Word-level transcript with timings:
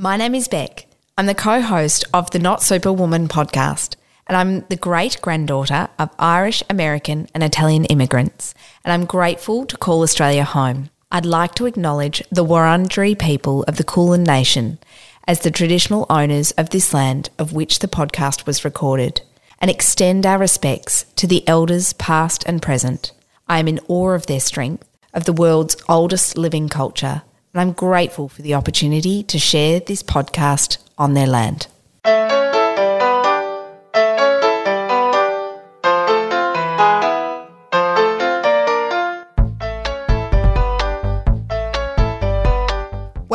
My 0.00 0.16
name 0.16 0.36
is 0.36 0.46
Beck. 0.46 0.86
I'm 1.16 1.26
the 1.26 1.34
co 1.34 1.60
host 1.60 2.04
of 2.14 2.30
the 2.30 2.38
Not 2.38 2.62
Superwoman 2.62 3.26
podcast, 3.26 3.96
and 4.28 4.36
I'm 4.36 4.60
the 4.68 4.76
great 4.76 5.20
granddaughter 5.20 5.88
of 5.98 6.14
Irish, 6.20 6.62
American, 6.70 7.26
and 7.34 7.42
Italian 7.42 7.84
immigrants, 7.86 8.54
and 8.84 8.92
I'm 8.92 9.06
grateful 9.06 9.66
to 9.66 9.76
call 9.76 10.02
Australia 10.02 10.44
home. 10.44 10.90
I'd 11.10 11.26
like 11.26 11.56
to 11.56 11.66
acknowledge 11.66 12.22
the 12.30 12.44
Wurundjeri 12.44 13.18
people 13.18 13.64
of 13.64 13.76
the 13.76 13.82
Kulin 13.82 14.22
Nation 14.22 14.78
as 15.26 15.40
the 15.40 15.50
traditional 15.50 16.06
owners 16.08 16.52
of 16.52 16.70
this 16.70 16.94
land 16.94 17.30
of 17.36 17.52
which 17.52 17.80
the 17.80 17.88
podcast 17.88 18.46
was 18.46 18.64
recorded, 18.64 19.22
and 19.60 19.68
extend 19.68 20.24
our 20.24 20.38
respects 20.38 21.06
to 21.16 21.26
the 21.26 21.42
elders 21.48 21.92
past 21.94 22.44
and 22.46 22.62
present. 22.62 23.10
I 23.48 23.58
am 23.58 23.66
in 23.66 23.80
awe 23.88 24.10
of 24.10 24.26
their 24.26 24.38
strength, 24.38 24.88
of 25.12 25.24
the 25.24 25.32
world's 25.32 25.74
oldest 25.88 26.38
living 26.38 26.68
culture 26.68 27.22
and 27.52 27.60
I'm 27.60 27.72
grateful 27.72 28.28
for 28.28 28.42
the 28.42 28.54
opportunity 28.54 29.22
to 29.24 29.38
share 29.38 29.80
this 29.80 30.02
podcast 30.02 30.78
on 30.96 31.14
their 31.14 31.26
land. 31.26 31.66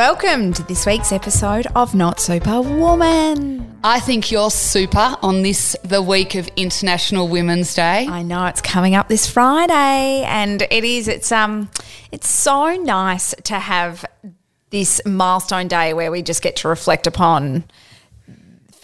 Welcome 0.06 0.52
to 0.56 0.64
this 0.64 0.86
week's 0.86 1.14
episode 1.14 1.66
of 1.78 1.96
Not 1.96 2.20
Super 2.20 2.60
Woman. 2.60 3.80
I 3.86 4.02
think 4.02 4.34
you're 4.34 4.52
super 4.52 5.16
on 5.22 5.44
this, 5.44 5.78
the 5.86 6.02
week 6.02 6.36
of 6.36 6.50
International 6.58 7.30
Women's 7.30 7.74
Day. 7.74 8.06
I 8.10 8.22
know 8.22 8.46
it's 8.48 8.60
coming 8.60 8.96
up 8.96 9.08
this 9.08 9.32
Friday, 9.32 10.26
and 10.28 10.62
it 10.62 10.84
is. 10.84 11.08
It's 11.08 11.32
um, 11.32 11.70
it's 12.12 12.28
so 12.28 12.76
nice 12.76 13.34
to 13.46 13.58
have 13.58 14.04
this 14.72 15.00
milestone 15.06 15.70
day 15.70 15.94
where 15.94 16.12
we 16.12 16.22
just 16.22 16.42
get 16.42 16.58
to 16.58 16.68
reflect 16.68 17.08
upon 17.08 17.64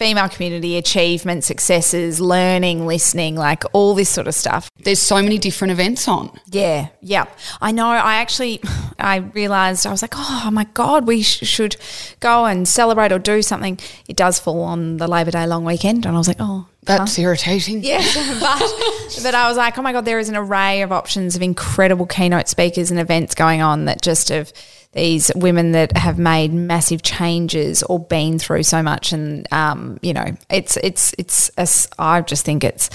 female 0.00 0.30
community 0.30 0.78
achievement, 0.78 1.44
successes, 1.44 2.22
learning, 2.22 2.86
listening, 2.86 3.36
like 3.36 3.64
all 3.74 3.94
this 3.94 4.08
sort 4.08 4.26
of 4.26 4.34
stuff. 4.34 4.70
There's 4.78 4.98
so 4.98 5.16
many 5.16 5.36
different 5.36 5.72
events 5.72 6.08
on. 6.08 6.30
Yeah, 6.46 6.88
yeah. 7.02 7.26
I 7.60 7.70
know. 7.70 7.86
I 7.86 8.14
actually, 8.14 8.62
I 8.98 9.16
realized 9.18 9.86
I 9.86 9.90
was 9.90 10.00
like, 10.00 10.14
oh 10.16 10.48
my 10.50 10.64
god, 10.72 11.06
we 11.06 11.20
sh- 11.22 11.46
should 11.46 11.76
go 12.20 12.46
and 12.46 12.66
celebrate 12.66 13.12
or 13.12 13.18
do 13.18 13.42
something. 13.42 13.78
It 14.08 14.16
does 14.16 14.38
fall 14.38 14.62
on 14.62 14.96
the 14.96 15.06
Labor 15.06 15.32
Day 15.32 15.46
long 15.46 15.66
weekend, 15.66 16.06
and 16.06 16.14
I 16.14 16.18
was 16.18 16.28
like, 16.28 16.38
oh. 16.40 16.66
That's 16.84 17.16
huh? 17.16 17.22
irritating. 17.22 17.84
Yeah, 17.84 18.00
but 18.40 19.20
but 19.22 19.34
I 19.34 19.48
was 19.48 19.58
like, 19.58 19.76
oh 19.76 19.82
my 19.82 19.92
god, 19.92 20.06
there 20.06 20.18
is 20.18 20.30
an 20.30 20.36
array 20.36 20.80
of 20.80 20.92
options 20.92 21.36
of 21.36 21.42
incredible 21.42 22.06
keynote 22.06 22.48
speakers 22.48 22.90
and 22.90 22.98
events 22.98 23.34
going 23.34 23.60
on 23.60 23.84
that 23.84 24.00
just 24.00 24.30
have 24.30 24.50
these 24.92 25.30
women 25.36 25.72
that 25.72 25.96
have 25.96 26.18
made 26.18 26.52
massive 26.52 27.02
changes 27.02 27.82
or 27.84 28.00
been 28.00 28.38
through 28.38 28.64
so 28.64 28.82
much, 28.82 29.12
and 29.12 29.50
um, 29.52 29.98
you 30.02 30.12
know, 30.12 30.36
it's 30.48 30.76
it's 30.78 31.14
it's. 31.18 31.50
A, 31.56 31.68
I 31.98 32.20
just 32.22 32.44
think 32.44 32.64
it's 32.64 32.90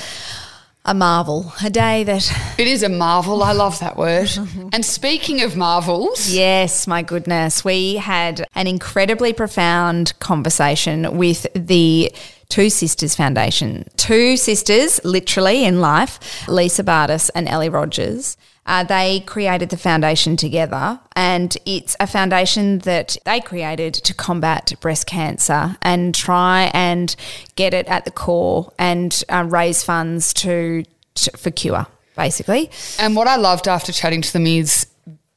a 0.85 0.93
marvel, 0.93 1.51
a 1.63 1.69
day 1.69 2.03
that. 2.03 2.31
It 2.59 2.67
is 2.67 2.83
a 2.83 2.89
marvel. 2.89 3.43
I 3.43 3.53
love 3.53 3.79
that 3.79 3.97
word. 3.97 4.29
and 4.73 4.85
speaking 4.85 5.41
of 5.41 5.55
marvels. 5.55 6.29
Yes, 6.29 6.85
my 6.85 7.01
goodness. 7.01 7.65
We 7.65 7.95
had 7.95 8.45
an 8.55 8.67
incredibly 8.67 9.33
profound 9.33 10.17
conversation 10.19 11.17
with 11.17 11.47
the 11.55 12.11
Two 12.49 12.69
Sisters 12.69 13.15
Foundation. 13.15 13.89
Two 13.97 14.37
sisters, 14.37 15.03
literally 15.03 15.65
in 15.65 15.81
life, 15.81 16.47
Lisa 16.47 16.83
Bardas 16.83 17.29
and 17.33 17.47
Ellie 17.49 17.69
Rogers. 17.69 18.37
Uh, 18.65 18.83
they 18.83 19.19
created 19.21 19.69
the 19.69 19.77
foundation 19.77 20.35
together, 20.35 20.99
and 21.15 21.55
it's 21.65 21.95
a 21.99 22.07
foundation 22.07 22.79
that 22.79 23.15
they 23.23 23.39
created 23.39 23.93
to 23.93 24.13
combat 24.13 24.73
breast 24.79 25.05
cancer 25.05 25.77
and 25.83 26.15
try 26.15 26.71
and 26.73 27.15
get 27.55 27.73
it 27.73 27.87
at 27.87 28.05
the 28.05 28.11
core 28.11 28.71
and 28.79 29.23
uh, 29.29 29.45
raise 29.47 29.83
funds 29.83 30.33
to, 30.33 30.83
to 31.13 31.37
for 31.37 31.51
cure, 31.51 31.85
basically. 32.15 32.71
And 32.97 33.15
what 33.15 33.27
I 33.27 33.35
loved 33.35 33.67
after 33.67 33.91
chatting 33.91 34.23
to 34.23 34.33
them 34.33 34.47
is 34.47 34.87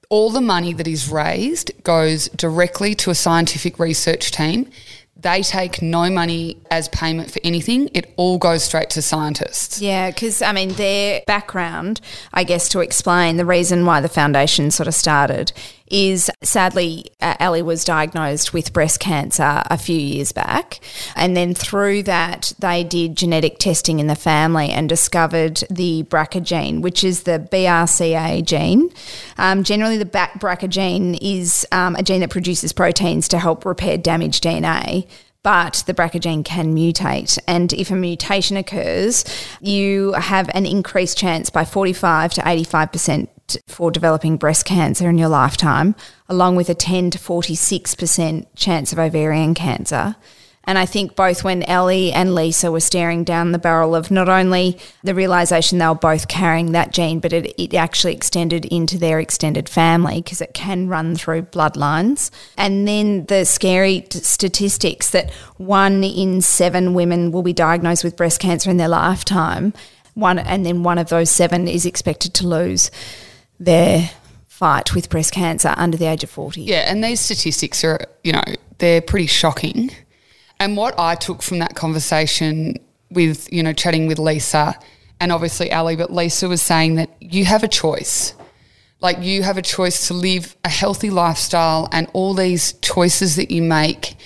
all 0.08 0.30
the 0.30 0.40
money 0.40 0.72
that 0.72 0.88
is 0.88 1.10
raised 1.10 1.70
goes 1.84 2.28
directly 2.30 2.94
to 2.94 3.10
a 3.10 3.14
scientific 3.14 3.78
research 3.78 4.30
team 4.30 4.70
they 5.18 5.42
take 5.42 5.82
no 5.82 6.08
money 6.08 6.56
as 6.70 6.88
payment 6.88 7.30
for 7.30 7.40
anything. 7.42 7.90
It 7.92 8.12
all 8.16 8.38
goes 8.38 8.62
straight 8.62 8.90
to 8.90 9.02
scientists. 9.02 9.80
Yeah, 9.80 10.10
because 10.10 10.42
I 10.42 10.52
mean, 10.52 10.70
their 10.74 11.22
background, 11.26 12.00
I 12.32 12.44
guess, 12.44 12.68
to 12.70 12.80
explain 12.80 13.36
the 13.36 13.44
reason 13.44 13.84
why 13.84 14.00
the 14.00 14.08
foundation 14.08 14.70
sort 14.70 14.86
of 14.86 14.94
started 14.94 15.52
is 15.90 16.30
sadly, 16.42 17.06
uh, 17.20 17.34
Ellie 17.40 17.62
was 17.62 17.84
diagnosed 17.84 18.52
with 18.52 18.72
breast 18.72 19.00
cancer 19.00 19.62
a 19.66 19.78
few 19.78 19.98
years 19.98 20.32
back. 20.32 20.80
And 21.16 21.36
then 21.36 21.54
through 21.54 22.04
that, 22.04 22.52
they 22.58 22.84
did 22.84 23.16
genetic 23.16 23.58
testing 23.58 23.98
in 23.98 24.06
the 24.06 24.16
family 24.16 24.70
and 24.70 24.88
discovered 24.88 25.62
the 25.70 26.04
BRCA 26.04 26.42
gene, 26.42 26.80
which 26.80 27.04
is 27.04 27.22
the 27.22 27.46
BRCA 27.50 28.44
gene. 28.44 28.90
Um, 29.36 29.64
generally, 29.64 29.96
the 29.96 30.04
BRCA 30.04 30.68
gene 30.68 31.14
is 31.16 31.66
um, 31.72 31.96
a 31.96 32.02
gene 32.02 32.20
that 32.20 32.30
produces 32.30 32.72
proteins 32.72 33.28
to 33.28 33.38
help 33.38 33.64
repair 33.64 33.98
damaged 33.98 34.44
DNA 34.44 35.08
but 35.44 35.82
the 35.86 35.94
BRCA 35.94 36.20
gene 36.20 36.44
can 36.44 36.74
mutate. 36.74 37.38
And 37.46 37.72
if 37.72 37.90
a 37.90 37.94
mutation 37.94 38.56
occurs, 38.56 39.24
you 39.60 40.12
have 40.12 40.50
an 40.52 40.66
increased 40.66 41.16
chance 41.16 41.48
by 41.48 41.64
45 41.64 42.34
to 42.34 42.40
85% 42.42 43.28
for 43.66 43.90
developing 43.90 44.36
breast 44.36 44.64
cancer 44.64 45.08
in 45.08 45.18
your 45.18 45.28
lifetime, 45.28 45.94
along 46.28 46.56
with 46.56 46.68
a 46.68 46.74
10 46.74 47.10
to 47.12 47.18
46% 47.18 48.46
chance 48.54 48.92
of 48.92 48.98
ovarian 48.98 49.54
cancer. 49.54 50.16
And 50.68 50.76
I 50.76 50.84
think 50.84 51.16
both 51.16 51.44
when 51.44 51.62
Ellie 51.62 52.12
and 52.12 52.34
Lisa 52.34 52.70
were 52.70 52.80
staring 52.80 53.24
down 53.24 53.52
the 53.52 53.58
barrel 53.58 53.94
of 53.94 54.10
not 54.10 54.28
only 54.28 54.78
the 55.02 55.14
realization 55.14 55.78
they 55.78 55.86
were 55.86 55.94
both 55.94 56.28
carrying 56.28 56.72
that 56.72 56.92
gene, 56.92 57.20
but 57.20 57.32
it, 57.32 57.54
it 57.58 57.72
actually 57.72 58.12
extended 58.12 58.66
into 58.66 58.98
their 58.98 59.18
extended 59.18 59.66
family 59.66 60.20
because 60.20 60.42
it 60.42 60.52
can 60.52 60.86
run 60.86 61.16
through 61.16 61.44
bloodlines. 61.44 62.30
And 62.58 62.86
then 62.86 63.24
the 63.24 63.46
scary 63.46 64.02
t- 64.02 64.18
statistics 64.18 65.08
that 65.12 65.32
one 65.56 66.04
in 66.04 66.42
seven 66.42 66.92
women 66.92 67.32
will 67.32 67.42
be 67.42 67.54
diagnosed 67.54 68.04
with 68.04 68.18
breast 68.18 68.38
cancer 68.38 68.68
in 68.68 68.76
their 68.76 68.88
lifetime. 68.88 69.72
One, 70.12 70.38
and 70.38 70.66
then 70.66 70.82
one 70.82 70.98
of 70.98 71.08
those 71.08 71.30
seven 71.30 71.66
is 71.66 71.86
expected 71.86 72.34
to 72.34 72.46
lose 72.46 72.90
their 73.58 74.10
fight 74.46 74.94
with 74.94 75.08
breast 75.08 75.32
cancer 75.32 75.72
under 75.76 75.96
the 75.96 76.06
age 76.06 76.24
of 76.24 76.30
40. 76.30 76.62
Yeah, 76.62 76.90
and 76.90 77.02
these 77.02 77.20
statistics 77.20 77.84
are, 77.84 78.00
you 78.24 78.32
know, 78.32 78.42
they're 78.78 79.00
pretty 79.00 79.26
shocking. 79.26 79.90
And 80.60 80.76
what 80.76 80.98
I 80.98 81.14
took 81.14 81.42
from 81.42 81.60
that 81.60 81.76
conversation 81.76 82.76
with, 83.10 83.52
you 83.52 83.62
know, 83.62 83.72
chatting 83.72 84.06
with 84.06 84.18
Lisa 84.18 84.74
and 85.20 85.32
obviously 85.32 85.72
Ali, 85.72 85.96
but 85.96 86.12
Lisa 86.12 86.48
was 86.48 86.62
saying 86.62 86.96
that 86.96 87.10
you 87.20 87.44
have 87.44 87.62
a 87.62 87.68
choice. 87.68 88.34
Like 89.00 89.22
you 89.22 89.44
have 89.44 89.58
a 89.58 89.62
choice 89.62 90.08
to 90.08 90.14
live 90.14 90.56
a 90.64 90.68
healthy 90.68 91.10
lifestyle 91.10 91.88
and 91.92 92.08
all 92.12 92.34
these 92.34 92.72
choices 92.74 93.36
that 93.36 93.50
you 93.50 93.62
make 93.62 94.16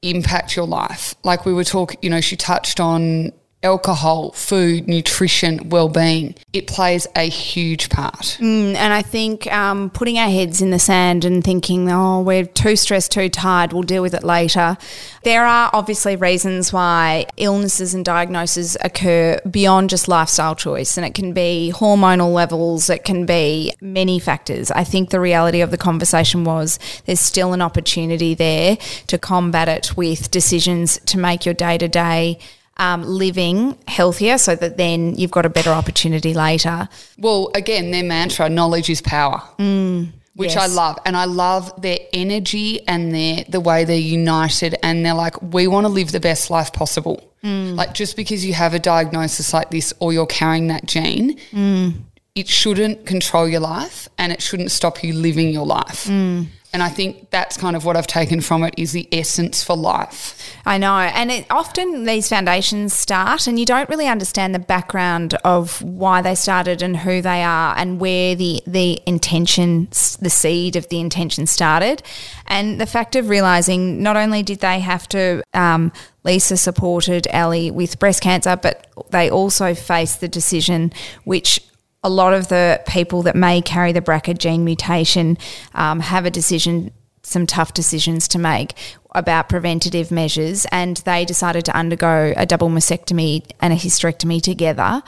impact 0.00 0.56
your 0.56 0.66
life. 0.66 1.14
Like 1.24 1.44
we 1.44 1.52
were 1.52 1.64
talking, 1.64 1.98
you 2.00 2.08
know, 2.08 2.22
she 2.22 2.36
touched 2.36 2.80
on 2.80 3.32
alcohol, 3.62 4.30
food, 4.32 4.86
nutrition, 4.86 5.68
well-being. 5.68 6.34
It 6.52 6.66
plays 6.66 7.06
a 7.16 7.28
huge 7.28 7.88
part. 7.88 8.38
Mm, 8.40 8.76
and 8.76 8.92
I 8.92 9.02
think 9.02 9.52
um, 9.52 9.90
putting 9.90 10.18
our 10.18 10.28
heads 10.28 10.62
in 10.62 10.70
the 10.70 10.78
sand 10.78 11.24
and 11.24 11.42
thinking, 11.42 11.90
oh, 11.90 12.20
we're 12.20 12.44
too 12.44 12.76
stressed, 12.76 13.12
too 13.12 13.28
tired, 13.28 13.72
we'll 13.72 13.82
deal 13.82 14.02
with 14.02 14.14
it 14.14 14.22
later. 14.22 14.76
There 15.24 15.44
are 15.44 15.70
obviously 15.72 16.16
reasons 16.16 16.72
why 16.72 17.26
illnesses 17.36 17.94
and 17.94 18.04
diagnoses 18.04 18.76
occur 18.82 19.40
beyond 19.50 19.90
just 19.90 20.06
lifestyle 20.06 20.54
choice, 20.54 20.96
and 20.96 21.04
it 21.04 21.14
can 21.14 21.32
be 21.32 21.72
hormonal 21.74 22.32
levels, 22.32 22.88
it 22.88 23.04
can 23.04 23.26
be 23.26 23.72
many 23.80 24.18
factors. 24.18 24.70
I 24.70 24.84
think 24.84 25.10
the 25.10 25.20
reality 25.20 25.60
of 25.60 25.70
the 25.70 25.78
conversation 25.78 26.44
was 26.44 26.78
there's 27.06 27.20
still 27.20 27.52
an 27.52 27.62
opportunity 27.62 28.34
there 28.34 28.76
to 29.08 29.18
combat 29.18 29.68
it 29.68 29.96
with 29.96 30.30
decisions 30.30 31.00
to 31.06 31.18
make 31.18 31.44
your 31.44 31.54
day 31.54 31.78
to 31.78 31.88
day 31.88 32.38
um, 32.78 33.02
living 33.02 33.76
healthier 33.88 34.38
so 34.38 34.54
that 34.54 34.76
then 34.76 35.14
you've 35.16 35.30
got 35.30 35.46
a 35.46 35.48
better 35.48 35.70
opportunity 35.70 36.34
later. 36.34 36.88
Well, 37.18 37.50
again, 37.54 37.90
their 37.90 38.04
mantra 38.04 38.48
knowledge 38.48 38.90
is 38.90 39.00
power. 39.00 39.42
Mm, 39.58 40.12
which 40.34 40.54
yes. 40.54 40.70
I 40.70 40.74
love. 40.74 40.98
And 41.06 41.16
I 41.16 41.24
love 41.24 41.80
their 41.80 41.98
energy 42.12 42.86
and 42.86 43.14
their 43.14 43.44
the 43.48 43.60
way 43.60 43.84
they're 43.84 43.96
united 43.96 44.76
and 44.82 45.04
they're 45.04 45.14
like, 45.14 45.40
we 45.40 45.66
want 45.66 45.86
to 45.86 45.88
live 45.88 46.12
the 46.12 46.20
best 46.20 46.50
life 46.50 46.72
possible. 46.72 47.32
Mm. 47.42 47.74
Like 47.74 47.94
just 47.94 48.16
because 48.16 48.44
you 48.44 48.52
have 48.52 48.74
a 48.74 48.78
diagnosis 48.78 49.54
like 49.54 49.70
this 49.70 49.94
or 49.98 50.12
you're 50.12 50.26
carrying 50.26 50.66
that 50.66 50.84
gene, 50.84 51.38
mm. 51.52 51.94
it 52.34 52.48
shouldn't 52.48 53.06
control 53.06 53.48
your 53.48 53.60
life 53.60 54.08
and 54.18 54.30
it 54.30 54.42
shouldn't 54.42 54.70
stop 54.70 55.02
you 55.02 55.14
living 55.14 55.50
your 55.50 55.66
life. 55.66 56.04
Mm. 56.04 56.48
And 56.76 56.82
I 56.82 56.90
think 56.90 57.30
that's 57.30 57.56
kind 57.56 57.74
of 57.74 57.86
what 57.86 57.96
I've 57.96 58.06
taken 58.06 58.42
from 58.42 58.62
it 58.62 58.74
is 58.76 58.92
the 58.92 59.08
essence 59.10 59.64
for 59.64 59.74
life. 59.74 60.54
I 60.66 60.76
know. 60.76 60.98
And 60.98 61.32
it, 61.32 61.46
often 61.48 62.04
these 62.04 62.28
foundations 62.28 62.92
start, 62.92 63.46
and 63.46 63.58
you 63.58 63.64
don't 63.64 63.88
really 63.88 64.08
understand 64.08 64.54
the 64.54 64.58
background 64.58 65.32
of 65.42 65.80
why 65.80 66.20
they 66.20 66.34
started 66.34 66.82
and 66.82 66.98
who 66.98 67.22
they 67.22 67.42
are 67.42 67.74
and 67.78 67.98
where 67.98 68.34
the, 68.34 68.62
the 68.66 69.00
intention, 69.06 69.88
the 70.20 70.28
seed 70.28 70.76
of 70.76 70.86
the 70.90 71.00
intention 71.00 71.46
started. 71.46 72.02
And 72.46 72.78
the 72.78 72.84
fact 72.84 73.16
of 73.16 73.30
realizing 73.30 74.02
not 74.02 74.18
only 74.18 74.42
did 74.42 74.60
they 74.60 74.80
have 74.80 75.08
to, 75.08 75.42
um, 75.54 75.92
Lisa 76.24 76.58
supported 76.58 77.26
Ellie 77.30 77.70
with 77.70 77.98
breast 77.98 78.22
cancer, 78.22 78.54
but 78.54 78.86
they 79.08 79.30
also 79.30 79.74
faced 79.74 80.20
the 80.20 80.28
decision, 80.28 80.92
which 81.24 81.58
a 82.06 82.08
lot 82.08 82.32
of 82.32 82.46
the 82.46 82.80
people 82.86 83.22
that 83.22 83.34
may 83.34 83.60
carry 83.60 83.90
the 83.90 84.00
BRCA 84.00 84.38
gene 84.38 84.64
mutation 84.64 85.36
um, 85.74 85.98
have 85.98 86.24
a 86.24 86.30
decision, 86.30 86.92
some 87.24 87.46
tough 87.46 87.74
decisions 87.74 88.28
to 88.28 88.38
make 88.38 88.74
about 89.10 89.48
preventative 89.48 90.12
measures, 90.12 90.66
and 90.70 90.98
they 90.98 91.24
decided 91.24 91.64
to 91.64 91.76
undergo 91.76 92.32
a 92.36 92.46
double 92.46 92.68
mastectomy 92.68 93.44
and 93.60 93.72
a 93.72 93.76
hysterectomy 93.76 94.40
together. 94.40 95.02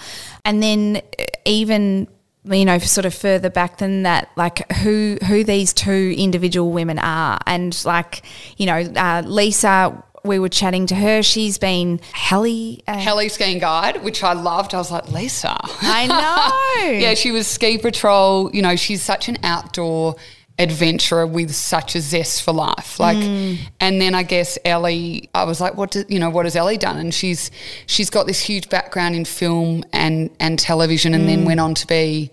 And 0.44 0.60
then, 0.60 0.96
uh, 0.96 1.24
even 1.44 2.08
you 2.44 2.64
know, 2.64 2.78
sort 2.78 3.04
of 3.04 3.14
further 3.14 3.50
back 3.50 3.78
than 3.78 4.02
that, 4.02 4.30
like 4.36 4.70
who 4.72 5.18
who 5.26 5.44
these 5.44 5.72
two 5.72 6.14
individual 6.18 6.72
women 6.72 6.98
are, 6.98 7.38
and 7.46 7.80
like 7.84 8.22
you 8.56 8.66
know, 8.66 8.78
uh, 8.96 9.22
Lisa 9.24 10.02
we 10.24 10.38
were 10.38 10.48
chatting 10.48 10.86
to 10.86 10.94
her. 10.94 11.22
She's 11.22 11.58
been 11.58 12.00
heli 12.12 12.82
uh, 12.86 12.98
heli 12.98 13.28
skiing 13.28 13.58
guide, 13.58 14.02
which 14.02 14.22
I 14.22 14.32
loved. 14.32 14.74
I 14.74 14.78
was 14.78 14.90
like, 14.90 15.10
Lisa, 15.10 15.56
I 15.82 16.06
know. 16.06 16.90
yeah, 16.98 17.14
she 17.14 17.30
was 17.30 17.46
ski 17.46 17.78
patrol. 17.78 18.50
You 18.54 18.62
know, 18.62 18.76
she's 18.76 19.02
such 19.02 19.28
an 19.28 19.38
outdoor 19.42 20.16
adventurer 20.58 21.26
with 21.26 21.54
such 21.54 21.94
a 21.94 22.00
zest 22.00 22.42
for 22.42 22.52
life. 22.52 22.98
Like, 22.98 23.16
mm. 23.16 23.58
and 23.80 24.00
then 24.00 24.14
I 24.14 24.24
guess 24.24 24.58
Ellie, 24.64 25.30
I 25.34 25.44
was 25.44 25.60
like, 25.60 25.76
what 25.76 25.92
do, 25.92 26.04
you 26.08 26.18
know, 26.18 26.30
what 26.30 26.46
has 26.46 26.56
Ellie 26.56 26.78
done? 26.78 26.96
And 26.96 27.14
she's 27.14 27.50
she's 27.86 28.10
got 28.10 28.26
this 28.26 28.40
huge 28.40 28.68
background 28.68 29.14
in 29.14 29.24
film 29.24 29.84
and 29.92 30.30
and 30.40 30.58
television, 30.58 31.14
and 31.14 31.24
mm. 31.24 31.28
then 31.28 31.44
went 31.44 31.60
on 31.60 31.74
to 31.74 31.86
be 31.86 32.30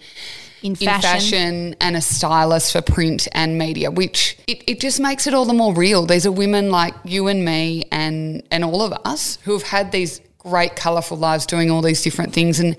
in 0.65 0.75
fashion. 0.75 0.93
in 0.93 1.01
fashion. 1.01 1.75
and 1.79 1.95
a 1.95 2.01
stylist 2.01 2.71
for 2.71 2.81
print 2.81 3.27
and 3.33 3.57
media, 3.57 3.91
which 3.91 4.37
it, 4.47 4.63
it 4.67 4.79
just 4.79 4.99
makes 4.99 5.27
it 5.27 5.33
all 5.33 5.45
the 5.45 5.53
more 5.53 5.73
real. 5.73 6.05
These 6.05 6.25
are 6.25 6.31
women 6.31 6.71
like 6.71 6.93
you 7.03 7.27
and 7.27 7.45
me 7.45 7.83
and 7.91 8.41
and 8.51 8.63
all 8.63 8.81
of 8.81 8.93
us 9.05 9.37
who 9.43 9.53
have 9.53 9.63
had 9.63 9.91
these 9.91 10.21
great 10.39 10.75
colourful 10.75 11.17
lives 11.17 11.45
doing 11.45 11.71
all 11.71 11.81
these 11.81 12.01
different 12.01 12.33
things 12.33 12.59
and 12.59 12.75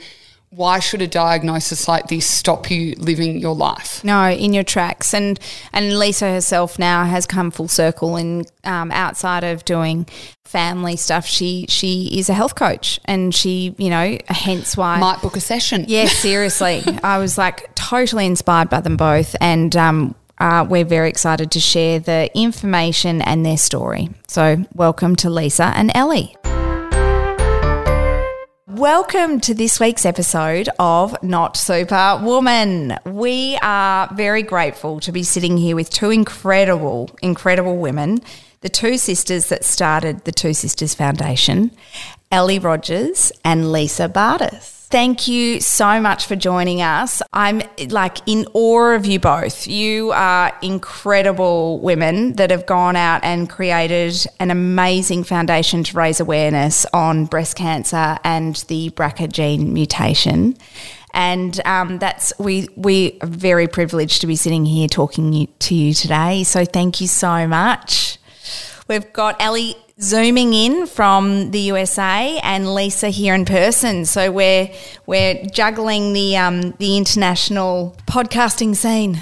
why 0.57 0.79
should 0.79 1.03
a 1.03 1.07
diagnosis 1.07 1.87
like 1.87 2.07
this 2.07 2.27
stop 2.27 2.71
you 2.71 2.95
living 2.97 3.39
your 3.39 3.55
life? 3.55 4.03
No, 4.03 4.31
in 4.31 4.55
your 4.55 4.65
tracks. 4.65 5.13
And 5.13 5.39
and 5.73 5.99
Lisa 5.99 6.31
herself 6.31 6.79
now 6.79 7.05
has 7.05 7.27
come 7.27 7.51
full 7.51 7.69
circle 7.69 8.17
and 8.17 8.51
um, 8.65 8.91
outside 8.91 9.45
of 9.45 9.67
doing 9.67 10.07
family 10.45 10.97
stuff, 10.97 11.27
she 11.27 11.67
she 11.69 12.19
is 12.19 12.31
a 12.31 12.35
health 12.35 12.55
coach, 12.55 12.99
and 13.05 13.35
she 13.35 13.75
you 13.77 13.91
know 13.91 14.17
hence 14.29 14.77
why 14.77 14.99
might 14.99 15.21
book 15.21 15.37
a 15.37 15.41
session. 15.41 15.85
Yeah, 15.89 16.07
seriously, 16.07 16.83
I 17.03 17.19
was 17.19 17.37
like 17.37 17.75
totally 17.75 18.25
inspired 18.27 18.71
by 18.71 18.81
them 18.81 18.97
both, 18.97 19.37
and. 19.41 19.77
Um, 19.77 20.15
uh, 20.39 20.67
we're 20.69 20.85
very 20.85 21.09
excited 21.09 21.51
to 21.53 21.61
share 21.61 21.99
the 21.99 22.31
information 22.39 23.23
and 23.23 23.47
their 23.47 23.57
story. 23.57 24.11
So, 24.29 24.67
welcome 24.75 25.17
to 25.17 25.31
Lisa 25.31 25.73
and 25.75 25.91
Ellie. 25.95 26.36
Welcome 28.77 29.41
to 29.41 29.55
this 29.55 29.81
week's 29.81 30.05
episode 30.05 30.69
of 30.79 31.17
Not 31.23 31.57
Super 31.57 32.21
Woman. 32.23 32.99
We 33.07 33.59
are 33.63 34.07
very 34.13 34.43
grateful 34.43 35.01
to 35.01 35.13
be 35.13 35.23
sitting 35.23 35.57
here 35.57 35.75
with 35.75 35.89
two 35.89 36.11
incredible, 36.11 37.09
incredible 37.23 37.79
women, 37.79 38.21
the 38.61 38.69
two 38.69 38.99
sisters 38.99 39.47
that 39.49 39.65
started 39.65 40.25
the 40.25 40.31
Two 40.31 40.53
Sisters 40.53 40.93
Foundation, 40.95 41.71
Ellie 42.31 42.59
Rogers 42.59 43.33
and 43.43 43.73
Lisa 43.73 44.11
Bardas. 44.11 44.76
Thank 44.89 45.27
you 45.27 45.61
so 45.61 46.01
much 46.01 46.27
for 46.27 46.37
joining 46.37 46.81
us. 46.81 47.21
I'm 47.33 47.61
like 47.89 48.19
in 48.27 48.47
awe 48.55 48.95
of 48.95 49.05
you 49.05 49.19
both. 49.19 49.67
You 49.67 50.13
are 50.13 50.57
incredible 50.63 51.81
women 51.81 52.35
that 52.35 52.53
have 52.53 52.67
gone 52.67 52.95
out 52.95 53.25
and 53.25 53.51
created 53.51 54.15
an 54.39 54.53
amazing 54.53 55.25
foundation 55.25 55.83
to 55.83 55.97
raise 55.97 56.21
awareness 56.21 56.87
on 56.93 57.25
breast 57.25 57.57
cancer 57.57 58.17
and 58.23 58.55
the 58.69 58.91
BRCA 58.91 59.33
gene 59.33 59.73
mutation. 59.73 60.57
And 61.13 61.61
um, 61.67 61.99
that's 61.99 62.33
we 62.39 62.69
we 62.77 63.19
are 63.23 63.27
very 63.27 63.67
privileged 63.67 64.21
to 64.21 64.29
be 64.29 64.37
sitting 64.37 64.65
here 64.65 64.87
talking 64.87 65.49
to 65.59 65.75
you 65.75 65.95
today. 65.95 66.45
So 66.45 66.65
thank 66.65 67.01
you 67.01 67.09
so 67.09 67.49
much. 67.49 68.19
We've 68.87 69.13
got 69.13 69.43
Ellie 69.43 69.75
zooming 70.01 70.53
in 70.53 70.87
from 70.87 71.51
the 71.53 71.61
USA 71.61 72.39
and 72.43 72.75
Lisa 72.75 73.09
here 73.09 73.35
in 73.35 73.45
person. 73.45 74.05
So 74.05 74.31
we're 74.31 74.71
we're 75.07 75.43
juggling 75.47 76.13
the 76.13 76.37
um, 76.37 76.73
the 76.73 76.97
international 76.97 77.97
podcasting 78.07 78.77
scene. 78.77 79.21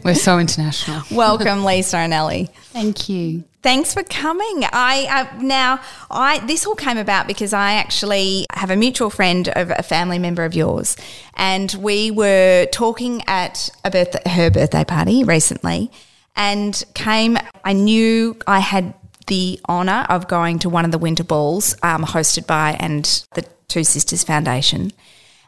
we're 0.04 0.14
so 0.14 0.38
international. 0.38 1.02
Welcome, 1.16 1.64
Lisa 1.64 1.98
and 1.98 2.12
Ellie. 2.12 2.50
Thank 2.72 3.08
you. 3.08 3.44
Thanks 3.62 3.94
for 3.94 4.02
coming. 4.02 4.64
I 4.72 5.06
uh, 5.08 5.40
now 5.40 5.80
I 6.10 6.44
this 6.46 6.66
all 6.66 6.74
came 6.74 6.98
about 6.98 7.26
because 7.26 7.52
I 7.52 7.74
actually 7.74 8.46
have 8.52 8.70
a 8.70 8.76
mutual 8.76 9.08
friend 9.08 9.48
of 9.48 9.70
a 9.70 9.82
family 9.82 10.18
member 10.18 10.44
of 10.44 10.54
yours, 10.54 10.96
and 11.34 11.72
we 11.74 12.10
were 12.10 12.66
talking 12.72 13.22
at 13.28 13.70
a 13.84 13.90
birthday, 13.90 14.28
her 14.28 14.50
birthday 14.50 14.84
party 14.84 15.24
recently, 15.24 15.90
and 16.34 16.82
came. 16.94 17.38
I 17.64 17.72
knew 17.72 18.36
I 18.48 18.58
had 18.58 18.94
the 19.32 19.58
honour 19.66 20.04
of 20.10 20.28
going 20.28 20.58
to 20.58 20.68
one 20.68 20.84
of 20.84 20.90
the 20.90 20.98
winter 20.98 21.24
balls 21.24 21.74
um, 21.82 22.04
hosted 22.04 22.46
by 22.46 22.76
and 22.78 23.24
the 23.32 23.42
Two 23.66 23.82
Sisters 23.82 24.22
Foundation 24.22 24.92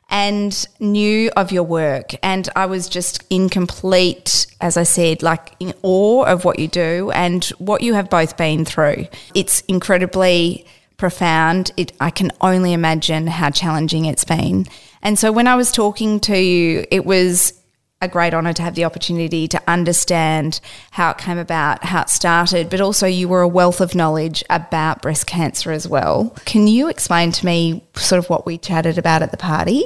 and 0.08 0.66
knew 0.81 1.31
of 1.36 1.52
your 1.52 1.64
work. 1.64 2.14
And 2.22 2.48
I 2.56 2.64
was 2.64 2.88
just 2.88 3.22
in 3.28 3.50
complete, 3.50 4.46
as 4.58 4.78
I 4.78 4.84
said, 4.84 5.22
like 5.22 5.52
in 5.60 5.75
awe 5.82 6.25
of 6.25 6.46
what 6.46 6.58
you 6.58 6.66
do 6.66 7.10
and 7.10 7.44
what 7.58 7.82
you 7.82 7.92
have 7.92 8.08
both 8.08 8.38
been 8.38 8.64
through. 8.64 9.06
It's 9.34 9.60
incredibly 9.69 10.64
profound. 10.96 11.70
It, 11.76 11.92
I 12.00 12.08
can 12.08 12.31
only 12.40 12.72
imagine 12.72 13.26
how 13.26 13.50
challenging 13.50 14.06
it's 14.06 14.25
been. 14.25 14.64
And 15.02 15.19
so 15.19 15.31
when 15.31 15.46
I 15.46 15.56
was 15.56 15.70
talking 15.70 16.20
to 16.20 16.38
you, 16.38 16.86
it 16.90 17.04
was 17.04 17.52
a 18.00 18.08
great 18.08 18.35
honour 18.35 18.52
to 18.52 18.62
have 18.62 18.75
the 18.75 18.85
opportunity 18.85 19.49
to 19.49 19.61
understand 19.67 20.61
how 20.91 21.11
it 21.11 21.19
came 21.19 21.38
about, 21.38 21.85
how 21.85 22.02
it 22.02 22.11
started, 22.11 22.69
but 22.69 22.81
also 22.81 23.06
you 23.06 23.29
were 23.29 23.41
a 23.41 23.49
wealth 23.49 23.81
of 23.81 23.94
knowledge 23.94 24.44
about 24.50 25.00
breast 25.00 25.26
cancer 25.26 25.73
as 25.73 25.88
well. 25.88 26.37
Can 26.44 26.67
you 26.67 26.88
explain 26.88 27.32
to 27.32 27.46
me 27.46 27.82
sort 27.96 28.19
of 28.19 28.29
what 28.29 28.44
we 28.44 28.58
chatted 28.58 28.99
about 28.99 29.23
at 29.23 29.31
the 29.31 29.37
party? 29.37 29.85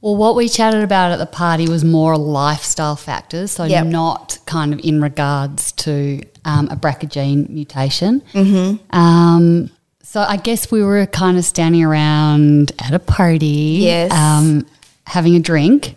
Well, 0.00 0.16
what 0.16 0.36
we 0.36 0.48
chatted 0.48 0.84
about 0.84 1.10
at 1.10 1.18
the 1.18 1.26
party 1.26 1.68
was 1.68 1.84
more 1.84 2.16
lifestyle 2.16 2.94
factors, 2.94 3.50
so 3.52 3.64
yep. 3.64 3.86
not 3.86 4.38
kind 4.46 4.72
of 4.72 4.78
in 4.80 5.02
regards 5.02 5.72
to 5.72 6.22
um, 6.44 6.68
a 6.68 6.76
BRCA 6.76 7.10
gene 7.10 7.46
mutation. 7.50 8.20
Mm-hmm. 8.32 8.96
Um, 8.96 9.70
so 10.02 10.20
I 10.20 10.36
guess 10.36 10.70
we 10.70 10.84
were 10.84 11.04
kind 11.06 11.36
of 11.36 11.44
standing 11.44 11.82
around 11.82 12.72
at 12.78 12.94
a 12.94 13.00
party, 13.00 13.80
yes. 13.82 14.12
um, 14.12 14.66
having 15.04 15.34
a 15.34 15.40
drink. 15.40 15.96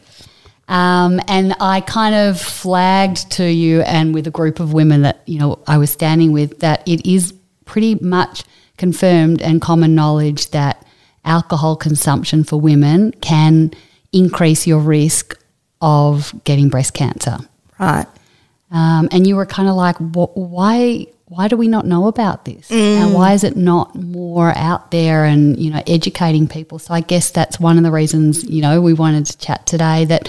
Um, 0.71 1.19
and 1.27 1.53
I 1.59 1.81
kind 1.81 2.15
of 2.15 2.39
flagged 2.39 3.29
to 3.33 3.43
you 3.43 3.81
and 3.81 4.13
with 4.13 4.25
a 4.25 4.31
group 4.31 4.61
of 4.61 4.71
women 4.71 5.01
that, 5.01 5.21
you 5.25 5.37
know, 5.37 5.59
I 5.67 5.77
was 5.77 5.91
standing 5.91 6.31
with 6.31 6.61
that 6.61 6.87
it 6.87 7.05
is 7.05 7.33
pretty 7.65 7.95
much 7.95 8.45
confirmed 8.77 9.41
and 9.41 9.61
common 9.61 9.95
knowledge 9.95 10.51
that 10.51 10.85
alcohol 11.25 11.75
consumption 11.75 12.45
for 12.45 12.57
women 12.57 13.11
can 13.19 13.71
increase 14.13 14.65
your 14.65 14.79
risk 14.79 15.37
of 15.81 16.33
getting 16.45 16.69
breast 16.69 16.93
cancer. 16.93 17.39
Right. 17.77 18.07
Um, 18.71 19.09
and 19.11 19.27
you 19.27 19.35
were 19.35 19.45
kind 19.45 19.67
of 19.67 19.75
like, 19.75 19.97
why? 19.97 21.07
Why 21.31 21.47
do 21.47 21.55
we 21.55 21.69
not 21.69 21.85
know 21.85 22.07
about 22.07 22.43
this? 22.43 22.67
Mm. 22.67 22.97
And 22.97 23.13
why 23.13 23.31
is 23.31 23.45
it 23.45 23.55
not 23.55 23.95
more 23.95 24.51
out 24.53 24.91
there 24.91 25.23
and 25.23 25.57
you 25.57 25.71
know 25.71 25.81
educating 25.87 26.45
people? 26.45 26.77
So 26.77 26.93
I 26.93 26.99
guess 26.99 27.31
that's 27.31 27.57
one 27.57 27.77
of 27.77 27.85
the 27.85 27.91
reasons 27.91 28.43
you 28.43 28.61
know 28.61 28.81
we 28.81 28.91
wanted 28.91 29.27
to 29.27 29.37
chat 29.37 29.65
today. 29.65 30.03
That 30.03 30.27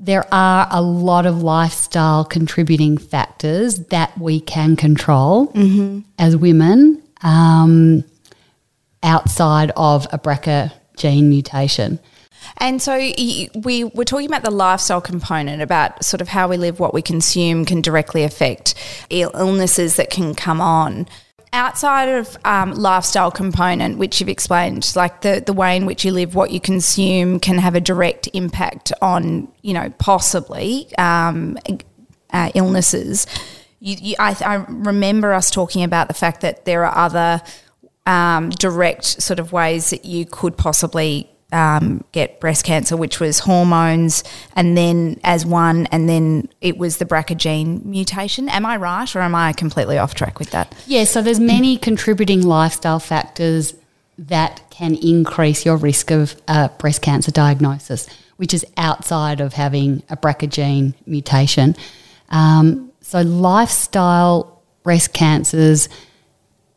there 0.00 0.24
are 0.32 0.66
a 0.70 0.80
lot 0.80 1.26
of 1.26 1.42
lifestyle 1.42 2.24
contributing 2.24 2.96
factors 2.96 3.80
that 3.88 4.16
we 4.16 4.40
can 4.40 4.76
control 4.76 5.48
mm-hmm. 5.48 6.00
as 6.18 6.34
women 6.38 7.02
um, 7.20 8.02
outside 9.02 9.72
of 9.76 10.06
a 10.10 10.18
BRCA 10.18 10.72
gene 10.96 11.28
mutation. 11.28 11.98
And 12.56 12.82
so 12.82 12.96
we 12.96 13.84
were 13.94 14.04
talking 14.04 14.26
about 14.26 14.42
the 14.42 14.50
lifestyle 14.50 15.00
component, 15.00 15.62
about 15.62 16.04
sort 16.04 16.20
of 16.20 16.28
how 16.28 16.48
we 16.48 16.56
live, 16.56 16.80
what 16.80 16.94
we 16.94 17.02
consume 17.02 17.64
can 17.64 17.80
directly 17.80 18.24
affect 18.24 18.74
illnesses 19.10 19.96
that 19.96 20.10
can 20.10 20.34
come 20.34 20.60
on. 20.60 21.06
Outside 21.52 22.08
of 22.08 22.36
um, 22.44 22.72
lifestyle 22.72 23.30
component, 23.30 23.96
which 23.96 24.20
you've 24.20 24.28
explained, 24.28 24.92
like 24.94 25.22
the, 25.22 25.42
the 25.44 25.52
way 25.52 25.76
in 25.76 25.86
which 25.86 26.04
you 26.04 26.12
live, 26.12 26.34
what 26.34 26.50
you 26.50 26.60
consume 26.60 27.40
can 27.40 27.58
have 27.58 27.74
a 27.74 27.80
direct 27.80 28.28
impact 28.34 28.92
on, 29.00 29.48
you 29.62 29.72
know, 29.72 29.90
possibly 29.98 30.88
um, 30.98 31.56
uh, 32.32 32.50
illnesses. 32.54 33.26
You, 33.80 33.96
you, 34.00 34.16
I, 34.18 34.36
I 34.44 34.54
remember 34.68 35.32
us 35.32 35.50
talking 35.50 35.84
about 35.84 36.08
the 36.08 36.14
fact 36.14 36.42
that 36.42 36.66
there 36.66 36.84
are 36.84 36.94
other 36.94 37.42
um, 38.06 38.50
direct 38.50 39.04
sort 39.04 39.38
of 39.38 39.52
ways 39.52 39.90
that 39.90 40.04
you 40.04 40.26
could 40.26 40.56
possibly 40.56 41.30
um, 41.52 42.04
get 42.12 42.40
breast 42.40 42.64
cancer, 42.64 42.96
which 42.96 43.20
was 43.20 43.40
hormones, 43.40 44.22
and 44.54 44.76
then 44.76 45.18
as 45.24 45.46
one, 45.46 45.86
and 45.86 46.08
then 46.08 46.48
it 46.60 46.76
was 46.76 46.98
the 46.98 47.04
BRCA 47.04 47.36
gene 47.36 47.80
mutation. 47.84 48.48
Am 48.48 48.66
I 48.66 48.76
right, 48.76 49.14
or 49.16 49.20
am 49.20 49.34
I 49.34 49.52
completely 49.52 49.98
off 49.98 50.14
track 50.14 50.38
with 50.38 50.50
that? 50.50 50.74
Yeah, 50.86 51.04
so 51.04 51.22
there's 51.22 51.40
many 51.40 51.78
contributing 51.78 52.42
lifestyle 52.42 53.00
factors 53.00 53.74
that 54.18 54.62
can 54.70 54.94
increase 54.96 55.64
your 55.64 55.76
risk 55.76 56.10
of 56.10 56.34
uh, 56.48 56.68
breast 56.78 57.02
cancer 57.02 57.30
diagnosis, 57.30 58.08
which 58.36 58.52
is 58.52 58.66
outside 58.76 59.40
of 59.40 59.54
having 59.54 60.02
a 60.10 60.16
BRCA 60.16 60.50
gene 60.50 60.94
mutation. 61.06 61.76
Um, 62.28 62.92
so 63.00 63.22
lifestyle 63.22 64.60
breast 64.82 65.12
cancers 65.14 65.88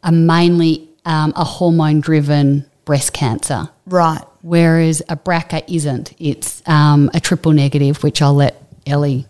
are 0.04 0.12
mainly 0.12 0.88
um, 1.04 1.34
a 1.36 1.44
hormone-driven 1.44 2.66
breast 2.86 3.14
cancer. 3.14 3.70
Right. 3.86 4.22
Whereas 4.42 5.02
a 5.10 5.16
BRCA 5.18 5.64
isn't. 5.68 6.14
It's 6.20 6.62
um, 6.68 7.10
a 7.14 7.20
triple 7.20 7.52
negative, 7.52 8.04
which 8.04 8.22
I'll 8.22 8.34
let 8.34 8.62
Ellie 8.86 9.26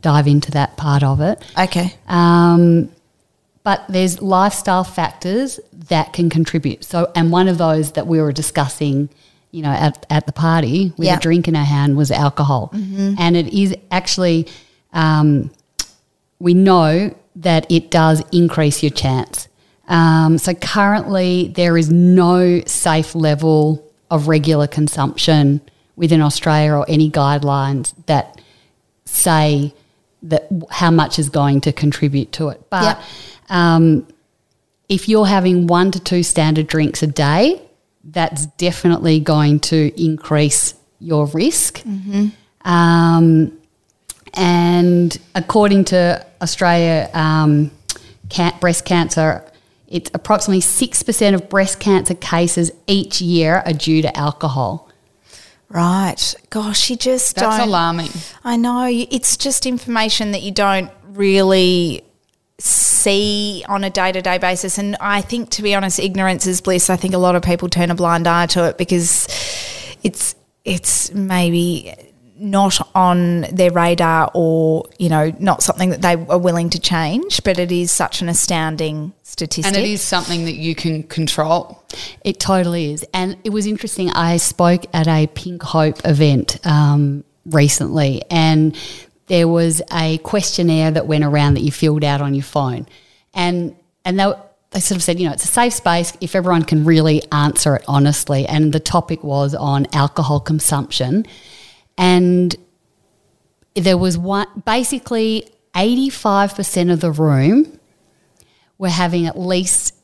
dive 0.00 0.26
into 0.26 0.50
that 0.52 0.76
part 0.76 1.02
of 1.02 1.20
it. 1.20 1.42
Okay. 1.58 1.94
Um, 2.06 2.90
but 3.62 3.84
there's 3.88 4.22
lifestyle 4.22 4.84
factors 4.84 5.58
that 5.88 6.12
can 6.12 6.30
contribute. 6.30 6.84
So, 6.84 7.10
and 7.16 7.32
one 7.32 7.48
of 7.48 7.58
those 7.58 7.92
that 7.92 8.06
we 8.06 8.20
were 8.20 8.32
discussing, 8.32 9.08
you 9.50 9.62
know, 9.62 9.70
at, 9.70 10.06
at 10.10 10.26
the 10.26 10.32
party 10.32 10.92
with 10.96 11.06
Yeah. 11.06 11.16
a 11.16 11.20
drink 11.20 11.48
in 11.48 11.56
our 11.56 11.64
hand 11.64 11.96
was 11.96 12.10
alcohol, 12.10 12.70
and 12.72 13.36
it 13.36 13.48
is 13.52 13.74
actually 13.90 14.46
um, 14.92 15.50
we 16.38 16.54
know 16.54 17.14
that 17.36 17.66
it 17.70 17.90
does 17.90 18.22
increase 18.32 18.82
your 18.82 18.90
chance. 18.90 19.48
Um, 19.88 20.38
so 20.38 20.54
currently, 20.54 21.48
there 21.54 21.76
is 21.76 21.90
no 21.90 22.60
safe 22.66 23.14
level 23.14 23.82
of 24.10 24.28
regular 24.28 24.66
consumption 24.66 25.60
within 25.96 26.20
Australia 26.20 26.72
or 26.72 26.84
any 26.88 27.10
guidelines 27.10 27.92
that 28.06 28.40
say 29.04 29.74
that 30.22 30.48
how 30.70 30.90
much 30.90 31.18
is 31.18 31.28
going 31.28 31.60
to 31.62 31.72
contribute 31.72 32.32
to 32.32 32.48
it. 32.48 32.60
But 32.70 32.84
Yep. 32.84 33.02
um, 33.50 34.06
if 34.88 35.08
you're 35.08 35.26
having 35.26 35.66
one 35.66 35.90
to 35.92 36.00
two 36.00 36.22
standard 36.22 36.66
drinks 36.66 37.02
a 37.02 37.06
day, 37.06 37.60
that's 38.04 38.46
definitely 38.46 39.20
going 39.20 39.60
to 39.60 39.92
increase 40.02 40.74
your 41.00 41.26
risk. 41.26 41.82
Um, 42.64 43.52
and 44.34 45.16
according 45.34 45.84
to 45.86 46.24
Australia 46.42 47.08
um, 47.14 47.70
breast 48.60 48.84
cancer, 48.84 49.42
it's 49.88 50.10
approximately 50.14 50.62
6% 50.62 51.34
of 51.34 51.48
breast 51.48 51.80
cancer 51.80 52.14
cases 52.14 52.70
each 52.86 53.20
year 53.20 53.62
are 53.64 53.72
due 53.72 54.02
to 54.02 54.16
alcohol. 54.16 54.90
Right. 55.68 56.34
Gosh, 56.50 56.90
you 56.90 56.96
just 56.96 57.36
That's 57.36 57.58
don't. 57.58 57.68
alarming. 57.68 58.10
I 58.44 58.56
know. 58.56 58.86
It's 58.88 59.36
just 59.36 59.66
information 59.66 60.32
that 60.32 60.42
you 60.42 60.52
don't 60.52 60.90
really 61.08 62.02
see 62.58 63.64
on 63.68 63.84
a 63.84 63.90
day 63.90 64.12
to 64.12 64.22
day 64.22 64.38
basis. 64.38 64.78
And 64.78 64.96
I 65.00 65.20
think, 65.20 65.50
to 65.50 65.62
be 65.62 65.74
honest, 65.74 65.98
ignorance 65.98 66.46
is 66.46 66.60
bliss. 66.60 66.88
I 66.88 66.96
think 66.96 67.14
a 67.14 67.18
lot 67.18 67.34
of 67.34 67.42
people 67.42 67.68
turn 67.68 67.90
a 67.90 67.94
blind 67.94 68.26
eye 68.26 68.46
to 68.46 68.68
it 68.68 68.78
because 68.78 69.26
it's 70.02 70.34
it's 70.64 71.12
maybe 71.12 71.94
not 72.38 72.86
on 72.94 73.42
their 73.52 73.70
radar 73.70 74.30
or 74.34 74.88
you 74.98 75.08
know 75.08 75.32
not 75.38 75.62
something 75.62 75.90
that 75.90 76.02
they 76.02 76.14
are 76.14 76.38
willing 76.38 76.68
to 76.68 76.78
change 76.78 77.42
but 77.44 77.58
it 77.58 77.72
is 77.72 77.90
such 77.90 78.20
an 78.20 78.28
astounding 78.28 79.12
statistic 79.36 79.66
And 79.66 79.76
it 79.76 79.88
is 79.88 80.00
something 80.00 80.46
that 80.46 80.54
you 80.54 80.74
can 80.74 81.02
control. 81.02 81.82
It 82.24 82.40
totally 82.40 82.92
is. 82.92 83.04
And 83.12 83.36
it 83.44 83.50
was 83.50 83.66
interesting. 83.66 84.10
I 84.10 84.38
spoke 84.38 84.86
at 84.94 85.06
a 85.08 85.26
Pink 85.26 85.62
Hope 85.62 86.00
event 86.06 86.64
um, 86.66 87.22
recently, 87.44 88.22
and 88.30 88.74
there 89.26 89.46
was 89.46 89.82
a 89.92 90.18
questionnaire 90.18 90.90
that 90.92 91.06
went 91.06 91.24
around 91.24 91.54
that 91.54 91.60
you 91.60 91.70
filled 91.70 92.02
out 92.02 92.22
on 92.22 92.34
your 92.34 92.44
phone. 92.44 92.86
And, 93.34 93.76
and 94.04 94.18
they, 94.18 94.32
they 94.70 94.80
sort 94.80 94.96
of 94.96 95.02
said, 95.02 95.18
you 95.20 95.26
know, 95.26 95.34
it's 95.34 95.44
a 95.44 95.48
safe 95.48 95.74
space 95.74 96.16
if 96.20 96.34
everyone 96.34 96.62
can 96.62 96.84
really 96.84 97.22
answer 97.30 97.76
it 97.76 97.84
honestly. 97.86 98.46
And 98.46 98.72
the 98.72 98.80
topic 98.80 99.22
was 99.22 99.54
on 99.54 99.86
alcohol 99.92 100.40
consumption. 100.40 101.26
And 101.98 102.54
there 103.74 103.98
was 103.98 104.16
one, 104.18 104.46
basically 104.64 105.48
85% 105.74 106.92
of 106.92 107.00
the 107.00 107.10
room 107.10 107.78
were 108.78 108.88
having 108.88 109.26
at 109.26 109.38
least 109.38 109.94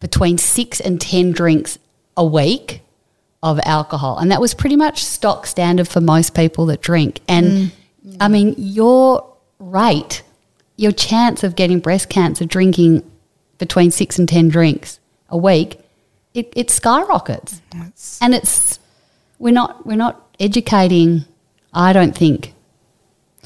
between 0.00 0.38
six 0.38 0.80
and 0.80 1.00
10 1.00 1.32
drinks 1.32 1.78
a 2.16 2.24
week 2.24 2.82
of 3.42 3.60
alcohol. 3.64 4.18
And 4.18 4.30
that 4.30 4.40
was 4.40 4.54
pretty 4.54 4.76
much 4.76 5.04
stock 5.04 5.46
standard 5.46 5.88
for 5.88 6.00
most 6.00 6.34
people 6.34 6.66
that 6.66 6.80
drink. 6.80 7.20
And 7.28 7.72
mm. 8.06 8.16
I 8.20 8.28
mean, 8.28 8.54
your 8.56 9.34
rate, 9.58 10.22
your 10.76 10.92
chance 10.92 11.42
of 11.42 11.56
getting 11.56 11.80
breast 11.80 12.08
cancer 12.08 12.44
drinking 12.44 13.10
between 13.58 13.90
six 13.90 14.18
and 14.18 14.28
10 14.28 14.48
drinks 14.48 14.98
a 15.28 15.36
week, 15.36 15.78
it, 16.32 16.52
it 16.56 16.70
skyrockets. 16.70 17.60
and 18.20 18.34
it's, 18.34 18.78
we're 19.38 19.52
not, 19.52 19.86
we're 19.86 19.96
not 19.96 20.23
educating, 20.38 21.24
I 21.72 21.92
don't 21.92 22.16
think, 22.16 22.54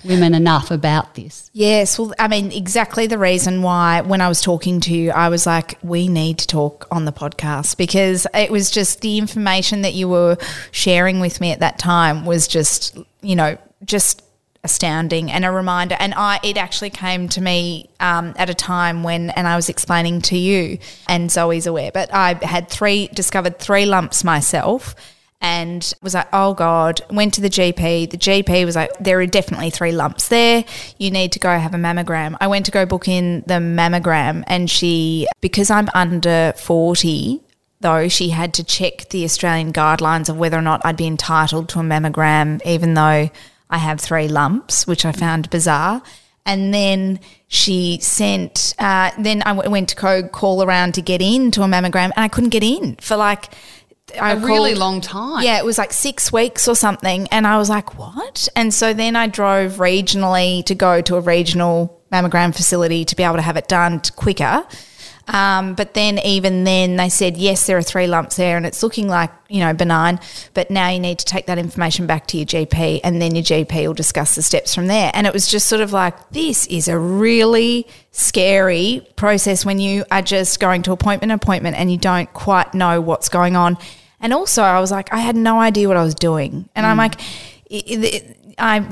women 0.04 0.34
enough 0.34 0.70
about 0.70 1.14
this. 1.14 1.50
Yes, 1.52 1.98
well, 1.98 2.12
I 2.18 2.28
mean, 2.28 2.52
exactly 2.52 3.06
the 3.06 3.18
reason 3.18 3.62
why 3.62 4.00
when 4.00 4.20
I 4.20 4.28
was 4.28 4.40
talking 4.40 4.80
to 4.82 4.94
you, 4.94 5.10
I 5.10 5.28
was 5.28 5.46
like, 5.46 5.78
we 5.82 6.08
need 6.08 6.38
to 6.38 6.46
talk 6.46 6.86
on 6.90 7.04
the 7.04 7.12
podcast 7.12 7.76
because 7.76 8.26
it 8.34 8.50
was 8.50 8.70
just 8.70 9.00
the 9.00 9.18
information 9.18 9.82
that 9.82 9.94
you 9.94 10.08
were 10.08 10.36
sharing 10.70 11.20
with 11.20 11.40
me 11.40 11.52
at 11.52 11.60
that 11.60 11.78
time 11.78 12.24
was 12.24 12.48
just, 12.48 12.96
you 13.22 13.36
know, 13.36 13.58
just 13.84 14.22
astounding 14.64 15.30
and 15.30 15.44
a 15.44 15.50
reminder. 15.50 15.96
And 15.98 16.14
I, 16.14 16.40
it 16.42 16.56
actually 16.56 16.90
came 16.90 17.28
to 17.30 17.40
me 17.40 17.90
um, 18.00 18.34
at 18.36 18.50
a 18.50 18.54
time 18.54 19.02
when, 19.02 19.30
and 19.30 19.46
I 19.46 19.56
was 19.56 19.68
explaining 19.68 20.20
to 20.22 20.36
you, 20.36 20.78
and 21.08 21.30
Zoe's 21.30 21.66
aware, 21.66 21.90
but 21.92 22.12
I 22.12 22.34
had 22.44 22.68
three, 22.68 23.08
discovered 23.08 23.58
three 23.58 23.86
lumps 23.86 24.24
myself 24.24 24.94
and 25.40 25.92
was 26.02 26.14
like, 26.14 26.28
oh 26.32 26.54
God, 26.54 27.00
went 27.10 27.34
to 27.34 27.40
the 27.40 27.48
GP. 27.48 28.10
The 28.10 28.16
GP 28.16 28.64
was 28.64 28.74
like, 28.74 28.90
there 28.98 29.20
are 29.20 29.26
definitely 29.26 29.70
three 29.70 29.92
lumps 29.92 30.28
there. 30.28 30.64
You 30.98 31.10
need 31.10 31.32
to 31.32 31.38
go 31.38 31.56
have 31.56 31.74
a 31.74 31.78
mammogram. 31.78 32.36
I 32.40 32.48
went 32.48 32.66
to 32.66 32.72
go 32.72 32.84
book 32.86 33.06
in 33.06 33.44
the 33.46 33.54
mammogram, 33.54 34.42
and 34.46 34.68
she, 34.68 35.28
because 35.40 35.70
I'm 35.70 35.88
under 35.94 36.54
40, 36.56 37.40
though, 37.80 38.08
she 38.08 38.30
had 38.30 38.52
to 38.54 38.64
check 38.64 39.10
the 39.10 39.24
Australian 39.24 39.72
guidelines 39.72 40.28
of 40.28 40.38
whether 40.38 40.58
or 40.58 40.62
not 40.62 40.84
I'd 40.84 40.96
be 40.96 41.06
entitled 41.06 41.68
to 41.70 41.78
a 41.78 41.82
mammogram, 41.82 42.60
even 42.66 42.94
though 42.94 43.30
I 43.70 43.78
have 43.78 44.00
three 44.00 44.26
lumps, 44.26 44.86
which 44.86 45.04
I 45.04 45.12
found 45.12 45.50
bizarre. 45.50 46.02
And 46.44 46.72
then 46.72 47.20
she 47.46 47.98
sent, 48.00 48.74
uh, 48.78 49.10
then 49.18 49.42
I 49.42 49.50
w- 49.54 49.70
went 49.70 49.90
to 49.90 49.96
go 49.96 50.26
call 50.26 50.62
around 50.62 50.94
to 50.94 51.02
get 51.02 51.20
in 51.20 51.50
to 51.52 51.62
a 51.62 51.66
mammogram, 51.66 52.10
and 52.16 52.24
I 52.24 52.28
couldn't 52.28 52.50
get 52.50 52.62
in 52.64 52.96
for 52.96 53.16
like, 53.16 53.52
I 54.20 54.32
A 54.32 54.36
really 54.36 54.74
long 54.74 55.00
time. 55.00 55.44
yeah, 55.44 55.58
it 55.58 55.64
was 55.64 55.78
like 55.78 55.92
six 55.92 56.32
weeks 56.32 56.68
or 56.68 56.74
something. 56.74 57.28
And 57.28 57.46
I 57.46 57.58
was 57.58 57.68
like, 57.68 57.98
what? 57.98 58.48
And 58.56 58.72
so 58.72 58.92
then 58.94 59.16
I 59.16 59.26
drove 59.26 59.74
regionally 59.74 60.64
to 60.66 60.74
go 60.74 61.00
to 61.02 61.16
a 61.16 61.20
regional 61.20 62.00
mammogram 62.12 62.54
facility 62.54 63.04
to 63.04 63.16
be 63.16 63.22
able 63.22 63.36
to 63.36 63.42
have 63.42 63.56
it 63.56 63.68
done 63.68 64.00
quicker. 64.16 64.66
Um, 65.28 65.74
but 65.74 65.92
then, 65.92 66.18
even 66.20 66.64
then, 66.64 66.96
they 66.96 67.10
said, 67.10 67.36
yes, 67.36 67.66
there 67.66 67.76
are 67.76 67.82
three 67.82 68.06
lumps 68.06 68.36
there 68.36 68.56
and 68.56 68.64
it's 68.64 68.82
looking 68.82 69.08
like, 69.08 69.30
you 69.50 69.60
know, 69.60 69.74
benign. 69.74 70.20
But 70.54 70.70
now 70.70 70.88
you 70.88 70.98
need 70.98 71.18
to 71.18 71.24
take 71.26 71.46
that 71.46 71.58
information 71.58 72.06
back 72.06 72.26
to 72.28 72.38
your 72.38 72.46
GP 72.46 73.00
and 73.04 73.20
then 73.20 73.34
your 73.34 73.44
GP 73.44 73.86
will 73.86 73.94
discuss 73.94 74.34
the 74.34 74.42
steps 74.42 74.74
from 74.74 74.86
there. 74.86 75.10
And 75.12 75.26
it 75.26 75.34
was 75.34 75.46
just 75.46 75.66
sort 75.66 75.82
of 75.82 75.92
like, 75.92 76.30
this 76.30 76.66
is 76.68 76.88
a 76.88 76.98
really 76.98 77.86
scary 78.10 79.06
process 79.16 79.66
when 79.66 79.78
you 79.78 80.04
are 80.10 80.22
just 80.22 80.60
going 80.60 80.82
to 80.84 80.92
appointment 80.92 81.30
appointment 81.30 81.76
and 81.76 81.92
you 81.92 81.98
don't 81.98 82.32
quite 82.32 82.72
know 82.72 83.02
what's 83.02 83.28
going 83.28 83.54
on. 83.54 83.76
And 84.20 84.32
also, 84.32 84.62
I 84.62 84.80
was 84.80 84.90
like, 84.90 85.12
I 85.12 85.18
had 85.18 85.36
no 85.36 85.60
idea 85.60 85.86
what 85.88 85.96
I 85.96 86.02
was 86.02 86.14
doing. 86.14 86.68
And 86.74 86.84
I'm 86.86 86.96
like, 86.96 87.20
i- 87.70 88.34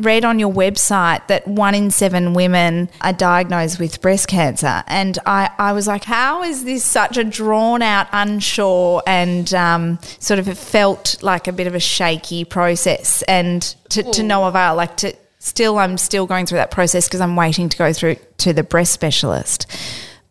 read 0.00 0.24
on 0.24 0.38
your 0.38 0.52
website 0.52 1.26
that 1.26 1.46
one 1.48 1.74
in 1.74 1.90
seven 1.90 2.32
women 2.34 2.88
are 3.00 3.12
diagnosed 3.12 3.80
with 3.80 4.00
breast 4.00 4.28
cancer. 4.28 4.84
And 4.86 5.18
I, 5.26 5.50
I 5.58 5.72
was 5.72 5.88
like, 5.88 6.04
how 6.04 6.44
is 6.44 6.64
this 6.64 6.84
such 6.84 7.16
a 7.16 7.24
drawn 7.24 7.82
out, 7.82 8.06
unsure, 8.12 9.02
and 9.06 9.52
um, 9.54 9.98
sort 10.20 10.38
of 10.38 10.48
it 10.48 10.56
felt 10.56 11.20
like 11.22 11.48
a 11.48 11.52
bit 11.52 11.66
of 11.66 11.74
a 11.74 11.80
shaky 11.80 12.44
process 12.44 13.22
and 13.22 13.62
to, 13.88 14.04
to 14.12 14.22
no 14.22 14.44
avail? 14.44 14.76
Like, 14.76 14.96
to 14.98 15.12
still, 15.40 15.78
I'm 15.78 15.98
still 15.98 16.26
going 16.26 16.46
through 16.46 16.58
that 16.58 16.70
process 16.70 17.08
because 17.08 17.20
I'm 17.20 17.34
waiting 17.34 17.68
to 17.68 17.76
go 17.76 17.92
through 17.92 18.16
to 18.38 18.52
the 18.52 18.62
breast 18.62 18.92
specialist. 18.92 19.66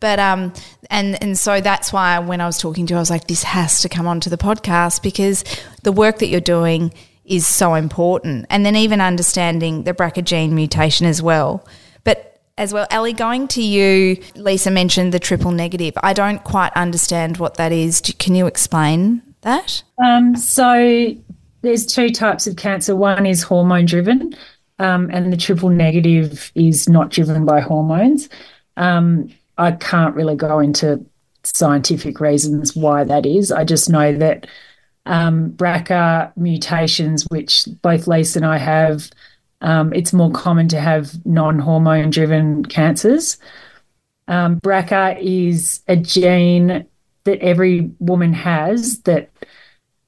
But 0.00 0.18
um, 0.18 0.52
and 0.90 1.20
and 1.22 1.38
so 1.38 1.60
that's 1.60 1.92
why 1.92 2.18
when 2.18 2.40
I 2.40 2.46
was 2.46 2.58
talking 2.58 2.86
to 2.86 2.94
you, 2.94 2.96
I 2.96 3.00
was 3.00 3.10
like, 3.10 3.26
this 3.26 3.42
has 3.42 3.80
to 3.80 3.88
come 3.88 4.06
onto 4.06 4.28
the 4.30 4.36
podcast 4.36 5.02
because 5.02 5.44
the 5.82 5.92
work 5.92 6.18
that 6.18 6.26
you're 6.28 6.40
doing 6.40 6.92
is 7.24 7.46
so 7.46 7.74
important. 7.74 8.46
And 8.50 8.64
then 8.64 8.76
even 8.76 9.00
understanding 9.00 9.82
the 9.82 9.92
BRCA 9.92 10.24
gene 10.24 10.54
mutation 10.54 11.06
as 11.06 11.20
well 11.20 11.66
But 12.04 12.40
as 12.56 12.72
well, 12.72 12.86
Ellie, 12.90 13.12
going 13.12 13.48
to 13.48 13.62
you, 13.62 14.22
Lisa 14.36 14.70
mentioned 14.70 15.12
the 15.12 15.18
triple 15.18 15.50
negative. 15.50 15.94
I 16.02 16.12
don't 16.12 16.42
quite 16.44 16.72
understand 16.74 17.38
what 17.38 17.56
that 17.56 17.72
is. 17.72 18.00
Can 18.18 18.34
you 18.34 18.46
explain 18.46 19.22
that? 19.42 19.82
Um, 20.02 20.36
so 20.36 21.14
there's 21.62 21.84
two 21.84 22.10
types 22.10 22.46
of 22.46 22.56
cancer. 22.56 22.94
One 22.94 23.26
is 23.26 23.42
hormone 23.42 23.86
driven, 23.86 24.34
um, 24.78 25.10
and 25.12 25.32
the 25.32 25.36
triple 25.36 25.68
negative 25.68 26.52
is 26.54 26.88
not 26.88 27.10
driven 27.10 27.44
by 27.44 27.60
hormones. 27.60 28.28
Um, 28.76 29.30
I 29.58 29.72
can't 29.72 30.14
really 30.14 30.36
go 30.36 30.58
into 30.58 31.04
scientific 31.44 32.20
reasons 32.20 32.74
why 32.74 33.04
that 33.04 33.24
is. 33.26 33.52
I 33.52 33.64
just 33.64 33.88
know 33.88 34.16
that 34.16 34.46
um, 35.06 35.50
BRCA 35.52 36.32
mutations, 36.36 37.24
which 37.28 37.66
both 37.82 38.06
Lisa 38.06 38.40
and 38.40 38.46
I 38.46 38.58
have, 38.58 39.10
um, 39.60 39.92
it's 39.92 40.12
more 40.12 40.30
common 40.32 40.68
to 40.68 40.80
have 40.80 41.24
non 41.24 41.58
hormone 41.58 42.10
driven 42.10 42.64
cancers. 42.64 43.38
Um, 44.28 44.60
BRCA 44.60 45.18
is 45.20 45.82
a 45.86 45.96
gene 45.96 46.86
that 47.24 47.38
every 47.40 47.90
woman 47.98 48.32
has 48.32 49.00
that 49.00 49.30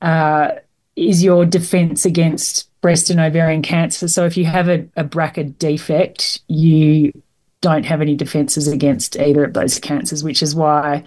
uh, 0.02 0.50
is 0.96 1.22
your 1.22 1.44
defense 1.44 2.04
against 2.04 2.68
breast 2.80 3.10
and 3.10 3.20
ovarian 3.20 3.62
cancer. 3.62 4.08
So 4.08 4.24
if 4.24 4.36
you 4.36 4.44
have 4.44 4.68
a, 4.68 4.86
a 4.96 5.04
BRCA 5.04 5.56
defect, 5.58 6.40
you 6.48 7.12
don't 7.60 7.84
have 7.84 8.00
any 8.00 8.14
defenses 8.14 8.68
against 8.68 9.18
either 9.18 9.44
of 9.44 9.54
those 9.54 9.78
cancers, 9.78 10.22
which 10.22 10.42
is 10.42 10.54
why 10.54 11.04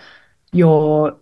your 0.51 1.17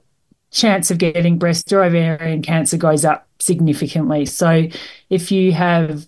chance 0.51 0.89
of 0.89 0.97
getting 0.97 1.37
breast 1.37 1.71
or 1.71 1.83
ovarian 1.83 2.41
cancer 2.41 2.77
goes 2.77 3.05
up 3.05 3.27
significantly. 3.39 4.25
So 4.25 4.67
if 5.09 5.31
you 5.31 5.51
have 5.53 6.07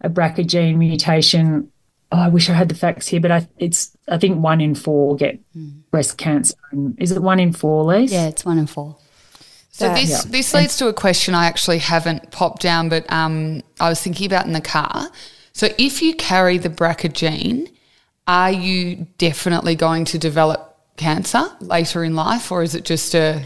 a 0.00 0.08
BRCA 0.08 0.46
gene 0.46 0.78
mutation, 0.78 1.70
oh, 2.10 2.18
I 2.18 2.28
wish 2.28 2.48
I 2.48 2.54
had 2.54 2.68
the 2.68 2.74
facts 2.74 3.08
here, 3.08 3.20
but 3.20 3.30
I, 3.30 3.48
it's 3.58 3.96
I 4.08 4.18
think 4.18 4.42
one 4.42 4.60
in 4.60 4.74
four 4.74 5.16
get 5.16 5.38
mm. 5.54 5.82
breast 5.90 6.16
cancer. 6.16 6.56
Is 6.98 7.12
it 7.12 7.22
one 7.22 7.40
in 7.40 7.52
four, 7.52 7.84
Lise? 7.84 8.12
Yeah, 8.12 8.28
it's 8.28 8.44
one 8.44 8.58
in 8.58 8.66
four. 8.66 8.96
So 9.70 9.88
this 9.94 10.10
yeah. 10.10 10.30
this 10.30 10.52
leads 10.52 10.76
to 10.78 10.88
a 10.88 10.92
question 10.92 11.34
I 11.34 11.46
actually 11.46 11.78
haven't 11.78 12.30
popped 12.30 12.60
down, 12.60 12.90
but 12.90 13.10
um, 13.10 13.62
I 13.80 13.88
was 13.88 14.00
thinking 14.02 14.26
about 14.26 14.44
in 14.46 14.52
the 14.52 14.60
car. 14.60 15.08
So 15.54 15.68
if 15.78 16.02
you 16.02 16.14
carry 16.14 16.58
the 16.58 16.68
BRCA 16.68 17.12
gene, 17.12 17.68
are 18.26 18.52
you 18.52 19.06
definitely 19.18 19.74
going 19.74 20.04
to 20.06 20.18
develop 20.18 20.78
cancer 20.96 21.44
later 21.60 22.04
in 22.04 22.14
life, 22.14 22.52
or 22.52 22.62
is 22.62 22.74
it 22.74 22.84
just 22.84 23.14
a 23.14 23.44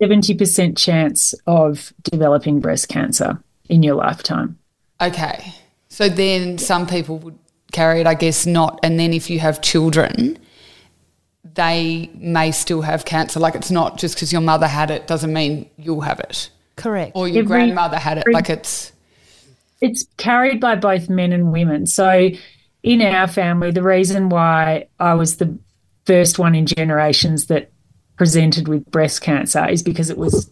seventy 0.00 0.34
percent 0.34 0.76
chance 0.76 1.34
of 1.46 1.92
developing 2.02 2.60
breast 2.60 2.88
cancer 2.88 3.42
in 3.68 3.82
your 3.82 3.94
lifetime? 3.94 4.58
Okay, 5.00 5.52
so 5.88 6.08
then 6.08 6.58
some 6.58 6.86
people 6.86 7.18
would 7.18 7.38
carry 7.72 8.00
it, 8.00 8.06
I 8.06 8.14
guess 8.14 8.46
not, 8.46 8.80
and 8.82 8.98
then 8.98 9.12
if 9.12 9.30
you 9.30 9.40
have 9.40 9.60
children 9.60 10.38
they 11.54 12.08
may 12.14 12.52
still 12.52 12.82
have 12.82 13.04
cancer. 13.04 13.40
Like 13.40 13.56
it's 13.56 13.70
not 13.70 13.98
just 13.98 14.14
because 14.14 14.32
your 14.32 14.40
mother 14.40 14.68
had 14.68 14.90
it 14.90 15.06
doesn't 15.06 15.32
mean 15.32 15.68
you'll 15.76 16.02
have 16.02 16.20
it. 16.20 16.50
Correct. 16.76 17.12
Or 17.14 17.26
your 17.26 17.42
every, 17.42 17.48
grandmother 17.48 17.98
had 17.98 18.18
it. 18.18 18.20
Every, 18.22 18.32
like 18.32 18.48
it's 18.48 18.92
it's 19.80 20.06
carried 20.16 20.60
by 20.60 20.76
both 20.76 21.08
men 21.08 21.32
and 21.32 21.52
women. 21.52 21.86
So 21.86 22.30
in 22.88 23.02
our 23.02 23.26
family, 23.26 23.70
the 23.70 23.82
reason 23.82 24.30
why 24.30 24.88
I 24.98 25.12
was 25.12 25.36
the 25.36 25.58
first 26.06 26.38
one 26.38 26.54
in 26.54 26.64
generations 26.64 27.46
that 27.46 27.70
presented 28.16 28.66
with 28.66 28.90
breast 28.90 29.20
cancer 29.20 29.68
is 29.68 29.82
because 29.82 30.08
it 30.08 30.16
was 30.16 30.50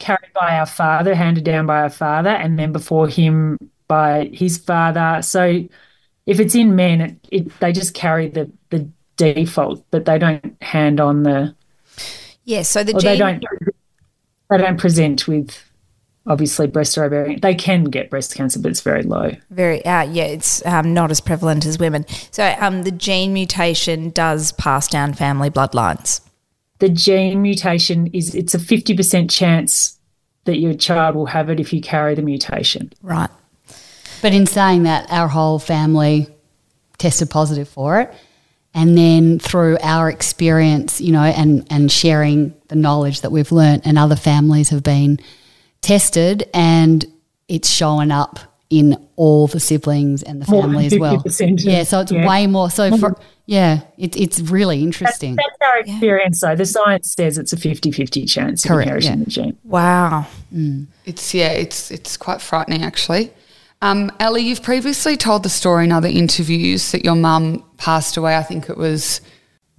carried 0.00 0.32
by 0.34 0.58
our 0.58 0.66
father, 0.66 1.14
handed 1.14 1.44
down 1.44 1.64
by 1.64 1.82
our 1.82 1.90
father, 1.90 2.30
and 2.30 2.58
then 2.58 2.72
before 2.72 3.06
him 3.06 3.56
by 3.86 4.28
his 4.32 4.58
father. 4.58 5.22
So 5.22 5.64
if 6.26 6.40
it's 6.40 6.56
in 6.56 6.74
men, 6.74 7.00
it, 7.00 7.16
it, 7.30 7.60
they 7.60 7.72
just 7.72 7.94
carry 7.94 8.28
the 8.28 8.50
the 8.70 8.90
default, 9.16 9.84
but 9.92 10.06
they 10.06 10.18
don't 10.18 10.60
hand 10.60 10.98
on 10.98 11.22
the. 11.22 11.54
Yeah, 12.44 12.62
so 12.62 12.82
the 12.82 12.94
gene- 12.94 13.00
they 13.02 13.16
don't 13.16 13.44
they 14.50 14.58
don't 14.58 14.78
present 14.78 15.28
with 15.28 15.56
obviously 16.26 16.66
breast 16.66 16.98
or 16.98 17.04
ovarian. 17.04 17.40
They 17.40 17.54
can 17.54 17.84
get 17.84 18.10
breast 18.10 18.34
cancer, 18.34 18.58
but 18.58 18.70
it's 18.70 18.80
very 18.80 19.02
low. 19.02 19.32
Very, 19.50 19.84
uh, 19.84 20.02
yeah, 20.02 20.24
it's 20.24 20.64
um, 20.66 20.92
not 20.92 21.10
as 21.10 21.20
prevalent 21.20 21.64
as 21.66 21.78
women. 21.78 22.04
So 22.30 22.54
um, 22.60 22.82
the 22.82 22.90
gene 22.90 23.32
mutation 23.32 24.10
does 24.10 24.52
pass 24.52 24.88
down 24.88 25.14
family 25.14 25.50
bloodlines. 25.50 26.20
The 26.78 26.88
gene 26.88 27.42
mutation 27.42 28.08
is 28.08 28.34
it's 28.34 28.54
a 28.54 28.58
fifty 28.58 28.94
percent 28.94 29.30
chance 29.30 29.98
that 30.44 30.58
your 30.58 30.74
child 30.74 31.16
will 31.16 31.26
have 31.26 31.50
it 31.50 31.58
if 31.58 31.72
you 31.72 31.80
carry 31.80 32.14
the 32.14 32.22
mutation. 32.22 32.92
Right. 33.02 33.30
But 34.22 34.32
in 34.32 34.46
saying 34.46 34.84
that, 34.84 35.10
our 35.10 35.28
whole 35.28 35.58
family 35.58 36.28
tested 36.98 37.30
positive 37.30 37.68
for 37.68 38.00
it. 38.00 38.14
And 38.74 38.96
then 38.96 39.38
through 39.38 39.78
our 39.82 40.10
experience, 40.10 41.00
you 41.00 41.12
know, 41.12 41.22
and, 41.22 41.66
and 41.70 41.90
sharing 41.90 42.54
the 42.68 42.76
knowledge 42.76 43.22
that 43.22 43.32
we've 43.32 43.50
learnt 43.50 43.86
and 43.86 43.98
other 43.98 44.16
families 44.16 44.68
have 44.68 44.82
been 44.82 45.18
tested 45.86 46.48
and 46.52 47.04
it's 47.48 47.70
showing 47.70 48.10
up 48.10 48.40
in 48.68 48.96
all 49.14 49.46
the 49.46 49.60
siblings 49.60 50.24
and 50.24 50.42
the 50.42 50.46
family 50.46 50.86
as 50.86 50.98
well. 50.98 51.22
Yeah, 51.38 51.84
so 51.84 52.00
it's 52.00 52.10
yeah. 52.10 52.26
way 52.26 52.48
more. 52.48 52.70
So 52.70 52.96
for 52.98 53.16
yeah, 53.46 53.82
it, 53.96 54.16
it's 54.16 54.40
really 54.40 54.82
interesting. 54.82 55.36
That's, 55.36 55.48
that's 55.60 55.70
our 55.70 55.78
experience 55.78 56.40
yeah. 56.42 56.50
though. 56.50 56.56
The 56.56 56.66
science 56.66 57.14
says 57.14 57.38
it's 57.38 57.52
a 57.52 57.56
50-50 57.56 58.28
chance 58.28 58.64
Correct, 58.64 58.88
of 58.90 58.96
inheriting 58.96 59.18
yeah. 59.18 59.24
the 59.24 59.30
gene. 59.30 59.58
Wow. 59.62 60.26
Mm. 60.52 60.86
It's 61.04 61.32
yeah, 61.32 61.50
it's 61.50 61.92
it's 61.92 62.16
quite 62.16 62.40
frightening 62.40 62.82
actually. 62.82 63.32
Um, 63.82 64.10
Ellie, 64.18 64.42
you've 64.42 64.64
previously 64.64 65.16
told 65.16 65.44
the 65.44 65.48
story 65.48 65.84
in 65.84 65.92
other 65.92 66.08
interviews 66.08 66.90
that 66.90 67.04
your 67.04 67.14
mum 67.14 67.62
passed 67.76 68.16
away. 68.16 68.36
I 68.36 68.42
think 68.42 68.68
it 68.68 68.76
was, 68.76 69.20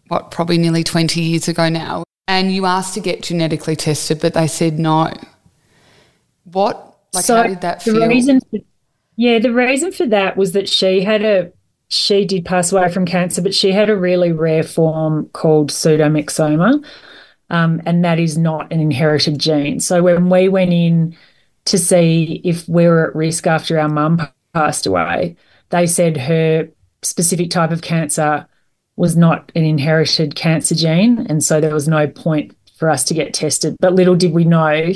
what, 0.08 0.32
probably 0.32 0.58
nearly 0.58 0.84
20 0.84 1.20
years 1.20 1.48
ago 1.48 1.67
now. 1.67 2.04
And 2.28 2.54
you 2.54 2.65
asked 2.65 2.93
to 2.93 3.00
get 3.00 3.24
genetically 3.24 3.76
tested, 3.76 4.22
but 4.22 4.36
they 4.36 4.48
said 4.48 4.78
no. 4.78 5.12
What, 6.52 6.98
like, 7.14 7.26
so 7.26 7.36
how 7.38 7.44
did 7.44 7.62
that 7.62 7.84
feel? 7.84 8.00
The 8.00 8.08
reason 8.08 8.40
for, 8.40 8.60
yeah, 9.16 9.40
the 9.40 9.54
reason 9.54 9.92
for 9.92 10.06
that 10.08 10.38
was 10.38 10.52
that 10.54 10.70
she 10.70 11.02
had 11.02 11.24
a, 11.24 11.52
she 11.90 12.26
did 12.26 12.46
pass 12.46 12.72
away 12.72 12.92
from 12.92 13.06
cancer, 13.06 13.42
but 13.42 13.54
she 13.54 13.72
had 13.72 13.90
a 13.90 13.96
really 13.96 14.32
rare 14.32 14.64
form 14.64 15.30
called 15.34 15.72
pseudomyxoma. 15.72 16.86
Um, 17.50 17.82
and 17.86 18.04
that 18.04 18.20
is 18.20 18.38
not 18.38 18.74
an 18.74 18.82
inherited 18.82 19.40
gene. 19.40 19.80
So 19.80 20.04
when 20.04 20.30
we 20.30 20.50
went 20.50 20.74
in, 20.74 21.16
to 21.68 21.78
see 21.78 22.42
if 22.44 22.68
we 22.68 22.88
were 22.88 23.10
at 23.10 23.16
risk 23.16 23.46
after 23.46 23.80
our 23.80 23.90
mum 23.90 24.28
passed 24.54 24.86
away. 24.86 25.36
They 25.70 25.86
said 25.86 26.18
her 26.18 26.70
specific 27.02 27.50
type 27.50 27.72
of 27.72 27.82
cancer 27.82 28.48
was 28.96 29.16
not 29.16 29.52
an 29.54 29.64
inherited 29.64 30.36
cancer 30.36 30.76
gene, 30.76 31.28
and 31.30 31.44
so 31.44 31.60
there 31.60 31.74
was 31.74 31.88
no 31.88 32.08
point 32.08 32.56
for 32.78 32.90
us 32.90 33.04
to 33.06 33.14
get 33.14 33.34
tested. 33.34 33.76
But 33.80 33.94
little 33.94 34.16
did 34.16 34.34
we 34.34 34.46
know 34.46 34.94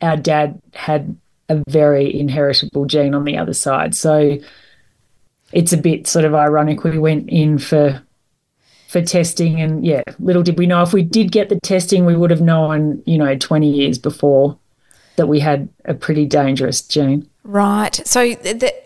our 0.00 0.16
dad 0.16 0.60
had 0.74 1.16
a 1.48 1.62
very 1.68 2.18
inheritable 2.18 2.86
gene 2.86 3.14
on 3.14 3.24
the 3.24 3.36
other 3.36 3.54
side. 3.54 3.94
So 3.94 4.38
it's 5.52 5.72
a 5.72 5.78
bit 5.78 6.06
sort 6.06 6.24
of 6.24 6.34
ironic 6.34 6.84
we 6.84 6.98
went 6.98 7.28
in 7.30 7.58
for 7.58 8.02
for 8.88 9.02
testing 9.02 9.60
and 9.60 9.84
yeah, 9.84 10.02
little 10.18 10.42
did 10.42 10.58
we 10.58 10.66
know 10.66 10.80
if 10.80 10.94
we 10.94 11.02
did 11.02 11.30
get 11.30 11.50
the 11.50 11.60
testing 11.60 12.06
we 12.06 12.16
would 12.16 12.30
have 12.30 12.40
known, 12.40 13.02
you 13.04 13.18
know, 13.18 13.36
20 13.36 13.70
years 13.70 13.98
before 13.98 14.58
that 15.16 15.26
we 15.26 15.40
had 15.40 15.68
a 15.84 15.92
pretty 15.92 16.24
dangerous 16.24 16.80
gene. 16.80 17.28
Right. 17.44 17.94
So, 18.06 18.34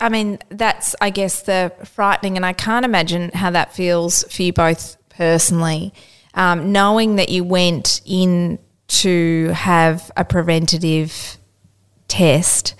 I 0.00 0.08
mean, 0.08 0.38
that's, 0.48 0.96
I 1.00 1.10
guess, 1.10 1.42
the 1.42 1.72
frightening, 1.84 2.36
and 2.36 2.44
I 2.44 2.52
can't 2.52 2.84
imagine 2.84 3.30
how 3.32 3.50
that 3.50 3.74
feels 3.74 4.24
for 4.24 4.42
you 4.42 4.52
both 4.52 4.96
personally, 5.08 5.92
um, 6.34 6.72
knowing 6.72 7.16
that 7.16 7.28
you 7.28 7.44
went 7.44 8.00
in 8.04 8.58
to 9.00 9.48
have 9.48 10.10
a 10.16 10.24
preventative 10.24 11.38
test 12.08 12.74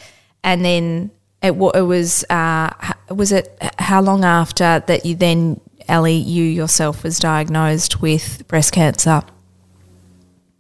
and 0.45 0.65
then 0.65 1.11
it, 1.43 1.53
it 1.53 1.83
was, 1.83 2.25
uh, 2.31 2.71
was 3.11 3.33
it 3.33 3.57
how 3.79 4.01
long 4.01 4.25
after 4.25 4.83
that 4.87 5.05
you 5.05 5.15
then, 5.15 5.61
Ellie, 5.89 6.15
you 6.15 6.45
yourself 6.45 7.03
was 7.03 7.19
diagnosed 7.19 8.01
with 8.01 8.47
breast 8.49 8.73
cancer? 8.73 9.23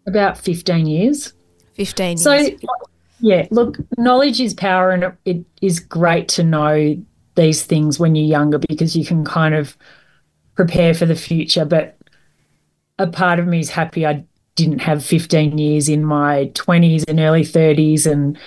About 0.06 0.38
15 0.38 0.86
years. 0.86 1.32
15 1.74 2.18
so, 2.18 2.34
years. 2.34 2.60
yeah, 3.20 3.46
look, 3.50 3.78
knowledge 3.96 4.40
is 4.40 4.54
power, 4.54 4.90
and 4.90 5.04
it, 5.04 5.14
it 5.24 5.44
is 5.60 5.78
great 5.78 6.28
to 6.28 6.42
know 6.42 6.96
these 7.34 7.62
things 7.62 7.98
when 7.98 8.14
you're 8.14 8.26
younger 8.26 8.58
because 8.58 8.96
you 8.96 9.06
can 9.06 9.24
kind 9.24 9.54
of 9.54 9.76
prepare 10.54 10.94
for 10.94 11.06
the 11.06 11.14
future. 11.14 11.64
But 11.64 11.96
a 12.98 13.06
part 13.06 13.38
of 13.38 13.46
me 13.46 13.60
is 13.60 13.70
happy 13.70 14.04
I 14.04 14.24
didn't 14.54 14.80
have 14.80 15.04
15 15.04 15.56
years 15.58 15.88
in 15.88 16.04
my 16.04 16.50
20s 16.54 17.04
and 17.08 17.20
early 17.20 17.42
30s 17.42 18.06
and 18.06 18.38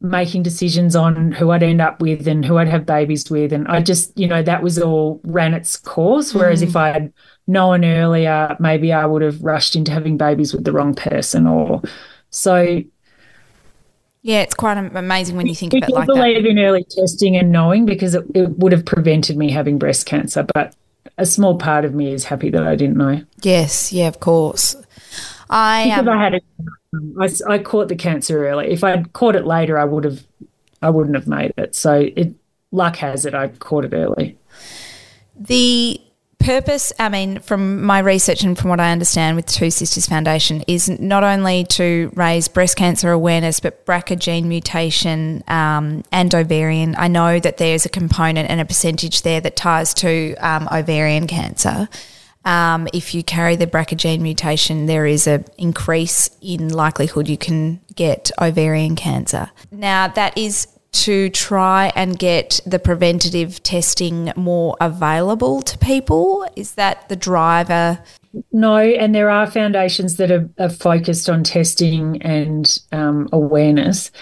making 0.00 0.42
decisions 0.42 0.94
on 0.94 1.32
who 1.32 1.50
I'd 1.50 1.62
end 1.62 1.80
up 1.80 2.00
with 2.00 2.28
and 2.28 2.44
who 2.44 2.58
I'd 2.58 2.68
have 2.68 2.84
babies 2.84 3.30
with. 3.30 3.52
And 3.52 3.66
I 3.68 3.80
just, 3.80 4.16
you 4.18 4.26
know, 4.26 4.42
that 4.42 4.62
was 4.62 4.78
all 4.78 5.20
ran 5.24 5.54
its 5.54 5.76
course. 5.76 6.34
Whereas 6.34 6.62
mm. 6.62 6.68
if 6.68 6.76
I 6.76 6.92
had 6.92 7.12
known 7.46 7.84
earlier, 7.84 8.56
maybe 8.60 8.92
I 8.92 9.06
would 9.06 9.22
have 9.22 9.42
rushed 9.42 9.76
into 9.76 9.92
having 9.92 10.16
babies 10.16 10.52
with 10.52 10.64
the 10.64 10.72
wrong 10.72 10.94
person 10.94 11.46
or 11.46 11.82
so 12.30 12.82
Yeah, 14.22 14.40
it's 14.40 14.54
quite 14.54 14.76
amazing 14.76 15.36
when 15.36 15.46
you 15.46 15.54
think 15.54 15.72
of 15.72 15.82
it 15.82 15.88
like 15.90 16.06
that. 16.06 16.14
believe 16.14 16.44
in 16.44 16.58
early 16.58 16.84
testing 16.84 17.36
and 17.36 17.50
knowing 17.52 17.86
because 17.86 18.14
it, 18.14 18.24
it 18.34 18.50
would 18.58 18.72
have 18.72 18.84
prevented 18.84 19.36
me 19.36 19.50
having 19.50 19.78
breast 19.78 20.06
cancer, 20.06 20.44
but 20.54 20.74
a 21.16 21.26
small 21.26 21.58
part 21.58 21.84
of 21.84 21.94
me 21.94 22.12
is 22.12 22.24
happy 22.24 22.50
that 22.50 22.66
I 22.66 22.76
didn't 22.76 22.96
know. 22.96 23.22
Yes, 23.42 23.92
yeah, 23.92 24.08
of 24.08 24.20
course. 24.20 24.76
I 25.54 25.88
um, 25.90 26.08
I 26.08 26.22
had 26.22 26.34
it, 26.34 26.44
I, 27.20 27.54
I 27.54 27.58
caught 27.58 27.86
the 27.86 27.94
cancer 27.94 28.46
early. 28.46 28.72
If 28.72 28.82
I'd 28.82 29.12
caught 29.12 29.36
it 29.36 29.46
later, 29.46 29.78
I 29.78 29.84
would 29.84 30.02
have, 30.02 30.26
I 30.82 30.90
wouldn't 30.90 31.14
have 31.14 31.28
made 31.28 31.54
it. 31.56 31.76
So 31.76 32.10
it, 32.16 32.34
luck 32.72 32.96
has 32.96 33.24
it, 33.24 33.34
I 33.34 33.48
caught 33.48 33.84
it 33.84 33.92
early. 33.92 34.36
The 35.38 36.00
purpose, 36.40 36.92
I 36.98 37.08
mean, 37.08 37.38
from 37.38 37.84
my 37.84 38.00
research 38.00 38.42
and 38.42 38.58
from 38.58 38.68
what 38.68 38.80
I 38.80 38.90
understand 38.90 39.36
with 39.36 39.46
Two 39.46 39.70
Sisters 39.70 40.06
Foundation, 40.06 40.64
is 40.66 40.88
not 40.88 41.22
only 41.22 41.62
to 41.70 42.10
raise 42.16 42.48
breast 42.48 42.76
cancer 42.76 43.12
awareness, 43.12 43.60
but 43.60 43.86
BRCA 43.86 44.18
gene 44.18 44.48
mutation 44.48 45.44
um, 45.46 46.02
and 46.10 46.34
ovarian. 46.34 46.96
I 46.98 47.06
know 47.06 47.38
that 47.38 47.58
there's 47.58 47.86
a 47.86 47.88
component 47.88 48.50
and 48.50 48.60
a 48.60 48.64
percentage 48.64 49.22
there 49.22 49.40
that 49.40 49.54
ties 49.54 49.94
to 49.94 50.34
um, 50.40 50.68
ovarian 50.72 51.28
cancer. 51.28 51.88
Um, 52.44 52.88
if 52.92 53.14
you 53.14 53.22
carry 53.22 53.56
the 53.56 53.66
BRCA 53.66 53.96
gene 53.96 54.22
mutation, 54.22 54.86
there 54.86 55.06
is 55.06 55.26
an 55.26 55.44
increase 55.56 56.28
in 56.42 56.68
likelihood 56.68 57.28
you 57.28 57.38
can 57.38 57.80
get 57.94 58.30
ovarian 58.40 58.96
cancer. 58.96 59.50
Now, 59.70 60.08
that 60.08 60.36
is 60.36 60.68
to 60.94 61.28
try 61.30 61.90
and 61.96 62.16
get 62.18 62.60
the 62.64 62.78
preventative 62.78 63.62
testing 63.64 64.32
more 64.36 64.76
available 64.80 65.60
to 65.62 65.76
people? 65.78 66.46
Is 66.54 66.74
that 66.74 67.08
the 67.08 67.16
driver? 67.16 67.98
No, 68.52 68.76
and 68.76 69.14
there 69.14 69.28
are 69.28 69.46
foundations 69.48 70.16
that 70.16 70.30
are, 70.30 70.48
are 70.58 70.70
focused 70.70 71.28
on 71.28 71.42
testing 71.42 72.22
and 72.22 72.78
um, 72.92 73.28
awareness. 73.32 74.12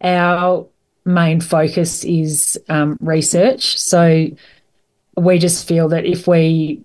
Our 0.00 0.66
main 1.04 1.40
focus 1.40 2.04
is 2.04 2.58
um, 2.68 2.98
research. 3.00 3.78
So 3.78 4.26
we 5.16 5.38
just 5.38 5.66
feel 5.66 5.88
that 5.88 6.04
if 6.04 6.26
we 6.26 6.82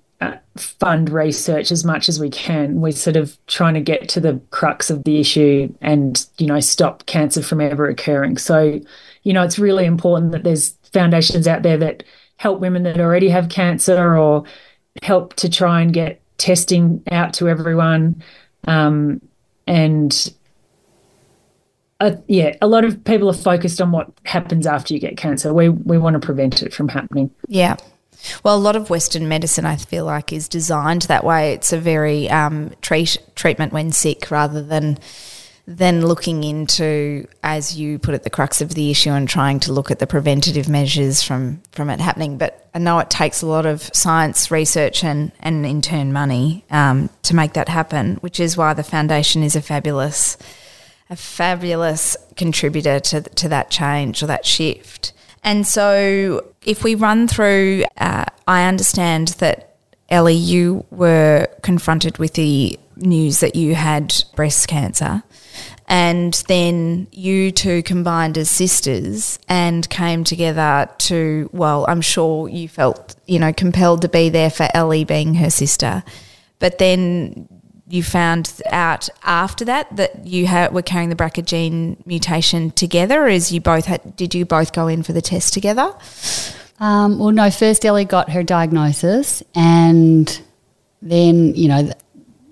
fund 0.58 1.10
research 1.10 1.72
as 1.72 1.86
much 1.86 2.10
as 2.10 2.20
we 2.20 2.30
can, 2.30 2.82
we're 2.82 2.92
sort 2.92 3.16
of 3.16 3.38
trying 3.48 3.74
to 3.74 3.82
get 3.82 4.10
to 4.10 4.20
the 4.20 4.40
crux 4.52 4.90
of 4.90 5.04
the 5.04 5.20
issue 5.20 5.74
and, 5.82 6.28
you 6.38 6.48
know, 6.48 6.60
stop 6.60 7.06
cancer 7.06 7.42
from 7.42 7.62
ever 7.62 7.88
occurring. 7.88 8.38
So, 8.38 8.82
you 9.24 9.34
know, 9.34 9.44
it's 9.44 9.60
really 9.60 9.86
important 9.86 10.32
that 10.34 10.44
there's 10.44 10.76
foundations 10.92 11.48
out 11.48 11.64
there 11.64 11.78
that 11.78 12.04
help 12.38 12.60
women 12.60 12.84
that 12.84 13.00
already 13.00 13.30
have 13.30 13.50
cancer 13.50 14.18
or 14.18 14.44
help 15.04 15.36
to 15.36 15.50
try 15.50 15.82
and 15.82 15.94
get 15.94 16.22
testing 16.38 17.02
out 17.12 17.34
to 17.36 17.48
everyone. 17.48 18.22
Um, 18.68 19.22
and 19.68 20.34
uh, 22.02 22.16
yeah, 22.28 22.56
a 22.62 22.68
lot 22.68 22.84
of 22.84 23.04
people 23.04 23.30
are 23.30 23.34
focused 23.34 23.80
on 23.80 23.92
what 23.92 24.12
happens 24.26 24.66
after 24.66 24.94
you 24.94 25.00
get 25.00 25.18
cancer. 25.18 25.54
We 25.54 25.70
we 25.70 25.98
want 25.98 26.16
to 26.16 26.20
prevent 26.20 26.64
it 26.64 26.74
from 26.74 26.88
happening. 26.88 27.30
Yeah. 27.48 27.78
Well, 28.44 28.56
a 28.56 28.60
lot 28.60 28.76
of 28.76 28.90
Western 28.90 29.28
medicine, 29.28 29.66
I 29.66 29.76
feel 29.76 30.06
like, 30.06 30.32
is 30.34 30.48
designed 30.48 31.04
that 31.04 31.24
way. 31.24 31.54
It's 31.54 31.74
a 31.74 31.80
very 31.80 32.30
um, 32.30 32.72
treat 32.82 33.18
treatment 33.36 33.74
when 33.74 33.92
sick, 33.92 34.32
rather 34.32 34.62
than 34.62 35.00
than 35.68 36.06
looking 36.06 36.44
into, 36.44 37.28
as 37.44 37.78
you 37.78 38.00
put 38.00 38.16
it, 38.16 38.24
the 38.24 38.30
crux 38.30 38.62
of 38.62 38.74
the 38.74 38.90
issue 38.90 39.12
and 39.12 39.30
trying 39.30 39.60
to 39.60 39.72
look 39.72 39.92
at 39.92 40.00
the 40.00 40.08
preventative 40.08 40.68
measures 40.68 41.22
from 41.22 41.62
from 41.72 41.90
it 41.90 42.00
happening. 42.00 42.38
But 42.38 42.68
I 42.74 42.80
know 42.80 43.00
it 43.00 43.10
takes 43.10 43.42
a 43.42 43.48
lot 43.48 43.66
of 43.66 43.84
science 43.94 44.52
research 44.52 45.04
and 45.04 45.32
and 45.40 45.66
in 45.66 45.82
turn 45.82 46.14
money 46.14 46.66
um, 46.72 47.10
to 47.24 47.36
make 47.36 47.54
that 47.54 47.70
happen, 47.70 48.16
which 48.18 48.40
is 48.40 48.58
why 48.58 48.74
the 48.74 48.84
foundation 48.84 49.44
is 49.44 49.56
a 49.56 49.62
fabulous 49.62 50.38
a 51.10 51.16
fabulous 51.16 52.18
contributor 52.36 53.00
to 53.00 53.22
to 53.22 53.50
that 53.50 53.70
change 53.70 54.24
or 54.24 54.28
that 54.28 54.46
shift. 54.46 55.14
And 55.44 55.66
so, 55.66 56.51
if 56.66 56.84
we 56.84 56.96
run 56.96 57.28
through, 57.28 57.84
uh, 57.98 58.26
I 58.48 58.68
understand 58.68 59.30
that 59.40 59.76
Ellie, 60.10 60.34
you 60.34 60.86
were 60.92 61.48
confronted 61.62 62.18
with 62.18 62.34
the 62.34 62.78
news 62.98 63.40
that 63.40 63.56
you 63.56 63.76
had 63.76 64.14
breast 64.36 64.68
cancer, 64.68 65.24
and 65.88 66.34
then 66.48 67.08
you 67.12 67.52
two 67.52 67.82
combined 67.84 68.38
as 68.38 68.50
sisters 68.50 69.40
and 69.48 69.90
came 69.90 70.24
together 70.24 70.90
to. 71.00 71.50
Well, 71.54 71.86
I'm 71.88 72.02
sure 72.02 72.50
you 72.50 72.68
felt 72.68 73.16
you 73.26 73.40
know 73.40 73.54
compelled 73.54 74.02
to 74.02 74.10
be 74.10 74.30
there 74.30 74.50
for 74.50 74.68
Ellie 74.74 75.06
being 75.06 75.36
her 75.36 75.50
sister, 75.50 76.04
but 76.60 76.78
then 76.78 77.48
you 77.92 78.04
found 78.04 78.62
out 78.68 79.10
after 79.24 79.66
that 79.66 79.96
that 79.96 80.26
you 80.26 80.48
ha- 80.48 80.70
were 80.72 80.82
carrying 80.82 81.10
the 81.10 81.16
BRCA 81.16 81.46
gene 81.46 82.02
mutation 82.06 82.72
together? 82.72 83.28
As 83.28 83.52
you 83.52 83.62
both 83.62 83.86
had, 83.86 84.16
did 84.16 84.34
you 84.34 84.46
both 84.46 84.74
go 84.74 84.88
in 84.88 85.04
for 85.04 85.14
the 85.14 85.22
test 85.22 85.54
together? 85.54 85.94
Um, 86.80 87.20
well, 87.20 87.32
no, 87.32 87.52
first 87.52 87.86
Ellie 87.86 88.06
got 88.06 88.32
her 88.32 88.42
diagnosis, 88.42 89.44
and 89.54 90.42
then, 91.02 91.54
you 91.54 91.68
know, 91.68 91.92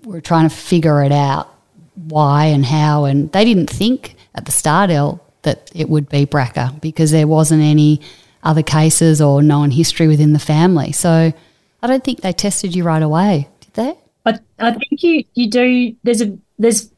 we're 0.03 0.21
trying 0.21 0.47
to 0.47 0.55
figure 0.55 1.03
it 1.03 1.11
out 1.11 1.53
why 1.95 2.45
and 2.45 2.65
how. 2.65 3.05
And 3.05 3.31
they 3.31 3.43
didn't 3.45 3.69
think 3.69 4.15
at 4.35 4.45
the 4.45 4.51
start, 4.51 4.89
El, 4.89 5.23
that 5.43 5.71
it 5.73 5.89
would 5.89 6.09
be 6.09 6.25
BRCA 6.25 6.79
because 6.81 7.11
there 7.11 7.27
wasn't 7.27 7.61
any 7.61 8.01
other 8.43 8.63
cases 8.63 9.21
or 9.21 9.41
known 9.41 9.71
history 9.71 10.07
within 10.07 10.33
the 10.33 10.39
family. 10.39 10.91
So 10.91 11.33
I 11.81 11.87
don't 11.87 12.03
think 12.03 12.21
they 12.21 12.33
tested 12.33 12.75
you 12.75 12.83
right 12.83 13.01
away, 13.01 13.47
did 13.61 13.73
they? 13.73 13.97
I, 14.25 14.39
I 14.59 14.71
think 14.71 15.03
you 15.03 15.23
you 15.33 15.49
do. 15.49 15.95
There's 16.03 16.21
a 16.21 16.37
there's 16.57 16.91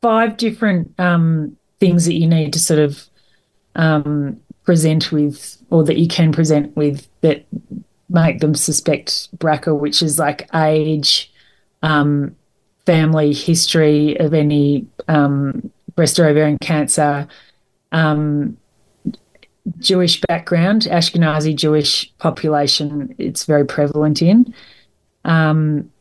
five 0.00 0.36
different 0.36 0.98
um, 0.98 1.56
things 1.80 2.04
that 2.06 2.14
you 2.14 2.26
need 2.26 2.52
to 2.52 2.58
sort 2.58 2.80
of 2.80 3.04
um, 3.76 4.40
present 4.64 5.12
with, 5.12 5.56
or 5.70 5.84
that 5.84 5.98
you 5.98 6.08
can 6.08 6.32
present 6.32 6.76
with 6.76 7.08
that 7.22 7.46
make 8.08 8.40
them 8.40 8.54
suspect 8.54 9.28
BRCA, 9.38 9.78
which 9.78 10.02
is 10.02 10.18
like 10.18 10.48
age, 10.54 11.32
um, 11.82 12.36
family 12.84 13.32
history 13.32 14.18
of 14.18 14.34
any 14.34 14.86
um, 15.08 15.70
breast 15.94 16.18
or 16.18 16.26
ovarian 16.26 16.58
cancer, 16.58 17.26
um, 17.92 18.56
Jewish 19.78 20.20
background, 20.22 20.82
Ashkenazi 20.82 21.54
Jewish 21.54 22.12
population. 22.18 23.14
It's 23.18 23.44
very 23.44 23.64
prevalent 23.64 24.20
in. 24.20 24.52
Um, 25.24 25.91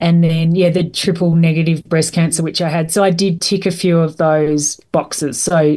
and 0.00 0.24
then 0.24 0.54
yeah 0.54 0.70
the 0.70 0.88
triple 0.88 1.34
negative 1.34 1.84
breast 1.84 2.12
cancer 2.12 2.42
which 2.42 2.60
i 2.62 2.68
had 2.68 2.90
so 2.90 3.02
i 3.04 3.10
did 3.10 3.40
tick 3.40 3.66
a 3.66 3.70
few 3.70 3.98
of 3.98 4.16
those 4.16 4.76
boxes 4.92 5.42
so 5.42 5.76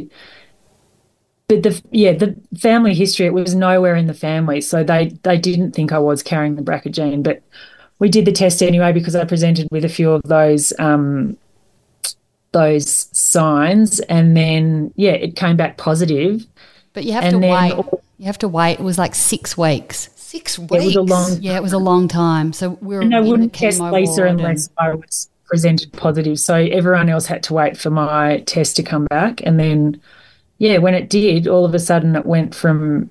but 1.48 1.62
the 1.62 1.82
yeah 1.90 2.12
the 2.12 2.34
family 2.58 2.94
history 2.94 3.26
it 3.26 3.34
was 3.34 3.54
nowhere 3.54 3.94
in 3.96 4.06
the 4.06 4.14
family 4.14 4.60
so 4.60 4.82
they 4.82 5.08
they 5.22 5.36
didn't 5.38 5.72
think 5.72 5.92
i 5.92 5.98
was 5.98 6.22
carrying 6.22 6.54
the 6.56 6.62
brca 6.62 6.90
gene 6.90 7.22
but 7.22 7.42
we 7.98 8.08
did 8.08 8.24
the 8.24 8.32
test 8.32 8.62
anyway 8.62 8.92
because 8.92 9.14
i 9.14 9.24
presented 9.24 9.68
with 9.70 9.84
a 9.84 9.88
few 9.88 10.10
of 10.10 10.22
those 10.22 10.72
um 10.78 11.36
those 12.52 13.08
signs 13.16 14.00
and 14.00 14.36
then 14.36 14.92
yeah 14.96 15.10
it 15.12 15.34
came 15.36 15.56
back 15.56 15.76
positive 15.76 16.46
But 16.92 17.04
you 17.04 17.12
have 17.12 17.24
And 17.24 17.42
to 17.42 17.48
wait. 17.48 17.72
all- 17.72 18.00
You 18.18 18.26
have 18.26 18.38
to 18.38 18.48
wait. 18.48 18.74
It 18.78 18.84
was 18.84 18.96
like 18.96 19.16
six 19.16 19.58
weeks. 19.58 20.08
Six 20.34 20.58
weeks. 20.58 20.72
it 20.72 20.84
was 20.84 20.96
a 20.96 21.02
long 21.02 21.38
Yeah, 21.40 21.56
it 21.56 21.62
was 21.62 21.72
a 21.72 21.78
long 21.78 22.08
time. 22.08 22.52
So 22.52 22.78
we 22.80 22.96
were 22.96 23.02
and 23.02 23.14
i 23.14 23.20
wouldn't 23.20 23.52
test 23.52 23.80
chemo 23.80 23.92
lisa 23.92 24.24
and- 24.24 24.40
unless 24.40 24.68
i 24.78 24.94
was 24.94 25.28
presented 25.46 25.92
positive 25.92 26.38
so 26.40 26.54
everyone 26.54 27.08
else 27.08 27.26
had 27.26 27.42
to 27.44 27.54
wait 27.54 27.76
for 27.76 27.90
my 27.90 28.38
test 28.46 28.76
to 28.76 28.82
come 28.82 29.04
back 29.10 29.40
and 29.44 29.60
then 29.60 30.00
yeah, 30.58 30.78
when 30.78 30.94
it 30.94 31.10
did, 31.10 31.48
all 31.48 31.64
of 31.64 31.74
a 31.74 31.78
sudden 31.78 32.14
it 32.16 32.24
went 32.24 32.54
from 32.54 33.10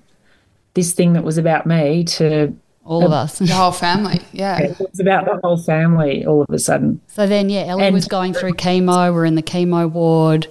this 0.75 0.93
thing 0.93 1.13
that 1.13 1.23
was 1.23 1.37
about 1.37 1.65
me 1.67 2.03
to 2.05 2.55
all 2.85 3.05
of 3.05 3.11
us. 3.11 3.39
The 3.39 3.47
whole 3.47 3.71
family. 3.71 4.21
Yeah. 4.31 4.57
it 4.61 4.79
was 4.79 4.99
about 4.99 5.25
the 5.25 5.39
whole 5.43 5.57
family 5.57 6.25
all 6.25 6.41
of 6.41 6.49
a 6.49 6.57
sudden. 6.57 7.01
So 7.07 7.27
then, 7.27 7.49
yeah, 7.49 7.65
Ellie 7.65 7.83
And- 7.83 7.93
was 7.93 8.07
going 8.07 8.33
through 8.33 8.53
chemo. 8.53 9.13
We're 9.13 9.25
in 9.25 9.35
the 9.35 9.43
chemo 9.43 9.91
ward. 9.91 10.47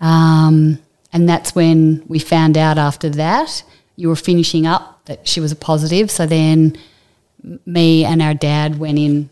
Um, 0.00 0.78
and 1.12 1.28
that's 1.28 1.54
when 1.54 2.02
we 2.06 2.18
found 2.18 2.58
out 2.58 2.76
after 2.76 3.08
that 3.10 3.62
you 3.96 4.08
were 4.08 4.16
finishing 4.16 4.66
up 4.66 4.89
that 5.10 5.26
she 5.26 5.40
was 5.40 5.50
a 5.50 5.56
positive. 5.56 6.08
So 6.08 6.24
then 6.24 6.76
me 7.66 8.04
and 8.04 8.22
our 8.22 8.32
dad 8.32 8.78
went 8.78 8.96
in 8.96 9.28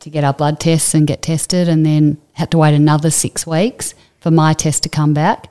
to 0.00 0.10
get 0.10 0.24
our 0.24 0.34
blood 0.34 0.60
tests 0.60 0.92
and 0.92 1.06
get 1.06 1.22
tested 1.22 1.70
and 1.70 1.86
then 1.86 2.18
had 2.34 2.50
to 2.50 2.58
wait 2.58 2.74
another 2.74 3.10
six 3.10 3.46
weeks 3.46 3.94
for 4.20 4.30
my 4.30 4.52
test 4.52 4.82
to 4.82 4.90
come 4.90 5.14
back. 5.14 5.48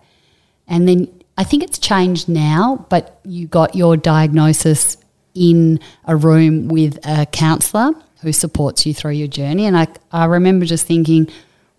And 0.68 0.88
then 0.88 1.08
I 1.36 1.44
think 1.44 1.64
it's 1.64 1.80
changed 1.80 2.30
now, 2.30 2.86
but 2.90 3.20
you 3.26 3.48
got 3.48 3.74
your 3.74 3.98
diagnosis 3.98 4.98
in 5.34 5.80
a 6.06 6.16
room 6.16 6.68
with 6.68 7.00
a 7.04 7.26
counsellor 7.26 7.92
who 8.22 8.32
supports 8.32 8.86
you 8.86 8.94
through 8.94 9.14
your 9.14 9.28
journey. 9.28 9.66
And 9.66 9.76
I, 9.76 9.88
I 10.12 10.26
remember 10.26 10.66
just 10.66 10.86
thinking, 10.86 11.28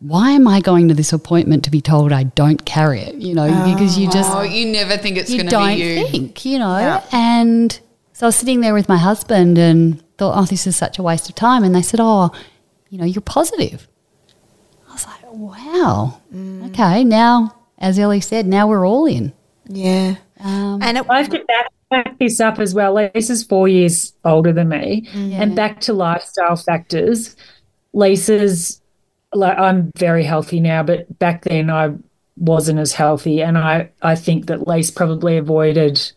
why 0.00 0.32
am 0.32 0.48
I 0.48 0.58
going 0.60 0.88
to 0.88 0.94
this 0.94 1.12
appointment 1.12 1.62
to 1.64 1.70
be 1.70 1.80
told 1.80 2.10
I 2.10 2.24
don't 2.24 2.64
carry 2.64 3.00
it? 3.02 3.14
You 3.14 3.36
know, 3.36 3.46
because 3.72 3.96
you 3.96 4.10
just 4.10 4.32
Oh, 4.34 4.42
you 4.42 4.66
never 4.66 4.96
think 4.96 5.16
it's 5.16 5.30
you 5.30 5.36
going 5.36 5.46
to 5.46 5.50
don't 5.50 5.76
be 5.76 6.00
you. 6.00 6.08
think, 6.08 6.44
you 6.44 6.58
know. 6.58 7.00
And 7.12 7.78
so 8.22 8.26
I 8.26 8.28
was 8.28 8.36
sitting 8.36 8.60
there 8.60 8.72
with 8.72 8.88
my 8.88 8.98
husband 8.98 9.58
and 9.58 10.00
thought, 10.16 10.38
oh, 10.38 10.44
this 10.44 10.64
is 10.68 10.76
such 10.76 10.96
a 10.96 11.02
waste 11.02 11.28
of 11.28 11.34
time. 11.34 11.64
And 11.64 11.74
they 11.74 11.82
said, 11.82 11.98
oh, 12.00 12.30
you 12.88 12.96
know, 12.96 13.04
you're 13.04 13.20
positive. 13.20 13.88
I 14.88 14.92
was 14.92 15.06
like, 15.08 15.24
wow. 15.32 16.20
Mm. 16.32 16.68
Okay, 16.68 17.02
now 17.02 17.56
as 17.78 17.98
Ellie 17.98 18.20
said, 18.20 18.46
now 18.46 18.68
we're 18.68 18.86
all 18.86 19.06
in. 19.06 19.32
Yeah. 19.66 20.18
Um, 20.38 20.80
and 20.82 20.98
it, 20.98 21.06
I 21.10 21.18
have 21.18 21.30
to 21.30 21.44
back, 21.46 21.72
back 21.90 22.18
this 22.20 22.38
up 22.38 22.60
as 22.60 22.76
well. 22.76 22.94
Lisa's 22.94 23.42
four 23.42 23.66
years 23.66 24.12
older 24.24 24.52
than 24.52 24.68
me, 24.68 25.08
and 25.12 25.56
back 25.56 25.80
to 25.80 25.92
lifestyle 25.92 26.54
factors. 26.54 27.34
Lisa's 27.92 28.80
like 29.32 29.58
I'm 29.58 29.90
very 29.96 30.22
healthy 30.22 30.60
now, 30.60 30.84
but 30.84 31.18
back 31.18 31.42
then 31.42 31.70
I 31.70 31.94
wasn't 32.36 32.78
as 32.78 32.92
healthy, 32.92 33.42
and 33.42 33.58
I 33.58 33.90
I 34.00 34.14
think 34.14 34.46
that 34.46 34.68
Lisa 34.68 34.92
probably 34.92 35.38
avoided 35.38 36.12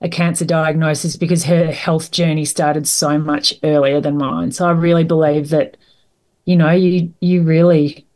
a 0.00 0.08
cancer 0.08 0.44
diagnosis 0.44 1.16
because 1.16 1.44
her 1.44 1.72
health 1.72 2.10
journey 2.10 2.44
started 2.44 2.86
so 2.86 3.18
much 3.18 3.54
earlier 3.62 4.00
than 4.00 4.18
mine. 4.18 4.52
So 4.52 4.66
I 4.66 4.72
really 4.72 5.04
believe 5.04 5.48
that 5.50 5.76
you 6.44 6.56
know 6.56 6.70
you 6.70 7.12
you 7.20 7.42
really 7.42 8.06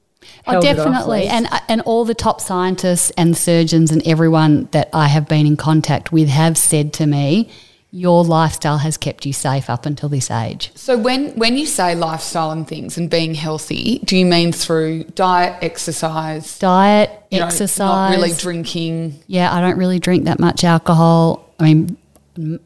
Oh, 0.47 0.61
definitely. 0.61 1.27
And 1.27 1.47
uh, 1.51 1.61
and 1.69 1.81
all 1.83 2.05
the 2.05 2.15
top 2.15 2.41
scientists 2.41 3.11
and 3.17 3.37
surgeons 3.37 3.91
and 3.91 4.07
everyone 4.07 4.69
that 4.73 4.89
I 4.93 5.09
have 5.09 5.29
been 5.29 5.47
in 5.47 5.57
contact 5.57 6.13
with 6.13 6.29
have 6.29 6.59
said 6.59 6.93
to 6.95 7.07
me, 7.07 7.51
your 7.93 8.23
lifestyle 8.25 8.79
has 8.79 8.97
kept 8.97 9.27
you 9.27 9.33
safe 9.33 9.69
up 9.69 9.85
until 9.85 10.09
this 10.09 10.31
age. 10.31 10.71
So 10.75 10.97
when 10.97 11.31
when 11.37 11.57
you 11.59 11.67
say 11.67 11.95
lifestyle 11.95 12.51
and 12.53 12.67
things 12.67 12.97
and 12.97 13.11
being 13.11 13.35
healthy, 13.35 13.99
do 14.05 14.17
you 14.17 14.27
mean 14.27 14.53
through 14.53 15.05
diet, 15.05 15.57
exercise, 15.63 16.59
Diet, 16.59 17.11
you 17.31 17.41
know, 17.41 17.47
exercise. 17.47 17.79
not 17.79 18.11
really 18.11 18.33
drinking? 18.33 19.21
Yeah, 19.27 19.53
I 19.53 19.61
don't 19.61 19.77
really 19.77 19.99
drink 19.99 20.25
that 20.25 20.39
much 20.39 20.63
alcohol. 20.63 21.53
I 21.59 21.65
mean, 21.65 21.97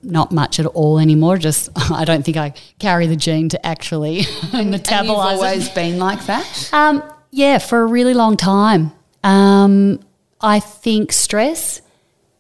not 0.03 0.31
much 0.31 0.61
at 0.61 0.67
all 0.67 0.99
anymore. 0.99 1.39
Just 1.39 1.71
I 1.91 2.05
don't 2.05 2.25
think 2.25 2.37
I 2.37 2.53
carry 2.79 3.07
the 3.07 3.17
gene 3.17 3.49
to 3.51 3.67
actually 3.67 4.19
And 4.53 4.73
you've 4.73 4.83
metabolize 4.83 5.07
it. 5.07 5.37
always 5.37 5.69
been 5.71 5.99
like 5.99 6.27
that. 6.27 6.71
Um, 6.73 7.03
yeah, 7.31 7.59
for 7.59 7.83
a 7.83 7.87
really 7.87 8.15
long 8.15 8.37
time. 8.37 8.93
Um, 9.23 10.01
I 10.41 10.61
think 10.61 11.13
stress 11.13 11.81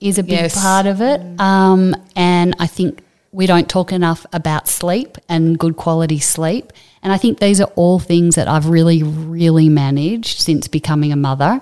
is 0.05 0.19
a 0.19 0.23
big 0.23 0.33
Yes. 0.33 0.61
part 0.63 0.87
of 0.87 1.01
it. 1.01 1.21
Um, 1.41 1.97
and 2.15 2.55
I 2.59 2.67
think 2.67 3.03
we 3.33 3.47
don't 3.47 3.69
talk 3.69 3.91
enough 3.91 4.27
about 4.33 4.69
sleep 4.69 5.17
and 5.29 5.59
good 5.59 5.77
quality 5.77 6.19
sleep. 6.21 6.73
And 7.03 7.13
I 7.13 7.17
think 7.19 7.41
these 7.41 7.61
are 7.61 7.71
all 7.75 7.99
things 7.99 8.37
that 8.37 8.47
I've 8.47 8.69
really, 8.69 9.03
really 9.03 9.69
managed 9.69 10.41
since 10.41 10.69
becoming 10.69 11.11
a 11.13 11.17
mother, 11.17 11.61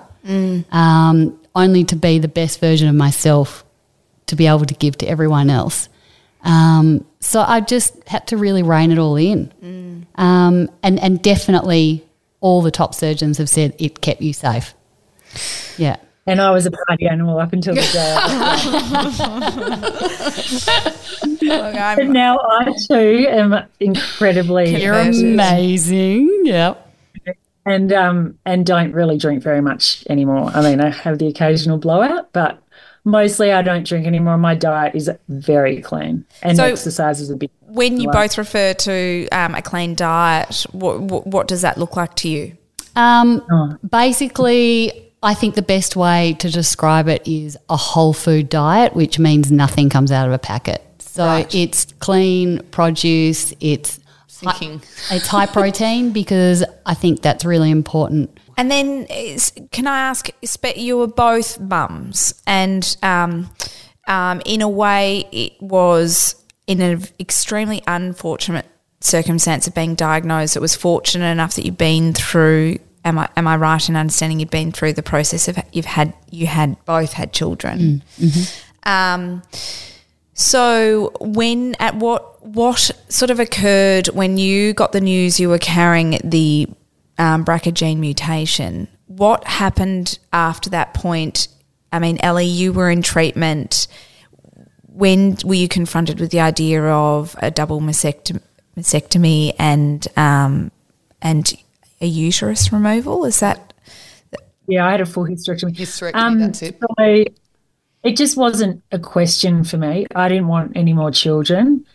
um, 0.71 1.39
only 1.55 1.83
to 1.85 1.95
be 1.95 2.19
the 2.19 2.27
best 2.27 2.59
version 2.59 2.87
of 2.87 2.95
myself 2.95 3.63
to 4.27 4.35
be 4.35 4.45
able 4.47 4.65
to 4.65 4.73
give 4.73 4.97
to 4.99 5.05
everyone 5.07 5.49
else. 5.49 5.89
Um, 6.43 7.05
so 7.19 7.41
I 7.41 7.61
just 7.61 7.95
had 8.07 8.27
to 8.27 8.37
really 8.37 8.63
rein 8.63 8.91
it 8.91 8.99
all 8.99 9.15
in. 9.15 10.05
Um, 10.15 10.69
and, 10.83 10.99
and 10.99 11.21
definitely 11.21 12.03
all 12.41 12.61
the 12.61 12.71
top 12.71 12.93
surgeons 12.93 13.37
have 13.37 13.49
said 13.49 13.73
it 13.79 14.01
kept 14.01 14.21
you 14.21 14.33
safe. 14.33 14.73
Yeah. 15.77 15.95
And 16.25 16.39
I 16.41 16.51
was 16.51 16.65
a 16.65 16.71
party 16.71 17.07
animal 17.07 17.39
up 17.39 17.53
until 17.53 17.75
the 17.75 17.81
day. 17.81 18.15
I 18.17 19.93
look, 21.41 21.75
I'm- 21.75 21.97
But 21.97 22.07
now 22.07 22.37
I 22.39 22.73
too 22.87 23.25
am 23.29 23.55
incredibly 23.79 24.81
You're 24.81 24.93
amazing. 24.95 26.41
Yep. 26.45 26.89
and 27.65 27.93
um 27.93 28.37
and 28.45 28.65
don't 28.65 28.91
really 28.93 29.17
drink 29.17 29.41
very 29.43 29.61
much 29.61 30.03
anymore. 30.09 30.51
I 30.53 30.61
mean, 30.61 30.81
I 30.81 30.89
have 30.89 31.19
the 31.19 31.27
occasional 31.27 31.77
blowout, 31.77 32.31
but 32.33 32.59
mostly 33.05 33.51
I 33.51 33.61
don't 33.61 33.85
drink 33.87 34.05
anymore. 34.07 34.37
My 34.37 34.55
diet 34.55 34.95
is 34.95 35.09
very 35.29 35.81
clean, 35.81 36.25
and 36.41 36.57
So- 36.57 36.65
exercise 36.65 37.21
is 37.21 37.29
a 37.29 37.35
big. 37.35 37.49
when 37.67 37.99
you 37.99 38.07
Wow. 38.07 38.13
both 38.23 38.37
refer 38.37 38.73
to 38.73 39.27
um, 39.31 39.55
a 39.55 39.61
clean 39.61 39.95
diet, 39.95 40.65
what, 40.71 41.01
what, 41.01 41.25
what 41.27 41.47
does 41.47 41.61
that 41.63 41.77
look 41.77 41.95
like 41.95 42.15
to 42.17 42.29
you? 42.29 42.55
Um, 42.95 43.41
Oh. 43.51 43.75
Basically, 43.89 45.11
I 45.23 45.33
think 45.33 45.55
the 45.55 45.61
best 45.61 45.95
way 45.95 46.35
to 46.39 46.51
describe 46.51 47.07
it 47.07 47.27
is 47.27 47.57
a 47.69 47.77
whole 47.77 48.13
food 48.13 48.49
diet, 48.49 48.93
which 48.93 49.17
means 49.17 49.51
nothing 49.51 49.89
comes 49.89 50.11
out 50.11 50.27
of 50.27 50.33
a 50.33 50.39
packet. 50.39 50.83
So 50.99 51.25
Right. 51.25 51.55
it's 51.55 51.85
clean 51.99 52.61
produce, 52.71 53.53
it's 53.59 53.99
Thinking. 54.27 54.81
it's 55.11 55.27
high 55.27 55.45
protein 55.45 56.11
because 56.11 56.63
I 56.85 56.93
think 56.95 57.21
that's 57.21 57.45
really 57.45 57.71
important. 57.71 58.37
And 58.57 58.69
then, 58.69 59.05
is, 59.09 59.53
can 59.71 59.87
I 59.87 59.99
ask? 59.99 60.29
You 60.75 60.97
were 60.97 61.07
both 61.07 61.59
mums, 61.59 62.33
and 62.45 62.97
um, 63.01 63.49
um, 64.07 64.41
in 64.45 64.61
a 64.61 64.69
way, 64.69 65.27
it 65.31 65.53
was 65.61 66.35
in 66.67 66.81
an 66.81 67.03
extremely 67.19 67.81
unfortunate 67.87 68.65
circumstance 68.99 69.67
of 69.67 69.73
being 69.73 69.95
diagnosed. 69.95 70.55
It 70.55 70.61
was 70.61 70.75
fortunate 70.75 71.31
enough 71.31 71.55
that 71.55 71.65
you've 71.65 71.77
been 71.77 72.13
through. 72.13 72.79
Am 73.05 73.19
I 73.19 73.29
am 73.35 73.47
I 73.47 73.57
right 73.57 73.89
in 73.89 73.95
understanding 73.95 74.39
you've 74.39 74.49
been 74.49 74.71
through 74.71 74.93
the 74.93 75.03
process 75.03 75.47
of 75.47 75.57
you've 75.71 75.85
had 75.85 76.13
you 76.29 76.47
had 76.47 76.83
both 76.85 77.13
had 77.13 77.33
children. 77.33 78.03
Um, 78.83 79.43
so 80.33 81.11
when 81.19 81.75
at 81.79 81.95
what 81.95 82.45
what 82.45 82.91
sort 83.09 83.29
of 83.31 83.39
occurred 83.39 84.07
when 84.07 84.37
you 84.37 84.73
got 84.73 84.91
the 84.91 85.01
news 85.01 85.39
you 85.39 85.49
were 85.49 85.59
carrying 85.59 86.19
the 86.23 86.67
um, 87.17 87.45
BRCA 87.45 87.73
gene 87.73 87.99
mutation? 87.99 88.87
What 89.07 89.45
happened 89.45 90.17
after 90.31 90.69
that 90.71 90.93
point? 90.93 91.47
I 91.91 91.99
mean, 91.99 92.17
Ellie, 92.21 92.45
you 92.47 92.73
were 92.73 92.89
in 92.89 93.01
treatment. 93.01 93.87
When 94.87 95.37
were 95.45 95.53
you 95.55 95.67
confronted 95.67 96.19
with 96.19 96.31
the 96.31 96.39
idea 96.39 96.83
of 96.83 97.35
a 97.39 97.51
double 97.51 97.81
mastectomy, 97.81 98.41
mastectomy 98.77 99.53
and 99.59 100.07
um, 100.17 100.71
and 101.21 101.53
a 102.03 102.07
uterus 102.07 102.71
removal? 102.71 103.25
Is 103.25 103.39
that 103.39 103.73
Yeah, 104.67 104.85
I 104.85 104.91
had 104.91 105.01
a 105.01 105.05
full 105.05 105.25
hysterectomy. 105.25 105.75
Hysterectomy, 105.75 106.39
that's 106.39 106.61
it. 106.61 106.79
So 106.79 107.23
it 108.03 108.17
just 108.17 108.37
wasn't 108.37 108.83
a 108.91 108.99
question 108.99 109.63
for 109.63 109.77
me. 109.77 110.05
I 110.13 110.27
didn't 110.27 110.49
want 110.49 110.73
any 110.75 110.93
more 110.93 111.09
children, 111.09 111.85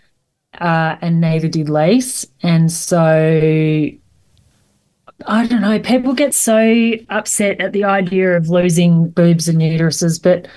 uh, 0.58 0.96
and 1.00 1.20
neither 1.20 1.48
did 1.48 1.68
Lace. 1.68 2.26
And 2.42 2.72
so 2.72 2.98
I 5.26 5.46
don't 5.46 5.60
know. 5.60 5.78
People 5.78 6.14
get 6.14 6.34
so 6.34 6.92
upset 7.10 7.60
at 7.60 7.72
the 7.72 7.84
idea 7.84 8.36
of 8.36 8.48
losing 8.48 9.10
boobs 9.10 9.48
and 9.48 9.58
uteruses, 9.60 10.22
but 10.22 10.48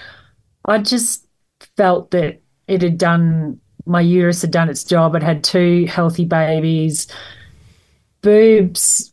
I 0.65 0.77
just 0.77 1.27
felt 1.75 2.11
that 2.11 2.41
it 2.67 2.81
had 2.81 2.97
done 2.97 3.59
my 3.85 3.99
uterus 3.99 4.41
had 4.41 4.51
done 4.51 4.69
its 4.69 4.83
job. 4.83 5.15
It 5.15 5.23
had 5.23 5.43
two 5.43 5.85
healthy 5.87 6.23
babies. 6.23 7.07
Boobs 8.21 9.10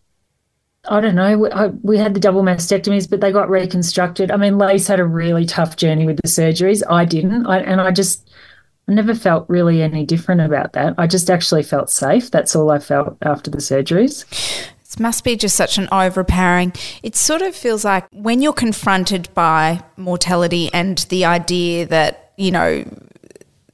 I 0.88 1.00
don't 1.00 1.14
know. 1.14 1.76
We, 1.82 1.98
had 1.98 2.14
the 2.14 2.20
double 2.20 2.42
mastectomies, 2.42 3.08
but 3.08 3.20
they 3.20 3.30
got 3.30 3.50
reconstructed. 3.50 4.30
I 4.30 4.36
mean, 4.36 4.56
Lace 4.56 4.86
had 4.86 5.00
a 5.00 5.04
really 5.04 5.44
tough 5.44 5.76
journey 5.76 6.06
with 6.06 6.16
the 6.16 6.28
surgeries. 6.28 6.82
I 6.88 7.04
didn't, 7.04 7.46
I, 7.46 7.60
and 7.60 7.80
I 7.80 7.90
just 7.90 8.28
I 8.88 8.94
never 8.94 9.14
felt 9.14 9.44
really 9.48 9.82
any 9.82 10.06
different 10.06 10.40
about 10.40 10.72
that. 10.72 10.94
I 10.96 11.06
just 11.06 11.28
actually 11.28 11.62
felt 11.62 11.90
safe. 11.90 12.30
That's 12.30 12.56
all 12.56 12.70
I 12.70 12.78
felt 12.78 13.18
after 13.20 13.50
the 13.50 13.58
surgeries. 13.58 14.24
It 14.90 14.98
must 14.98 15.24
be 15.24 15.36
just 15.36 15.56
such 15.56 15.76
an 15.76 15.88
overpowering. 15.92 16.72
It 17.02 17.14
sort 17.14 17.42
of 17.42 17.54
feels 17.54 17.84
like 17.84 18.06
when 18.12 18.40
you're 18.40 18.54
confronted 18.54 19.28
by 19.34 19.82
mortality 19.98 20.70
and 20.72 20.96
the 21.10 21.26
idea 21.26 21.86
that, 21.86 22.32
you 22.38 22.50
know, 22.50 22.84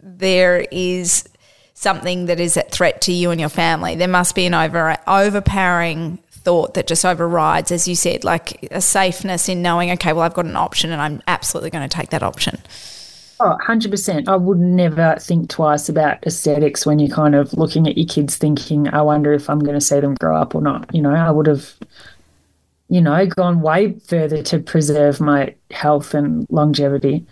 there 0.02 0.66
is 0.72 1.28
something 1.74 2.26
that 2.26 2.40
is 2.40 2.56
a 2.56 2.62
threat 2.62 3.00
to 3.02 3.12
you 3.12 3.30
and 3.30 3.38
your 3.38 3.48
family, 3.48 3.94
there 3.94 4.08
must 4.08 4.34
be 4.34 4.46
an 4.46 4.54
over 4.54 4.96
overpowering 5.06 6.18
thought 6.44 6.74
that 6.74 6.86
just 6.86 7.04
overrides, 7.04 7.72
as 7.72 7.88
you 7.88 7.96
said, 7.96 8.22
like 8.22 8.68
a 8.70 8.80
safeness 8.80 9.48
in 9.48 9.62
knowing, 9.62 9.90
okay, 9.92 10.12
well, 10.12 10.22
I've 10.22 10.34
got 10.34 10.44
an 10.44 10.56
option 10.56 10.92
and 10.92 11.00
I'm 11.00 11.22
absolutely 11.26 11.70
going 11.70 11.88
to 11.88 11.96
take 11.96 12.10
that 12.10 12.22
option. 12.22 12.60
Oh, 13.40 13.56
100%. 13.66 14.28
I 14.28 14.36
would 14.36 14.58
never 14.58 15.16
think 15.18 15.50
twice 15.50 15.88
about 15.88 16.24
aesthetics 16.24 16.86
when 16.86 16.98
you're 16.98 17.14
kind 17.14 17.34
of 17.34 17.52
looking 17.54 17.88
at 17.88 17.98
your 17.98 18.06
kids 18.06 18.36
thinking, 18.36 18.88
I 18.88 19.02
wonder 19.02 19.32
if 19.32 19.50
I'm 19.50 19.58
going 19.58 19.74
to 19.74 19.80
see 19.80 19.98
them 20.00 20.14
grow 20.14 20.36
up 20.36 20.54
or 20.54 20.60
not. 20.60 20.94
You 20.94 21.02
know, 21.02 21.14
I 21.14 21.30
would 21.30 21.46
have, 21.46 21.74
you 22.88 23.00
know, 23.00 23.26
gone 23.26 23.60
way 23.60 23.92
further 24.06 24.42
to 24.44 24.60
preserve 24.60 25.20
my 25.20 25.54
health 25.70 26.14
and 26.14 26.46
longevity. 26.50 27.26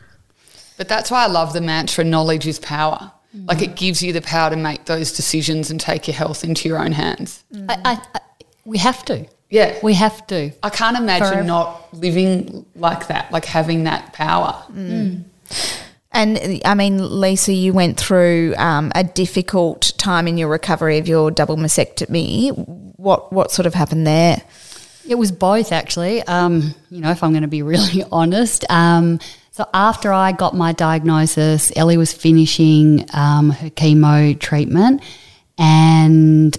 But 0.77 0.89
that's 0.89 1.11
why 1.11 1.25
I 1.25 1.29
love 1.29 1.53
the 1.53 1.61
mantra 1.61 2.03
knowledge 2.03 2.47
is 2.47 2.59
power. 2.59 3.13
Like 3.35 3.63
it 3.63 3.77
gives 3.77 4.03
you 4.03 4.13
the 4.13 4.21
power 4.21 4.51
to 4.51 4.57
make 4.57 4.85
those 4.85 5.11
decisions 5.11 5.71
and 5.71 5.81
take 5.81 6.07
your 6.07 6.15
health 6.15 6.45
into 6.45 6.69
your 6.69 6.79
own 6.79 6.93
hands. 6.93 7.45
I, 7.67 7.79
I, 7.85 8.03
I, 8.15 8.21
we 8.65 8.79
have 8.79 9.05
to. 9.07 9.27
Yeah. 9.51 9.79
We 9.83 9.95
have 9.95 10.27
to. 10.29 10.51
I 10.63 10.71
can't 10.71 10.97
imagine 10.97 11.29
Forever. 11.29 11.43
not 11.47 11.93
living 11.95 12.65
like 12.75 13.09
that, 13.09 13.31
like 13.33 13.45
having 13.45 13.85
that 13.85 14.13
power. 14.15 14.65
And 16.15 16.61
I 16.65 16.75
mean, 16.75 17.21
Lisa, 17.21 17.53
you 17.53 17.73
went 17.73 17.99
through 17.99 18.55
um, 18.57 18.93
a 18.95 19.03
difficult 19.03 19.93
time 19.97 20.29
in 20.29 20.37
your 20.37 20.49
recovery 20.49 20.99
of 20.99 21.09
your 21.09 21.31
double 21.31 21.57
mastectomy. 21.57 22.51
What 22.99 23.33
what 23.33 23.51
sort 23.51 23.67
of 23.67 23.75
happened 23.75 24.07
there? 24.07 24.43
It 25.09 25.17
was 25.17 25.33
both, 25.33 25.73
actually. 25.73 26.23
Um, 26.23 26.75
you 26.91 27.01
know, 27.01 27.11
if 27.11 27.23
I'm 27.23 27.33
going 27.33 27.43
to 27.43 27.49
be 27.49 27.63
really 27.75 28.05
honest. 28.13 28.71
Um, 28.71 29.21
so 29.51 29.69
after 29.75 30.13
I 30.13 30.33
got 30.33 30.55
my 30.55 30.73
diagnosis, 30.73 31.73
Ellie 31.77 31.99
was 31.99 32.13
finishing 32.13 33.07
um, 33.13 33.51
her 33.51 33.71
chemo 33.71 34.39
treatment, 34.39 35.03
and 35.59 36.57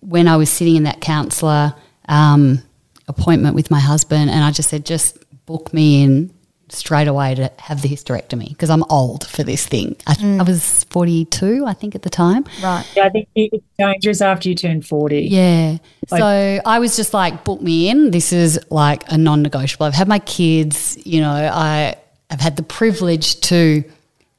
when 0.00 0.28
I 0.28 0.36
was 0.36 0.50
sitting 0.50 0.76
in 0.76 0.82
that 0.84 1.00
counsellor 1.00 1.74
um, 2.08 2.62
appointment 3.08 3.54
with 3.54 3.70
my 3.70 3.80
husband, 3.80 4.30
and 4.30 4.42
I 4.44 4.50
just 4.50 4.70
said, 4.70 4.84
just 4.86 5.18
book 5.46 5.72
me 5.72 6.02
in 6.02 6.32
straight 6.68 7.06
away 7.06 7.34
to 7.34 7.50
have 7.58 7.80
the 7.82 7.88
hysterectomy 7.88 8.48
because 8.48 8.70
I'm 8.70 8.82
old 8.90 9.26
for 9.26 9.44
this 9.44 9.66
thing. 9.66 9.96
I, 10.06 10.16
I 10.40 10.42
was 10.42 10.84
42, 10.84 11.64
I 11.64 11.72
think, 11.72 11.94
at 11.94 12.02
the 12.02 12.10
time. 12.10 12.44
Right. 12.62 12.84
Yeah, 12.96 13.04
I 13.04 13.10
think 13.10 13.28
it's 13.36 13.64
dangerous 13.78 14.20
after 14.20 14.48
you 14.48 14.54
turn 14.56 14.82
40. 14.82 15.22
Yeah. 15.22 15.78
Like- 16.10 16.20
so 16.20 16.60
I 16.66 16.78
was 16.80 16.96
just 16.96 17.14
like, 17.14 17.44
book 17.44 17.60
me 17.60 17.88
in. 17.88 18.10
This 18.10 18.32
is 18.32 18.58
like 18.70 19.04
a 19.10 19.16
non 19.16 19.42
negotiable. 19.42 19.86
I've 19.86 19.94
had 19.94 20.08
my 20.08 20.18
kids, 20.18 20.98
you 21.06 21.20
know, 21.20 21.30
I 21.30 21.96
have 22.30 22.40
had 22.40 22.56
the 22.56 22.64
privilege 22.64 23.40
to 23.42 23.84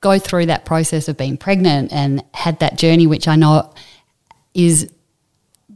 go 0.02 0.20
through 0.20 0.48
that 0.48 0.66
process 0.66 1.08
of 1.08 1.18
being 1.18 1.38
pregnant 1.38 1.94
and 1.94 2.24
had 2.34 2.60
that 2.60 2.78
journey, 2.78 3.08
which 3.08 3.28
I 3.28 3.36
know 3.36 3.74
is 4.54 4.92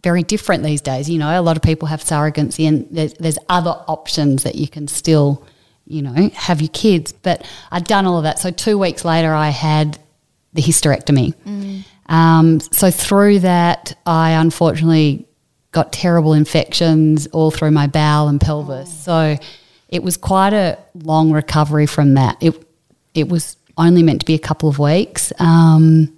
very 0.04 0.24
different 0.24 0.64
these 0.64 0.82
days. 0.82 1.10
You 1.10 1.20
know, 1.20 1.40
a 1.40 1.42
lot 1.42 1.58
of 1.58 1.64
people 1.64 1.88
have 1.88 2.02
surrogacy 2.02 2.68
and 2.68 2.88
there's, 2.92 3.14
there's 3.16 3.38
other 3.50 3.72
options 3.88 4.44
that 4.44 4.56
you 4.56 4.68
can 4.68 4.88
still, 4.88 5.46
you 5.86 6.02
know, 6.02 6.30
have 6.34 6.62
your 6.62 6.70
kids. 6.70 7.12
But 7.12 7.46
I'd 7.72 7.86
done 7.86 8.06
all 8.06 8.18
of 8.18 8.24
that. 8.24 8.40
So 8.40 8.52
two 8.52 8.78
weeks 8.78 9.06
later, 9.06 9.34
I 9.34 9.50
had 9.50 10.00
the 10.54 10.62
hysterectomy. 10.62 11.34
Um, 12.08 12.60
so 12.60 12.92
through 12.92 13.40
that, 13.40 13.96
I 14.06 14.32
unfortunately 14.32 15.28
got 15.72 15.94
terrible 15.94 16.34
infections 16.34 17.28
all 17.28 17.52
through 17.52 17.72
my 17.72 17.88
bowel 17.88 18.28
and 18.28 18.42
pelvis. 18.42 18.92
So 18.92 19.38
it 19.88 20.04
was 20.04 20.18
quite 20.18 20.54
a 20.54 20.78
long 20.96 21.32
recovery 21.32 21.86
from 21.86 22.16
that. 22.16 22.38
It 22.42 22.68
it 23.14 23.28
was 23.28 23.58
only 23.78 24.04
meant 24.04 24.22
to 24.22 24.26
be 24.26 24.34
a 24.34 24.40
couple 24.40 24.70
of 24.70 24.80
weeks, 24.80 25.34
um, 25.40 26.16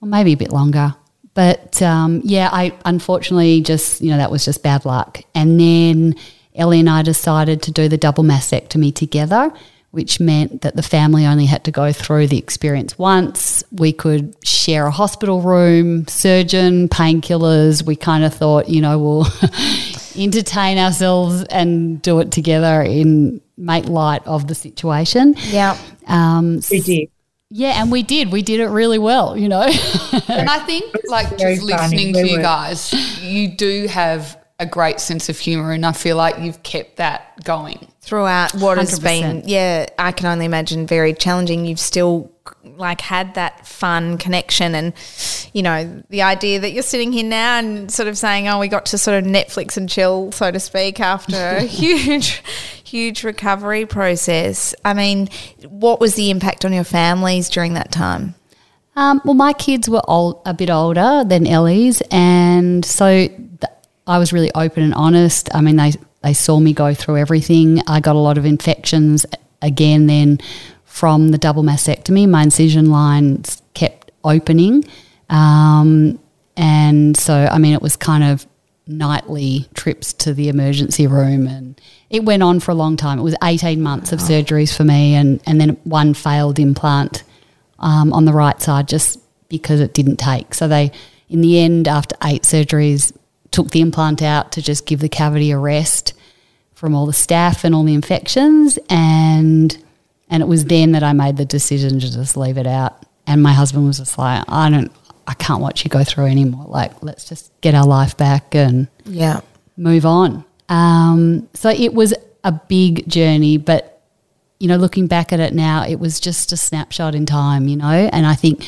or 0.00 0.08
maybe 0.08 0.32
a 0.32 0.36
bit 0.36 0.52
longer. 0.52 0.94
But 1.34 1.80
um, 1.80 2.20
yeah, 2.24 2.48
I 2.52 2.76
unfortunately 2.84 3.62
just 3.62 4.00
you 4.00 4.10
know 4.10 4.18
that 4.18 4.30
was 4.30 4.44
just 4.44 4.62
bad 4.62 4.84
luck. 4.84 5.22
And 5.34 5.58
then 5.58 6.14
Ellie 6.54 6.80
and 6.80 6.90
I 6.90 7.02
decided 7.02 7.62
to 7.62 7.70
do 7.70 7.88
the 7.88 7.96
double 7.96 8.24
mastectomy 8.24 8.94
together, 8.94 9.52
which 9.92 10.20
meant 10.20 10.62
that 10.62 10.76
the 10.76 10.82
family 10.82 11.24
only 11.26 11.46
had 11.46 11.64
to 11.64 11.70
go 11.70 11.92
through 11.92 12.26
the 12.26 12.38
experience 12.38 12.98
once. 12.98 13.64
We 13.72 13.92
could 13.92 14.36
share 14.44 14.86
a 14.86 14.90
hospital 14.90 15.40
room, 15.40 16.06
surgeon, 16.08 16.88
painkillers. 16.88 17.84
We 17.84 17.96
kind 17.96 18.24
of 18.24 18.34
thought, 18.34 18.68
you 18.68 18.82
know, 18.82 18.98
we'll 18.98 19.26
entertain 20.16 20.76
ourselves 20.76 21.44
and 21.44 22.02
do 22.02 22.20
it 22.20 22.30
together 22.30 22.82
and 22.82 23.40
make 23.56 23.86
light 23.86 24.26
of 24.26 24.48
the 24.48 24.54
situation. 24.54 25.34
Yeah. 25.48 25.78
Um, 26.06 26.60
We 26.70 26.80
did. 26.80 27.08
Yeah, 27.54 27.80
and 27.82 27.92
we 27.92 28.02
did. 28.02 28.32
We 28.32 28.40
did 28.42 28.60
it 28.60 28.68
really 28.68 28.98
well, 28.98 29.36
you 29.36 29.48
know. 29.48 29.62
And 29.62 30.48
I 30.48 30.58
think, 30.66 30.94
like, 31.08 31.28
just 31.36 31.42
funny. 31.42 31.56
listening 31.60 32.14
to 32.14 32.22
We 32.22 32.30
you 32.32 32.38
guys, 32.42 32.92
you 33.22 33.48
do 33.54 33.86
have 33.88 34.38
a 34.58 34.64
great 34.66 35.00
sense 35.00 35.28
of 35.28 35.38
humor, 35.38 35.72
and 35.72 35.84
I 35.84 35.92
feel 35.92 36.16
like 36.16 36.38
you've 36.38 36.62
kept 36.62 36.96
that 36.96 37.44
going. 37.44 37.88
throughout 38.00 38.52
what 38.54 38.78
has 38.78 38.98
been 38.98 39.42
yeah 39.46 39.86
i 39.98 40.10
can 40.12 40.26
only 40.26 40.44
imagine 40.44 40.86
very 40.86 41.14
challenging 41.14 41.64
you've 41.66 41.78
still 41.80 42.30
like 42.76 43.00
had 43.00 43.34
that 43.34 43.64
fun 43.66 44.18
connection 44.18 44.74
and 44.74 44.92
you 45.52 45.62
know 45.62 46.02
the 46.10 46.22
idea 46.22 46.58
that 46.60 46.72
you're 46.72 46.82
sitting 46.82 47.12
here 47.12 47.24
now 47.24 47.58
and 47.58 47.92
sort 47.92 48.08
of 48.08 48.18
saying 48.18 48.48
oh 48.48 48.58
we 48.58 48.66
got 48.68 48.86
to 48.86 48.98
sort 48.98 49.16
of 49.18 49.24
netflix 49.24 49.76
and 49.76 49.88
chill 49.88 50.32
so 50.32 50.50
to 50.50 50.58
speak 50.60 50.98
after 51.00 51.36
a 51.36 51.62
huge 51.80 52.42
huge 52.92 53.24
recovery 53.24 53.86
process 53.86 54.74
i 54.84 54.92
mean 54.92 55.28
what 55.68 55.98
was 55.98 56.14
the 56.14 56.28
impact 56.30 56.64
on 56.66 56.72
your 56.72 56.84
families 56.84 57.48
during 57.48 57.72
that 57.74 57.90
time 57.90 58.34
Um, 58.94 59.22
well, 59.24 59.38
my 59.48 59.54
kids 59.54 59.88
were 59.88 60.02
old, 60.06 60.42
a 60.44 60.52
bit 60.52 60.68
older 60.68 61.24
than 61.26 61.46
Ellie's, 61.46 62.02
and 62.10 62.84
so 62.84 63.06
th- 63.08 63.72
I 64.06 64.18
was 64.18 64.34
really 64.34 64.52
open 64.54 64.82
and 64.82 64.92
honest. 64.92 65.48
I 65.54 65.62
mean, 65.62 65.76
they 65.76 65.92
they 66.22 66.34
saw 66.34 66.60
me 66.60 66.74
go 66.74 66.92
through 66.92 67.16
everything. 67.16 67.80
I 67.86 68.00
got 68.00 68.16
a 68.16 68.18
lot 68.28 68.36
of 68.36 68.44
infections 68.44 69.24
again. 69.62 70.08
Then 70.08 70.40
from 70.84 71.30
the 71.30 71.38
double 71.38 71.62
mastectomy, 71.62 72.28
my 72.28 72.42
incision 72.42 72.90
lines 72.90 73.62
kept 73.72 74.12
opening, 74.24 74.84
um, 75.30 76.18
and 76.54 77.16
so 77.16 77.34
I 77.50 77.56
mean, 77.56 77.72
it 77.72 77.80
was 77.80 77.96
kind 77.96 78.24
of 78.24 78.46
nightly 78.86 79.68
trips 79.74 80.12
to 80.12 80.34
the 80.34 80.48
emergency 80.48 81.06
room 81.06 81.46
and 81.46 81.80
it 82.10 82.24
went 82.24 82.42
on 82.42 82.60
for 82.60 82.72
a 82.72 82.74
long 82.74 82.96
time. 82.96 83.18
It 83.18 83.22
was 83.22 83.36
18 83.42 83.80
months 83.80 84.12
of 84.12 84.18
surgeries 84.18 84.76
for 84.76 84.84
me 84.84 85.14
and, 85.14 85.40
and 85.46 85.60
then 85.60 85.70
one 85.84 86.14
failed 86.14 86.58
implant 86.58 87.22
um, 87.78 88.12
on 88.12 88.24
the 88.24 88.32
right 88.32 88.60
side 88.60 88.88
just 88.88 89.18
because 89.48 89.80
it 89.80 89.94
didn't 89.94 90.16
take. 90.16 90.54
So 90.54 90.66
they, 90.66 90.92
in 91.28 91.40
the 91.40 91.60
end, 91.60 91.86
after 91.86 92.16
eight 92.24 92.42
surgeries, 92.42 93.16
took 93.52 93.70
the 93.70 93.80
implant 93.80 94.22
out 94.22 94.52
to 94.52 94.62
just 94.62 94.86
give 94.86 95.00
the 95.00 95.08
cavity 95.08 95.50
a 95.50 95.58
rest 95.58 96.14
from 96.74 96.94
all 96.94 97.06
the 97.06 97.12
staph 97.12 97.62
and 97.62 97.74
all 97.74 97.84
the 97.84 97.94
infections, 97.94 98.78
and 98.88 99.76
and 100.28 100.42
it 100.42 100.46
was 100.46 100.64
then 100.64 100.92
that 100.92 101.02
I 101.04 101.12
made 101.12 101.36
the 101.36 101.44
decision 101.44 102.00
to 102.00 102.10
just 102.10 102.36
leave 102.36 102.58
it 102.58 102.66
out. 102.66 103.04
And 103.26 103.42
my 103.42 103.52
husband 103.52 103.86
was 103.86 103.98
just 103.98 104.18
like, 104.18 104.42
I 104.48 104.68
don't, 104.68 104.90
I 105.26 105.34
can't 105.34 105.60
watch 105.60 105.84
you 105.84 105.90
go 105.90 106.04
through 106.04 106.26
anymore. 106.26 106.66
Like, 106.66 107.02
let's 107.02 107.28
just 107.28 107.52
get 107.60 107.74
our 107.74 107.86
life 107.86 108.16
back 108.16 108.54
and 108.54 108.88
yeah 109.04 109.40
move 109.76 110.06
on. 110.06 110.44
Um, 110.68 111.48
so 111.54 111.70
it 111.70 111.94
was 111.94 112.14
a 112.44 112.52
big 112.52 113.08
journey, 113.08 113.56
but 113.58 113.92
you 114.58 114.68
know, 114.68 114.76
looking 114.76 115.08
back 115.08 115.32
at 115.32 115.40
it 115.40 115.52
now, 115.52 115.84
it 115.84 115.96
was 115.96 116.20
just 116.20 116.52
a 116.52 116.56
snapshot 116.56 117.16
in 117.16 117.26
time, 117.26 117.66
you 117.66 117.76
know, 117.76 118.08
and 118.12 118.24
I 118.24 118.34
think 118.34 118.64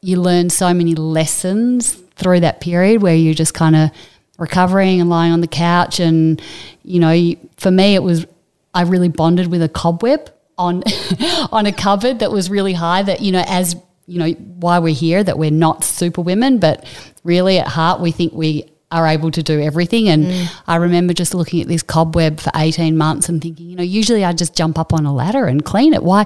you 0.00 0.20
learn 0.20 0.48
so 0.48 0.72
many 0.72 0.94
lessons 0.94 1.94
through 2.16 2.40
that 2.40 2.60
period 2.60 3.02
where 3.02 3.14
you're 3.14 3.34
just 3.34 3.52
kind 3.52 3.76
of 3.76 3.90
recovering 4.38 5.00
and 5.00 5.10
lying 5.10 5.32
on 5.32 5.42
the 5.42 5.48
couch. 5.48 6.00
And, 6.00 6.40
you 6.82 6.98
know, 7.00 7.34
for 7.58 7.70
me, 7.70 7.94
it 7.94 8.02
was, 8.02 8.26
I 8.72 8.82
really 8.82 9.08
bonded 9.10 9.48
with 9.48 9.62
a 9.62 9.68
cobweb 9.68 10.30
on, 10.56 10.82
on 11.52 11.66
a 11.66 11.72
cupboard 11.72 12.20
that 12.20 12.32
was 12.32 12.48
really 12.48 12.72
high 12.72 13.02
that, 13.02 13.20
you 13.20 13.32
know, 13.32 13.44
as, 13.46 13.76
you 14.08 14.18
know, 14.18 14.30
why 14.30 14.78
we're 14.78 14.94
here, 14.94 15.22
that 15.22 15.38
we're 15.38 15.50
not 15.50 15.84
super 15.84 16.22
women, 16.22 16.58
but 16.58 16.84
really 17.24 17.58
at 17.58 17.68
heart, 17.68 18.00
we 18.00 18.10
think 18.10 18.32
we 18.32 18.64
are 18.90 19.06
able 19.06 19.30
to 19.30 19.42
do 19.42 19.60
everything. 19.60 20.08
And 20.08 20.24
mm. 20.26 20.62
I 20.66 20.76
remember 20.76 21.12
just 21.12 21.34
looking 21.34 21.60
at 21.60 21.68
this 21.68 21.82
cobweb 21.82 22.40
for 22.40 22.50
18 22.56 22.96
months 22.96 23.28
and 23.28 23.40
thinking, 23.42 23.68
you 23.68 23.76
know, 23.76 23.82
usually 23.82 24.24
I 24.24 24.32
just 24.32 24.56
jump 24.56 24.78
up 24.78 24.94
on 24.94 25.04
a 25.04 25.12
ladder 25.12 25.44
and 25.44 25.62
clean 25.62 25.92
it. 25.92 26.02
Why? 26.02 26.24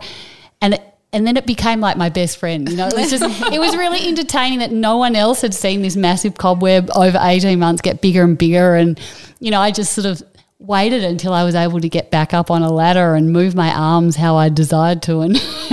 And 0.60 0.74
it, 0.74 0.82
and 1.12 1.26
then 1.26 1.36
it 1.36 1.44
became 1.44 1.80
like 1.80 1.96
my 1.96 2.08
best 2.08 2.38
friend. 2.38 2.70
You 2.70 2.76
know, 2.76 2.86
it 2.86 2.94
was 2.94 3.10
just 3.10 3.52
it 3.52 3.58
was 3.58 3.76
really 3.76 4.08
entertaining 4.08 4.60
that 4.60 4.70
no 4.70 4.96
one 4.96 5.16
else 5.16 5.42
had 5.42 5.52
seen 5.52 5.82
this 5.82 5.96
massive 5.96 6.38
cobweb 6.38 6.88
over 6.94 7.18
18 7.20 7.58
months 7.58 7.82
get 7.82 8.00
bigger 8.00 8.22
and 8.22 8.38
bigger. 8.38 8.76
And, 8.76 8.98
you 9.40 9.50
know, 9.50 9.60
I 9.60 9.72
just 9.72 9.92
sort 9.92 10.06
of 10.06 10.22
waited 10.62 11.02
until 11.02 11.32
I 11.32 11.44
was 11.44 11.54
able 11.54 11.80
to 11.80 11.88
get 11.88 12.10
back 12.10 12.32
up 12.32 12.50
on 12.50 12.62
a 12.62 12.72
ladder 12.72 13.14
and 13.14 13.32
move 13.32 13.54
my 13.54 13.72
arms 13.74 14.16
how 14.16 14.36
I 14.36 14.48
desired 14.48 15.02
to 15.02 15.20
and 15.20 15.34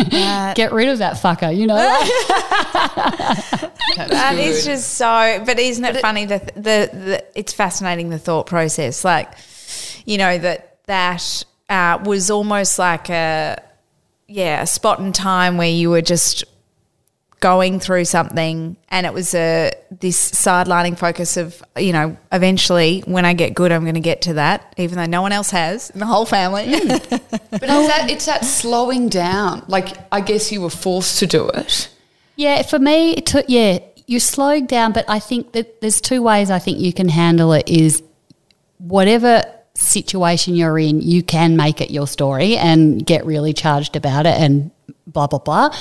get 0.56 0.72
rid 0.72 0.90
of 0.90 0.98
that 0.98 1.16
fucker, 1.16 1.56
you 1.56 1.68
know? 1.68 1.78
That 4.08 4.38
is 4.38 4.66
just 4.66 4.94
so. 4.94 5.44
But 5.46 5.60
isn't 5.60 5.84
it 5.84 5.98
funny 5.98 6.26
that 6.26 6.56
the, 6.56 6.90
the 6.94 7.26
it's 7.36 7.54
fascinating 7.54 8.10
the 8.10 8.20
thought 8.20 8.46
process, 8.46 9.04
like 9.04 9.32
you 10.06 10.18
know 10.18 10.38
that 10.38 10.78
that 10.86 11.44
uh, 11.70 12.00
was 12.06 12.32
almost 12.32 12.80
like 12.80 13.10
a 13.10 13.62
yeah 14.28 14.62
a 14.62 14.68
spot 14.68 15.00
in 15.00 15.12
time 15.12 15.58
where 15.58 15.70
you 15.70 15.90
were 15.90 16.02
just 16.02 16.44
going 17.40 17.80
through 17.80 18.06
something 18.06 18.76
and 18.90 19.06
it 19.06 19.14
was 19.14 19.34
a 19.34 19.72
this 19.92 20.32
sidelining 20.32 20.98
focus 20.98 21.38
of 21.38 21.64
you 21.78 21.94
know 21.94 22.18
eventually 22.32 23.02
when 23.06 23.24
I 23.24 23.34
get 23.34 23.54
good 23.54 23.72
I'm 23.72 23.84
going 23.84 23.94
to 23.94 24.02
get 24.02 24.24
to 24.24 24.34
that 24.34 24.74
even 24.78 24.98
though 24.98 25.06
no 25.06 25.22
one 25.22 25.32
else 25.32 25.52
has 25.52 25.90
in 25.92 26.00
the 26.00 26.06
whole 26.06 26.26
family 26.26 26.80
hmm. 26.80 26.90
But 27.52 27.64
it's 27.64 27.88
that 27.88 28.10
it's 28.10 28.26
that 28.26 28.46
slowing 28.46 29.10
down. 29.10 29.64
Like 29.68 29.98
I 30.12 30.22
guess 30.22 30.52
you 30.52 30.62
were 30.62 30.70
forced 30.70 31.20
to 31.20 31.28
do 31.28 31.50
it. 31.50 31.90
Yeah, 32.36 32.62
for 32.62 32.80
me, 32.80 33.12
it 33.12 33.26
took, 33.26 33.46
yeah, 33.50 33.80
you're 34.08 34.22
slowing 34.22 34.66
down, 34.66 34.94
but 34.94 35.04
I 35.10 35.20
think 35.20 35.52
that 35.54 35.82
there's 35.82 36.00
two 36.00 36.22
ways 36.22 36.50
I 36.50 36.60
think 36.60 36.80
you 36.80 36.94
can 36.94 37.10
handle 37.10 37.52
it 37.52 37.68
is 37.68 38.02
whatever 38.78 39.44
situation 39.74 40.56
you're 40.56 40.80
in, 40.80 41.02
you 41.02 41.22
can 41.22 41.58
make 41.58 41.82
it 41.82 41.92
your 41.92 42.08
story 42.08 42.56
and 42.56 43.06
get 43.06 43.26
really 43.26 43.52
charged 43.52 43.96
about 43.98 44.26
it 44.26 44.40
and 44.40 44.72
blah, 45.06 45.28
blah, 45.28 45.40
blah. 45.40 45.76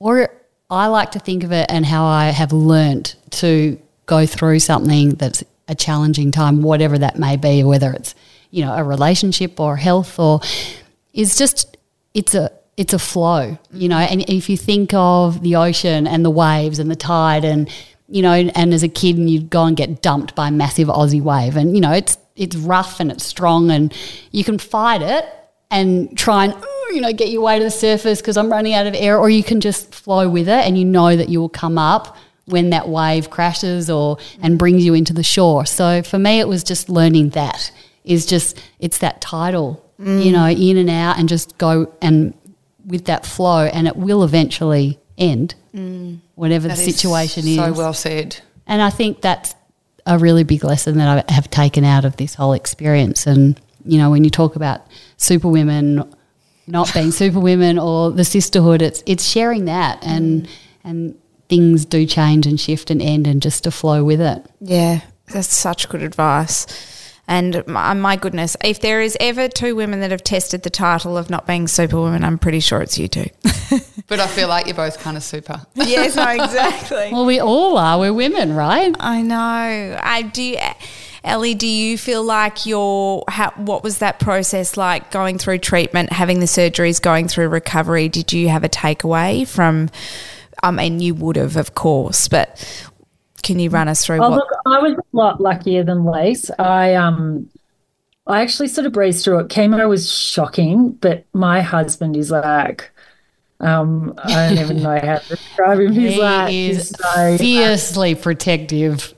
Or 0.00 0.33
I 0.70 0.86
like 0.86 1.12
to 1.12 1.18
think 1.18 1.44
of 1.44 1.52
it 1.52 1.66
and 1.68 1.84
how 1.84 2.04
I 2.04 2.26
have 2.26 2.52
learnt 2.52 3.16
to 3.32 3.78
go 4.06 4.26
through 4.26 4.60
something 4.60 5.10
that's 5.10 5.44
a 5.68 5.74
challenging 5.74 6.30
time, 6.30 6.62
whatever 6.62 6.98
that 6.98 7.18
may 7.18 7.36
be, 7.36 7.64
whether 7.64 7.92
it's, 7.92 8.14
you 8.50 8.64
know, 8.64 8.74
a 8.74 8.84
relationship 8.84 9.60
or 9.60 9.76
health 9.76 10.18
or 10.18 10.40
is 11.12 11.36
just 11.36 11.76
it's 12.12 12.34
a 12.34 12.50
it's 12.76 12.92
a 12.92 12.98
flow, 12.98 13.56
you 13.72 13.88
know. 13.88 13.98
And 13.98 14.28
if 14.28 14.48
you 14.48 14.56
think 14.56 14.92
of 14.94 15.42
the 15.42 15.56
ocean 15.56 16.06
and 16.06 16.24
the 16.24 16.30
waves 16.30 16.78
and 16.78 16.90
the 16.90 16.96
tide, 16.96 17.44
and 17.44 17.68
you 18.08 18.22
know, 18.22 18.32
and 18.32 18.74
as 18.74 18.82
a 18.82 18.88
kid, 18.88 19.16
and 19.16 19.30
you'd 19.30 19.50
go 19.50 19.64
and 19.64 19.76
get 19.76 20.02
dumped 20.02 20.34
by 20.34 20.48
a 20.48 20.50
massive 20.50 20.88
Aussie 20.88 21.22
wave, 21.22 21.56
and 21.56 21.74
you 21.74 21.80
know, 21.80 21.92
it's 21.92 22.18
it's 22.36 22.56
rough 22.56 22.98
and 23.00 23.12
it's 23.12 23.24
strong, 23.24 23.70
and 23.70 23.94
you 24.32 24.42
can 24.44 24.58
fight 24.58 25.02
it 25.02 25.24
and 25.74 26.16
try 26.16 26.46
and 26.46 26.54
you 26.90 27.00
know 27.00 27.12
get 27.12 27.28
your 27.28 27.42
way 27.42 27.58
to 27.58 27.64
the 27.64 27.70
surface 27.70 28.20
because 28.20 28.36
I'm 28.36 28.50
running 28.50 28.74
out 28.74 28.86
of 28.86 28.94
air, 28.94 29.18
or 29.18 29.28
you 29.28 29.42
can 29.42 29.60
just 29.60 29.94
flow 29.94 30.28
with 30.28 30.48
it, 30.48 30.66
and 30.66 30.78
you 30.78 30.84
know 30.84 31.14
that 31.16 31.28
you 31.28 31.40
will 31.40 31.48
come 31.48 31.76
up 31.78 32.16
when 32.46 32.70
that 32.70 32.88
wave 32.88 33.30
crashes 33.30 33.90
or 33.90 34.18
and 34.42 34.58
brings 34.58 34.84
you 34.84 34.94
into 34.94 35.12
the 35.12 35.22
shore. 35.22 35.66
So 35.66 36.02
for 36.02 36.18
me, 36.18 36.40
it 36.40 36.48
was 36.48 36.64
just 36.64 36.88
learning 36.88 37.30
that 37.30 37.70
is 38.04 38.26
just 38.26 38.60
it's 38.78 38.98
that 38.98 39.20
tidal 39.20 39.84
you 39.98 40.04
mm. 40.06 40.32
know, 40.32 40.48
in 40.48 40.76
and 40.76 40.90
out 40.90 41.18
and 41.18 41.28
just 41.28 41.56
go 41.58 41.92
and 42.02 42.34
with 42.84 43.06
that 43.06 43.24
flow 43.24 43.66
and 43.66 43.86
it 43.86 43.96
will 43.96 44.24
eventually 44.24 44.98
end, 45.16 45.54
mm. 45.74 46.18
whatever 46.34 46.68
That 46.68 46.76
the 46.76 46.82
situation 46.82 47.46
is. 47.46 47.56
So 47.56 47.72
well 47.72 47.94
said. 47.94 48.40
And 48.66 48.82
I 48.82 48.90
think 48.90 49.20
that's 49.20 49.54
a 50.06 50.18
really 50.18 50.42
big 50.44 50.64
lesson 50.64 50.98
that 50.98 51.28
I 51.28 51.32
have 51.32 51.48
taken 51.50 51.84
out 51.84 52.04
of 52.04 52.16
this 52.16 52.34
whole 52.34 52.52
experience. 52.52 53.26
And, 53.26 53.60
you 53.84 53.98
know, 53.98 54.10
when 54.10 54.24
you 54.24 54.30
talk 54.30 54.56
about 54.56 54.82
superwomen 55.16 56.12
not 56.66 56.92
being 56.94 57.10
superwomen 57.22 57.78
or 57.78 58.10
the 58.10 58.24
sisterhood, 58.24 58.82
it's 58.82 59.02
it's 59.06 59.24
sharing 59.24 59.66
that 59.66 60.02
and 60.02 60.46
mm. 60.46 60.50
and 60.84 61.18
things 61.48 61.84
do 61.84 62.06
change 62.06 62.46
and 62.46 62.58
shift 62.58 62.90
and 62.90 63.02
end 63.02 63.26
and 63.26 63.42
just 63.42 63.64
to 63.64 63.70
flow 63.70 64.02
with 64.02 64.20
it. 64.20 64.44
Yeah, 64.60 65.00
that's 65.32 65.54
such 65.54 65.88
good 65.88 66.02
advice. 66.02 66.66
And 67.26 67.66
my, 67.66 67.90
uh, 67.90 67.94
my 67.94 68.16
goodness, 68.16 68.54
if 68.62 68.80
there 68.80 69.00
is 69.00 69.16
ever 69.18 69.48
two 69.48 69.74
women 69.74 70.00
that 70.00 70.10
have 70.10 70.22
tested 70.22 70.62
the 70.62 70.68
title 70.68 71.16
of 71.16 71.30
not 71.30 71.46
being 71.46 71.66
superwoman, 71.66 72.22
I'm 72.22 72.38
pretty 72.38 72.60
sure 72.60 72.82
it's 72.82 72.98
you 72.98 73.08
two. 73.08 73.26
But 74.06 74.20
I 74.20 74.26
feel 74.26 74.48
like 74.48 74.66
you're 74.66 74.74
both 74.74 74.98
kind 74.98 75.16
of 75.16 75.22
super. 75.22 75.62
yes, 75.74 76.16
no, 76.16 76.28
exactly. 76.28 77.08
Well, 77.10 77.24
we 77.24 77.40
all 77.40 77.78
are. 77.78 77.98
We're 77.98 78.12
women, 78.12 78.52
right? 78.54 78.94
I 79.00 79.22
know. 79.22 79.98
I 80.02 80.22
do. 80.22 80.56
Ellie, 81.24 81.54
do 81.54 81.66
you 81.66 81.96
feel 81.96 82.22
like 82.22 82.66
your 82.66 83.24
how, 83.28 83.50
what 83.56 83.82
was 83.82 83.98
that 83.98 84.18
process 84.20 84.76
like 84.76 85.10
going 85.10 85.38
through 85.38 85.58
treatment, 85.58 86.12
having 86.12 86.40
the 86.40 86.46
surgeries, 86.46 87.00
going 87.00 87.28
through 87.28 87.48
recovery? 87.48 88.08
Did 88.10 88.32
you 88.32 88.48
have 88.50 88.62
a 88.62 88.68
takeaway 88.68 89.46
from? 89.48 89.88
I 90.62 90.70
mean, 90.70 91.00
you 91.00 91.14
would 91.14 91.36
have, 91.36 91.56
of 91.56 91.74
course, 91.74 92.28
but 92.28 92.62
can 93.42 93.58
you 93.58 93.70
run 93.70 93.88
us 93.88 94.04
through 94.04 94.20
Oh, 94.20 94.28
what? 94.28 94.36
look, 94.36 94.48
I 94.66 94.78
was 94.80 94.94
a 94.94 95.02
lot 95.16 95.40
luckier 95.40 95.84
than 95.84 96.04
Lace. 96.04 96.50
I 96.58 96.94
um, 96.94 97.50
I 98.26 98.42
actually 98.42 98.68
sort 98.68 98.86
of 98.86 98.92
breezed 98.92 99.24
through 99.24 99.40
it. 99.40 99.48
Chemo 99.48 99.88
was 99.88 100.10
shocking, 100.12 100.92
but 100.92 101.26
my 101.34 101.62
husband 101.62 102.16
is 102.16 102.30
like, 102.30 102.92
um, 103.60 104.14
I 104.18 104.48
don't 104.48 104.58
even 104.58 104.82
know 104.82 104.98
how 105.00 105.18
to 105.18 105.28
describe 105.28 105.80
him. 105.80 105.92
He's 105.92 106.16
He 106.16 106.18
like, 106.18 106.50
is 106.50 106.88
he's 106.88 106.96
so 107.00 107.38
fiercely 107.38 108.14
protective. 108.14 109.13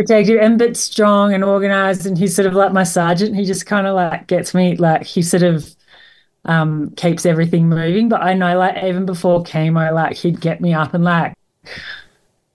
Protective 0.00 0.40
and 0.40 0.58
but 0.58 0.76
strong 0.76 1.34
and 1.34 1.44
organized. 1.44 2.06
And 2.06 2.16
he's 2.16 2.34
sort 2.34 2.46
of 2.46 2.54
like 2.54 2.72
my 2.72 2.84
sergeant. 2.84 3.36
He 3.36 3.44
just 3.44 3.66
kind 3.66 3.86
of 3.86 3.94
like 3.94 4.26
gets 4.26 4.54
me 4.54 4.76
like 4.76 5.04
he 5.04 5.22
sort 5.22 5.42
of 5.42 5.74
um 6.46 6.90
keeps 6.96 7.26
everything 7.26 7.68
moving. 7.68 8.08
But 8.08 8.22
I 8.22 8.32
know 8.32 8.58
like 8.58 8.82
even 8.82 9.04
before 9.04 9.44
chemo, 9.44 9.92
like 9.92 10.16
he'd 10.16 10.40
get 10.40 10.60
me 10.60 10.72
up 10.72 10.94
and 10.94 11.04
like 11.04 11.34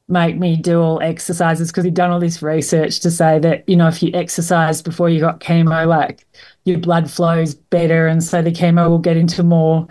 make 0.08 0.38
me 0.38 0.56
do 0.56 0.82
all 0.82 1.02
exercises 1.02 1.72
because 1.72 1.84
he'd 1.84 1.94
done 1.94 2.12
all 2.12 2.20
this 2.20 2.42
research 2.42 3.00
to 3.00 3.10
say 3.10 3.40
that 3.40 3.68
you 3.68 3.76
know 3.76 3.88
if 3.88 4.04
you 4.04 4.12
exercise 4.14 4.82
before 4.82 5.10
you 5.10 5.20
got 5.20 5.40
chemo 5.40 5.88
like 5.88 6.28
your 6.66 6.78
blood 6.78 7.10
flows 7.10 7.56
better 7.56 8.06
and 8.06 8.24
so 8.24 8.40
the 8.40 8.52
chemo 8.52 8.88
will 8.88 9.00
get 9.00 9.18
into 9.18 9.42
more 9.42 9.88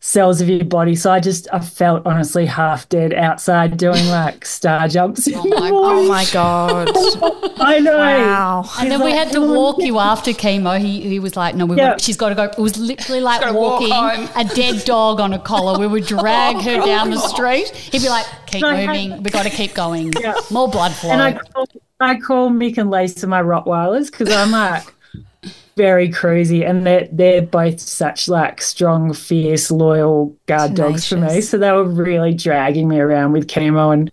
cells 0.00 0.40
of 0.40 0.48
your 0.48 0.64
body 0.64 0.94
so 0.94 1.10
i 1.10 1.18
just 1.18 1.48
i 1.52 1.58
felt 1.58 2.06
honestly 2.06 2.46
half 2.46 2.88
dead 2.88 3.12
outside 3.12 3.76
doing 3.76 4.06
like 4.06 4.44
star 4.46 4.86
jumps 4.86 5.26
in 5.26 5.34
oh 5.36 5.42
the 5.42 5.48
my. 5.50 5.70
Oh 5.72 6.08
my 6.08 6.24
god! 6.32 6.88
i 7.60 7.80
know 7.80 7.98
wow. 7.98 8.64
And 8.78 8.90
then 8.92 9.02
we 9.02 9.10
had 9.10 9.32
to 9.32 9.40
walk 9.40 9.80
you 9.82 9.98
after 9.98 10.30
chemo. 10.30 10.78
He, 10.80 11.00
he 11.00 11.18
was 11.18 11.36
like, 11.36 11.56
no, 11.56 11.66
we 11.66 11.76
Yeah. 11.76 11.88
want, 11.90 12.00
she's 12.00 12.16
got 12.16 12.28
to 12.28 12.34
go. 12.36 12.44
It 12.44 12.58
was 12.58 12.76
literally 12.78 13.20
like 13.20 13.40
gotta 13.40 13.52
walk 13.52 13.80
walking 13.80 14.28
a 14.36 14.44
dead 14.54 14.84
dog 14.84 15.18
on 15.20 15.32
a 15.32 15.38
collar. 15.38 15.78
We 15.78 15.86
would 15.88 16.06
drag 16.06 16.56
oh 16.58 16.60
her 16.60 16.76
down 16.86 17.10
the 17.10 17.18
street. 17.18 17.68
He'd 17.70 18.02
be 18.02 18.08
like, 18.08 18.26
keep 18.46 18.62
No, 18.62 18.68
I 18.68 18.74
had- 18.76 18.88
moving. 19.10 19.22
we 19.24 19.30
got 19.30 19.42
to 19.44 19.50
keep 19.50 19.74
going. 19.74 20.12
Yeah. 20.20 20.34
More 20.50 20.68
blood 20.68 20.92
flow. 20.92 21.10
And 21.10 21.20
I 21.20 21.32
call, 21.32 21.66
I 22.00 22.18
call 22.20 22.50
Mick 22.50 22.78
and 22.78 22.90
Lisa 22.90 23.26
my 23.26 23.42
Rottweilers 23.42 24.10
because 24.12 24.30
I'm 24.32 24.52
like 24.52 24.84
very 25.78 26.10
crazy 26.10 26.64
and 26.64 26.84
they're 26.86 27.08
they're 27.12 27.42
both 27.42 27.80
such 27.80 28.28
like 28.28 28.60
strong, 28.60 29.14
fierce, 29.14 29.70
loyal 29.70 30.36
guard 30.46 30.74
dogs 30.74 31.06
for 31.08 31.16
me. 31.16 31.40
So 31.40 31.56
they 31.56 31.72
were 31.72 31.84
really 31.84 32.34
dragging 32.34 32.88
me 32.88 32.98
around 32.98 33.32
with 33.32 33.46
chemo 33.46 33.94
and 33.94 34.10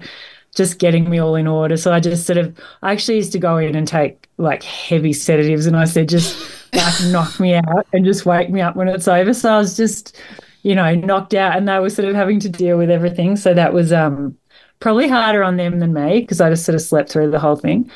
just 0.56 0.80
getting 0.80 1.10
me 1.10 1.20
all 1.20 1.36
in 1.36 1.48
order. 1.48 1.76
So 1.78 1.92
I 1.92 2.00
just 2.00 2.26
sort 2.28 2.38
of 2.38 2.58
I 2.84 2.92
actually 2.94 3.18
used 3.18 3.34
to 3.34 3.40
go 3.40 3.58
in 3.58 3.76
and 3.76 3.88
take 3.88 4.30
like 4.38 4.64
heavy 4.64 5.14
sedatives, 5.14 5.66
and 5.66 5.76
I 5.76 5.86
said 5.86 6.08
just 6.10 6.38
like 6.74 6.94
knock 7.08 7.40
me 7.40 7.56
out 7.56 7.88
and 7.94 8.06
just 8.06 8.26
wake 8.26 8.50
me 8.50 8.62
up 8.62 8.76
when 8.78 8.88
it's 8.88 9.08
over. 9.08 9.34
So 9.34 9.54
I 9.54 9.58
was 9.58 9.76
just 9.76 10.16
you 10.64 10.76
know 10.76 10.96
knocked 10.96 11.34
out, 11.34 11.58
and 11.58 11.68
they 11.68 11.80
were 11.80 11.90
sort 11.90 12.08
of 12.08 12.16
having 12.16 12.40
to 12.42 12.50
deal 12.50 12.78
with 12.78 12.92
everything. 12.92 13.36
So 13.36 13.54
that 13.56 13.74
was 13.74 13.92
um 13.92 14.38
probably 14.80 15.08
harder 15.10 15.44
on 15.44 15.58
them 15.58 15.80
than 15.80 15.94
me 15.94 16.22
because 16.22 16.42
I 16.42 16.50
just 16.50 16.66
sort 16.66 16.76
of 16.76 16.82
slept 16.82 17.10
through 17.12 17.32
the 17.32 17.40
whole 17.40 17.56
thing. 17.58 17.90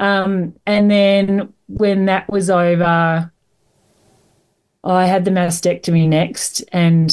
Um, 0.00 0.54
and 0.66 0.90
then 0.90 1.52
when 1.68 2.06
that 2.06 2.28
was 2.28 2.50
over, 2.50 3.30
I 4.82 5.06
had 5.06 5.24
the 5.24 5.30
mastectomy 5.30 6.08
next, 6.08 6.64
and 6.72 7.12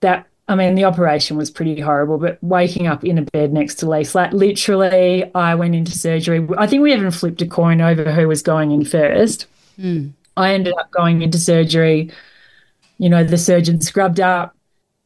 that 0.00 0.26
I 0.48 0.54
mean 0.54 0.74
the 0.74 0.84
operation 0.84 1.36
was 1.36 1.50
pretty 1.50 1.78
horrible. 1.80 2.16
But 2.16 2.42
waking 2.42 2.86
up 2.86 3.04
in 3.04 3.18
a 3.18 3.22
bed 3.22 3.52
next 3.52 3.74
to 3.76 3.88
Lisa, 3.90 4.16
like 4.16 4.32
literally, 4.32 5.30
I 5.34 5.54
went 5.54 5.74
into 5.74 5.92
surgery. 5.92 6.48
I 6.56 6.66
think 6.66 6.82
we 6.82 6.94
even 6.94 7.10
flipped 7.10 7.42
a 7.42 7.46
coin 7.46 7.82
over 7.82 8.10
who 8.10 8.26
was 8.26 8.42
going 8.42 8.70
in 8.72 8.84
first. 8.86 9.46
I 10.36 10.54
ended 10.54 10.74
up 10.78 10.90
going 10.90 11.20
into 11.20 11.38
surgery. 11.38 12.10
You 12.96 13.10
know, 13.10 13.22
the 13.22 13.36
surgeon 13.38 13.80
scrubbed 13.82 14.18
up, 14.18 14.56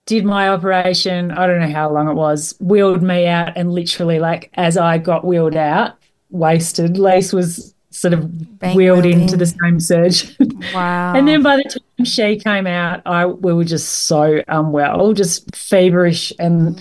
did 0.06 0.24
my 0.24 0.48
operation. 0.48 1.32
I 1.32 1.46
don't 1.48 1.60
know 1.60 1.72
how 1.72 1.90
long 1.92 2.08
it 2.08 2.14
was, 2.14 2.54
wheeled 2.60 3.02
me 3.02 3.26
out, 3.26 3.56
and 3.56 3.72
literally, 3.72 4.20
like, 4.20 4.50
as 4.54 4.76
I 4.76 4.98
got 4.98 5.24
wheeled 5.24 5.56
out, 5.56 5.96
wasted, 6.32 6.98
Lace 6.98 7.32
was 7.32 7.74
sort 7.90 8.14
of 8.14 8.58
Being 8.58 8.76
wheeled 8.76 9.06
into 9.06 9.36
the 9.36 9.46
same 9.46 9.78
surgeon. 9.78 10.34
Wow. 10.74 11.14
and 11.14 11.26
then 11.26 11.42
by 11.42 11.56
the 11.56 11.64
time 11.64 12.04
she 12.04 12.38
came 12.38 12.66
out, 12.66 13.02
I 13.04 13.26
we 13.26 13.52
were 13.52 13.64
just 13.64 14.04
so 14.04 14.42
unwell, 14.48 15.12
just 15.12 15.54
feverish 15.54 16.32
and 16.38 16.80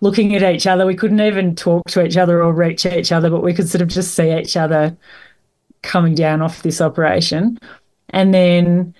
looking 0.00 0.34
at 0.34 0.42
each 0.42 0.66
other. 0.66 0.86
We 0.86 0.94
couldn't 0.94 1.20
even 1.20 1.54
talk 1.54 1.86
to 1.90 2.04
each 2.04 2.16
other 2.16 2.42
or 2.42 2.52
reach 2.52 2.86
each 2.86 3.12
other, 3.12 3.30
but 3.30 3.42
we 3.42 3.54
could 3.54 3.68
sort 3.68 3.82
of 3.82 3.88
just 3.88 4.14
see 4.14 4.36
each 4.36 4.56
other 4.56 4.96
coming 5.82 6.14
down 6.14 6.42
off 6.42 6.62
this 6.62 6.80
operation. 6.80 7.58
And 8.10 8.32
then 8.32 8.94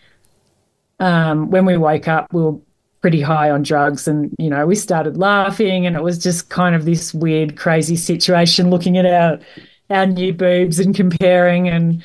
um, 1.01 1.51
when 1.51 1.65
we 1.65 1.77
woke 1.77 2.09
up, 2.09 2.33
we 2.33 2.43
were 2.43 2.59
pretty 3.01 3.21
high 3.21 3.51
on 3.51 3.63
drugs 3.63 4.09
and, 4.09 4.35
you 4.39 4.51
know, 4.51 4.67
we 4.67 4.75
started 4.75 5.17
laughing 5.17 5.87
and 5.87 5.97
it 5.97 6.03
was 6.03 6.19
just 6.19 6.51
kind 6.51 6.75
of 6.75 6.85
this 6.85 7.15
weird, 7.15 7.57
crazy 7.57 7.97
situation 7.97 8.71
looking 8.71 8.99
at 8.99 9.07
our, 9.07 9.39
our 9.91 10.07
new 10.07 10.33
boobs 10.33 10.79
and 10.79 10.95
comparing. 10.95 11.69
And 11.69 12.05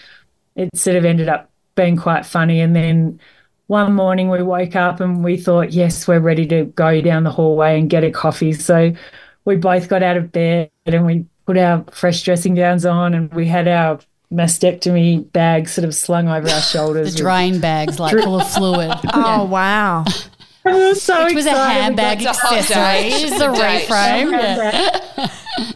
it 0.55 0.75
sort 0.75 0.95
of 0.95 1.05
ended 1.05 1.29
up 1.29 1.49
being 1.75 1.97
quite 1.97 2.25
funny. 2.25 2.59
And 2.59 2.75
then 2.75 3.19
one 3.67 3.93
morning 3.93 4.29
we 4.29 4.41
woke 4.43 4.75
up 4.75 4.99
and 4.99 5.23
we 5.23 5.38
thought, 5.38 5.71
yes, 5.71 6.07
we're 6.07 6.19
ready 6.19 6.45
to 6.47 6.65
go 6.65 7.01
down 7.01 7.23
the 7.23 7.31
hallway 7.31 7.79
and 7.79 7.89
get 7.89 8.03
a 8.03 8.11
coffee. 8.11 8.53
So 8.53 8.93
we 9.45 9.55
both 9.55 9.89
got 9.89 10.03
out 10.03 10.17
of 10.17 10.31
bed 10.31 10.69
and 10.86 11.05
we 11.05 11.25
put 11.45 11.57
our 11.57 11.84
fresh 11.91 12.23
dressing 12.23 12.55
gowns 12.55 12.86
on 12.86 13.13
and 13.13 13.34
we 13.34 13.47
had 13.47 13.67
our 13.67 13.99
mastectomy 14.31 15.31
bags 15.31 15.73
sort 15.73 15.86
of 15.86 15.93
slung 15.93 16.27
over 16.27 16.49
our 16.49 16.61
shoulders. 16.61 17.11
the 17.13 17.17
shoulders. 17.17 17.51
drain 17.51 17.59
bags 17.59 17.99
like 17.99 18.13
full 18.13 18.39
of 18.39 18.49
fluid. 18.49 18.91
oh 19.13 19.45
wow. 19.45 20.05
We 20.66 20.72
were 20.74 20.95
so 20.95 21.26
It 21.28 21.36
was 21.36 21.45
a 21.45 21.49
excited. 21.49 21.76
We 21.76 21.82
handbag 21.82 22.22
It's 22.22 22.28
accessory. 22.43 22.76
date. 23.09 23.32
It's 23.32 23.41
a 23.41 23.47
reframe. 23.47 24.32
Yeah. 24.32 25.30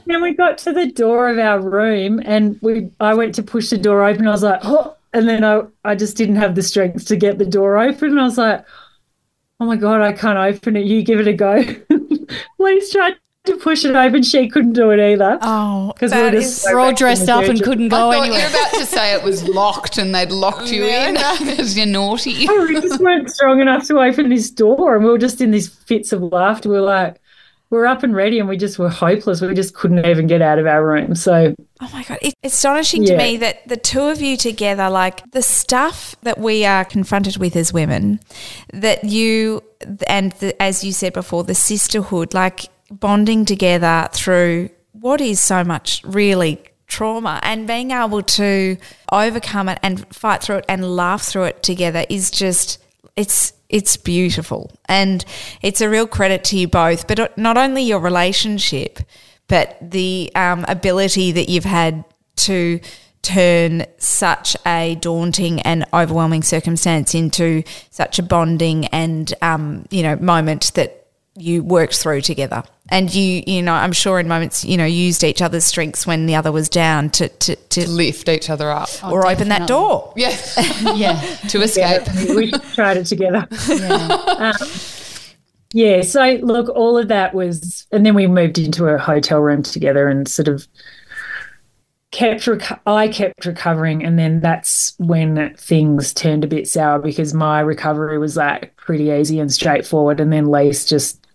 And 0.09 0.21
we 0.21 0.33
got 0.33 0.57
to 0.59 0.73
the 0.73 0.87
door 0.91 1.29
of 1.29 1.37
our 1.37 1.59
room 1.59 2.21
and 2.25 2.57
we 2.61 2.89
I 2.99 3.13
went 3.13 3.35
to 3.35 3.43
push 3.43 3.69
the 3.69 3.77
door 3.77 4.03
open. 4.03 4.27
I 4.27 4.31
was 4.31 4.43
like, 4.43 4.61
oh, 4.63 4.95
and 5.13 5.27
then 5.27 5.43
I, 5.43 5.63
I 5.83 5.95
just 5.95 6.17
didn't 6.17 6.37
have 6.37 6.55
the 6.55 6.63
strength 6.63 7.05
to 7.07 7.15
get 7.15 7.37
the 7.37 7.45
door 7.45 7.77
open. 7.77 8.09
And 8.11 8.19
I 8.19 8.23
was 8.23 8.37
like, 8.37 8.65
oh 9.59 9.65
my 9.65 9.75
God, 9.75 10.01
I 10.01 10.13
can't 10.13 10.37
open 10.37 10.75
it. 10.77 10.85
You 10.85 11.03
give 11.03 11.19
it 11.19 11.27
a 11.27 11.33
go. 11.33 11.63
Lace 12.59 12.91
tried 12.91 13.15
to 13.47 13.57
push 13.57 13.83
it 13.85 13.95
open. 13.95 14.23
She 14.23 14.47
couldn't 14.49 14.73
do 14.73 14.91
it 14.91 14.99
either. 14.99 15.37
Oh, 15.41 15.91
Because 15.93 16.13
we 16.13 16.21
were, 16.21 16.31
just 16.31 16.59
so 16.61 16.73
we're 16.73 16.79
all 16.79 16.93
dressed 16.93 17.27
up 17.29 17.45
and 17.45 17.61
couldn't 17.61 17.85
I 17.85 17.89
go 17.89 17.97
thought 17.97 18.11
you 18.17 18.21
anywhere. 18.33 18.41
were 18.43 18.49
about 18.49 18.73
to 18.75 18.85
say 18.85 19.13
it 19.13 19.23
was 19.23 19.47
locked 19.47 19.97
and 19.97 20.13
they'd 20.13 20.31
locked 20.31 20.71
you 20.71 20.85
in 20.85 21.13
because 21.39 21.75
you're 21.75 21.85
naughty. 21.87 22.47
we 22.47 22.79
just 22.81 23.01
weren't 23.01 23.29
strong 23.31 23.59
enough 23.59 23.87
to 23.87 23.99
open 23.99 24.29
this 24.29 24.49
door. 24.51 24.95
And 24.95 25.03
we 25.03 25.11
were 25.11 25.17
just 25.17 25.41
in 25.41 25.51
these 25.51 25.67
fits 25.67 26.13
of 26.13 26.21
laughter. 26.21 26.69
We 26.69 26.75
were 26.75 26.81
like, 26.81 27.19
we're 27.69 27.85
up 27.85 28.01
and 28.01 28.15
ready 28.15 28.39
and 28.39 28.47
we 28.47 28.55
just 28.55 28.79
were 28.79 28.87
hopeless. 28.89 29.41
We 29.41 29.53
just 29.53 29.73
couldn't 29.73 30.05
even 30.05 30.25
get 30.25 30.41
out 30.41 30.57
of 30.57 30.65
our 30.65 30.85
room. 30.85 31.15
So 31.15 31.53
Oh 31.81 31.89
my 31.91 32.01
God. 32.03 32.17
It's 32.21 32.33
astonishing 32.41 33.03
to 33.05 33.17
me 33.17 33.35
that 33.37 33.67
the 33.67 33.75
two 33.75 34.03
of 34.03 34.21
you 34.21 34.37
together, 34.37 34.89
like 34.89 35.29
the 35.31 35.41
stuff 35.41 36.15
that 36.21 36.37
we 36.37 36.63
are 36.63 36.85
confronted 36.85 37.35
with 37.37 37.57
as 37.57 37.73
women, 37.73 38.21
that 38.71 39.03
you, 39.03 39.61
and 40.07 40.31
the, 40.33 40.59
as 40.61 40.85
you 40.85 40.93
said 40.93 41.11
before, 41.11 41.43
the 41.43 41.53
sisterhood, 41.55 42.33
like 42.33 42.67
bonding 42.89 43.45
together 43.45 44.09
through 44.13 44.69
what 44.93 45.21
is 45.21 45.39
so 45.39 45.63
much 45.63 46.01
really 46.03 46.63
trauma 46.87 47.39
and 47.43 47.67
being 47.67 47.91
able 47.91 48.21
to 48.21 48.77
overcome 49.11 49.69
it 49.69 49.77
and 49.83 50.07
fight 50.15 50.41
through 50.41 50.57
it 50.57 50.65
and 50.67 50.95
laugh 50.95 51.23
through 51.23 51.43
it 51.43 51.61
together 51.61 52.05
is 52.09 52.31
just, 52.31 52.81
it's, 53.15 53.53
it's 53.69 53.97
beautiful. 53.97 54.71
And 54.85 55.23
it's 55.61 55.81
a 55.81 55.89
real 55.89 56.07
credit 56.07 56.43
to 56.45 56.57
you 56.57 56.67
both, 56.67 57.07
but 57.07 57.37
not 57.37 57.57
only 57.57 57.83
your 57.83 57.99
relationship, 57.99 58.99
but 59.47 59.77
the 59.81 60.31
um, 60.35 60.65
ability 60.67 61.33
that 61.33 61.49
you've 61.49 61.65
had 61.65 62.05
to 62.37 62.79
turn 63.21 63.85
such 63.97 64.55
a 64.65 64.95
daunting 65.01 65.59
and 65.61 65.85
overwhelming 65.93 66.43
circumstance 66.43 67.13
into 67.13 67.63
such 67.89 68.19
a 68.19 68.23
bonding 68.23 68.85
and 68.87 69.33
um, 69.41 69.85
you 69.89 70.01
know 70.01 70.15
moment 70.17 70.73
that 70.75 70.96
you 71.37 71.63
worked 71.63 71.95
through 71.95 72.21
together 72.21 72.63
and 72.89 73.13
you 73.13 73.43
you 73.45 73.61
know 73.61 73.73
i'm 73.73 73.91
sure 73.91 74.19
in 74.19 74.27
moments 74.27 74.65
you 74.65 74.75
know 74.75 74.85
used 74.85 75.23
each 75.23 75.41
other's 75.41 75.65
strengths 75.65 76.07
when 76.07 76.25
the 76.25 76.35
other 76.35 76.51
was 76.51 76.67
down 76.67 77.09
to 77.09 77.27
to, 77.29 77.55
to, 77.55 77.81
to 77.83 77.89
lift 77.89 78.27
each 78.27 78.49
other 78.49 78.71
up 78.71 78.89
or 79.03 79.27
open 79.27 79.49
that 79.49 79.67
door 79.67 80.11
yeah 80.15 80.35
yeah 80.95 81.19
to 81.47 81.61
escape 81.61 82.01
Yeah, 82.15 82.33
we 82.33 82.51
tried 82.73 82.97
it 82.97 83.05
together. 83.05 83.47
Um, 84.39 84.53
yeah, 85.73 86.01
so 86.01 86.39
look, 86.41 86.69
all 86.69 86.97
of 86.97 87.09
that 87.09 87.33
was, 87.33 87.87
and 87.91 88.05
then 88.05 88.15
we 88.15 88.25
moved 88.27 88.57
into 88.57 88.87
a 88.87 88.97
hotel 88.97 89.39
room 89.39 89.63
together 89.63 90.07
and 90.07 90.27
sort 90.27 90.47
of 90.47 90.65
kept, 92.11 92.45
reco- 92.45 92.79
I 92.85 93.09
kept 93.09 93.45
recovering. 93.45 94.03
And 94.03 94.17
then 94.17 94.39
that's 94.39 94.93
when 94.97 95.53
things 95.57 96.13
turned 96.13 96.45
a 96.45 96.47
bit 96.47 96.67
sour 96.69 96.99
because 96.99 97.33
my 97.33 97.59
recovery 97.59 98.17
was 98.17 98.37
like 98.37 98.75
pretty 98.77 99.09
easy 99.09 99.39
and 99.39 99.51
straightforward. 99.51 100.19
And 100.21 100.31
then 100.31 100.45
Lise 100.45 100.85
just 100.85 101.26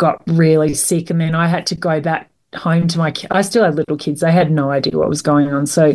got 0.00 0.22
really 0.26 0.72
sick. 0.74 1.10
And 1.10 1.20
then 1.20 1.34
I 1.34 1.46
had 1.46 1.66
to 1.66 1.74
go 1.74 2.00
back 2.00 2.30
home 2.56 2.88
to 2.88 2.98
my, 2.98 3.10
ki- 3.10 3.28
I 3.30 3.42
still 3.42 3.62
had 3.62 3.76
little 3.76 3.96
kids. 3.96 4.20
They 4.20 4.32
had 4.32 4.50
no 4.50 4.70
idea 4.70 4.96
what 4.96 5.08
was 5.08 5.22
going 5.22 5.52
on. 5.52 5.66
So 5.66 5.94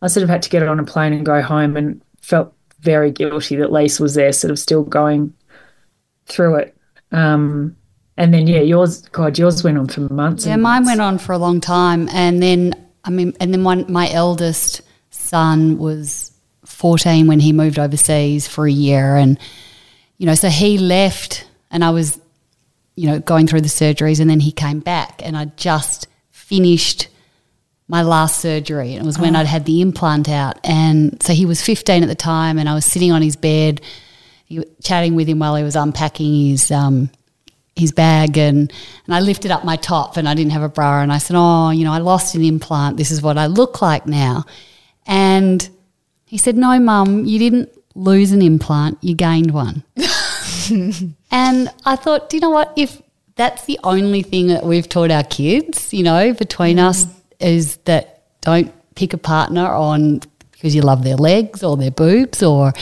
I 0.00 0.06
sort 0.08 0.24
of 0.24 0.30
had 0.30 0.42
to 0.42 0.50
get 0.50 0.66
on 0.66 0.80
a 0.80 0.84
plane 0.84 1.12
and 1.12 1.24
go 1.24 1.42
home 1.42 1.76
and 1.76 2.02
felt 2.22 2.52
very 2.80 3.12
guilty 3.12 3.56
that 3.56 3.70
Lise 3.70 4.00
was 4.00 4.14
there, 4.14 4.32
sort 4.32 4.50
of 4.50 4.58
still 4.58 4.82
going 4.82 5.34
through 6.26 6.56
it. 6.56 6.76
Um, 7.12 7.76
and 8.16 8.32
then, 8.32 8.46
yeah, 8.46 8.60
yours, 8.60 9.02
God, 9.02 9.38
yours 9.38 9.62
went 9.62 9.78
on 9.78 9.88
for 9.88 10.00
months. 10.00 10.46
Yeah, 10.46 10.54
and 10.54 10.62
mine 10.62 10.84
months. 10.84 10.86
went 10.88 11.00
on 11.00 11.18
for 11.18 11.32
a 11.32 11.38
long 11.38 11.60
time, 11.60 12.08
and 12.10 12.42
then 12.42 12.74
I 13.04 13.10
mean, 13.10 13.34
and 13.40 13.52
then 13.52 13.64
one, 13.64 13.90
my 13.90 14.10
eldest 14.10 14.82
son 15.10 15.78
was 15.78 16.30
fourteen 16.64 17.26
when 17.26 17.40
he 17.40 17.52
moved 17.52 17.78
overseas 17.78 18.46
for 18.46 18.66
a 18.66 18.70
year, 18.70 19.16
and 19.16 19.38
you 20.18 20.26
know, 20.26 20.34
so 20.34 20.48
he 20.48 20.78
left, 20.78 21.46
and 21.70 21.82
I 21.82 21.90
was, 21.90 22.20
you 22.94 23.08
know, 23.08 23.18
going 23.18 23.46
through 23.46 23.62
the 23.62 23.68
surgeries, 23.68 24.20
and 24.20 24.28
then 24.28 24.40
he 24.40 24.52
came 24.52 24.80
back, 24.80 25.20
and 25.24 25.36
I 25.36 25.46
just 25.56 26.08
finished 26.30 27.08
my 27.88 28.02
last 28.02 28.40
surgery, 28.40 28.94
and 28.94 29.02
it 29.02 29.06
was 29.06 29.18
when 29.18 29.36
I'd 29.36 29.46
had 29.46 29.64
the 29.64 29.80
implant 29.80 30.28
out, 30.28 30.58
and 30.64 31.22
so 31.22 31.32
he 31.32 31.46
was 31.46 31.62
fifteen 31.62 32.02
at 32.02 32.08
the 32.08 32.14
time, 32.14 32.58
and 32.58 32.68
I 32.68 32.74
was 32.74 32.84
sitting 32.84 33.12
on 33.12 33.22
his 33.22 33.36
bed, 33.36 33.80
chatting 34.82 35.14
with 35.14 35.28
him 35.28 35.38
while 35.38 35.56
he 35.56 35.64
was 35.64 35.76
unpacking 35.76 36.50
his 36.50 36.70
um, 36.70 37.10
his 37.76 37.92
bag 37.92 38.36
and, 38.36 38.72
and 39.06 39.14
I 39.14 39.20
lifted 39.20 39.50
up 39.50 39.64
my 39.64 39.76
top 39.76 40.16
and 40.16 40.28
I 40.28 40.34
didn't 40.34 40.52
have 40.52 40.62
a 40.62 40.68
bra 40.68 41.02
and 41.02 41.12
I 41.12 41.18
said, 41.18 41.36
Oh, 41.38 41.70
you 41.70 41.84
know, 41.84 41.92
I 41.92 41.98
lost 41.98 42.34
an 42.34 42.44
implant. 42.44 42.96
This 42.96 43.10
is 43.10 43.22
what 43.22 43.38
I 43.38 43.46
look 43.46 43.80
like 43.80 44.06
now. 44.06 44.44
And 45.06 45.68
he 46.26 46.36
said, 46.38 46.56
No, 46.56 46.78
mum, 46.78 47.24
you 47.24 47.38
didn't 47.38 47.70
lose 47.94 48.32
an 48.32 48.42
implant, 48.42 48.98
you 49.00 49.14
gained 49.14 49.52
one. 49.52 49.84
and 51.32 51.70
I 51.84 51.96
thought, 51.96 52.28
do 52.30 52.36
you 52.36 52.40
know 52.40 52.50
what? 52.50 52.72
If 52.76 53.02
that's 53.34 53.64
the 53.64 53.80
only 53.82 54.22
thing 54.22 54.48
that 54.48 54.64
we've 54.64 54.88
taught 54.88 55.10
our 55.10 55.24
kids, 55.24 55.92
you 55.92 56.02
know, 56.02 56.32
between 56.34 56.78
us 56.78 57.06
is 57.40 57.76
that 57.84 58.22
don't 58.42 58.72
pick 58.94 59.14
a 59.14 59.18
partner 59.18 59.66
on 59.66 60.20
because 60.52 60.74
you 60.74 60.82
love 60.82 61.02
their 61.02 61.16
legs 61.16 61.64
or 61.64 61.76
their 61.76 61.90
boobs 61.90 62.42
or, 62.42 62.72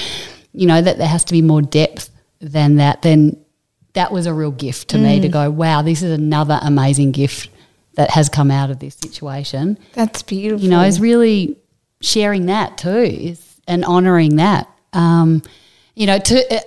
you 0.52 0.66
know, 0.66 0.82
that 0.82 0.98
there 0.98 1.06
has 1.06 1.24
to 1.24 1.32
be 1.32 1.40
more 1.40 1.62
depth 1.62 2.10
than 2.40 2.76
that, 2.76 3.02
then 3.02 3.42
that 3.92 4.12
was 4.12 4.26
a 4.26 4.34
real 4.34 4.50
gift 4.50 4.88
to 4.88 4.98
me 4.98 5.20
to 5.20 5.28
go, 5.28 5.50
wow, 5.50 5.82
this 5.82 6.02
is 6.02 6.10
another 6.10 6.58
amazing 6.62 7.12
gift 7.12 7.48
that 7.94 8.10
has 8.10 8.28
come 8.28 8.50
out 8.50 8.70
of 8.70 8.78
this 8.78 8.94
situation. 8.94 9.78
that's 9.94 10.22
beautiful 10.22 10.64
You 10.64 10.70
know, 10.70 10.82
is 10.82 11.00
really 11.00 11.56
sharing 12.00 12.46
that 12.46 12.78
too, 12.78 12.88
is 12.88 13.60
and 13.66 13.84
honouring 13.84 14.36
that. 14.36 14.68
Um, 14.92 15.42
you 15.94 16.06
know, 16.06 16.18
to 16.18 16.54
uh, 16.54 16.60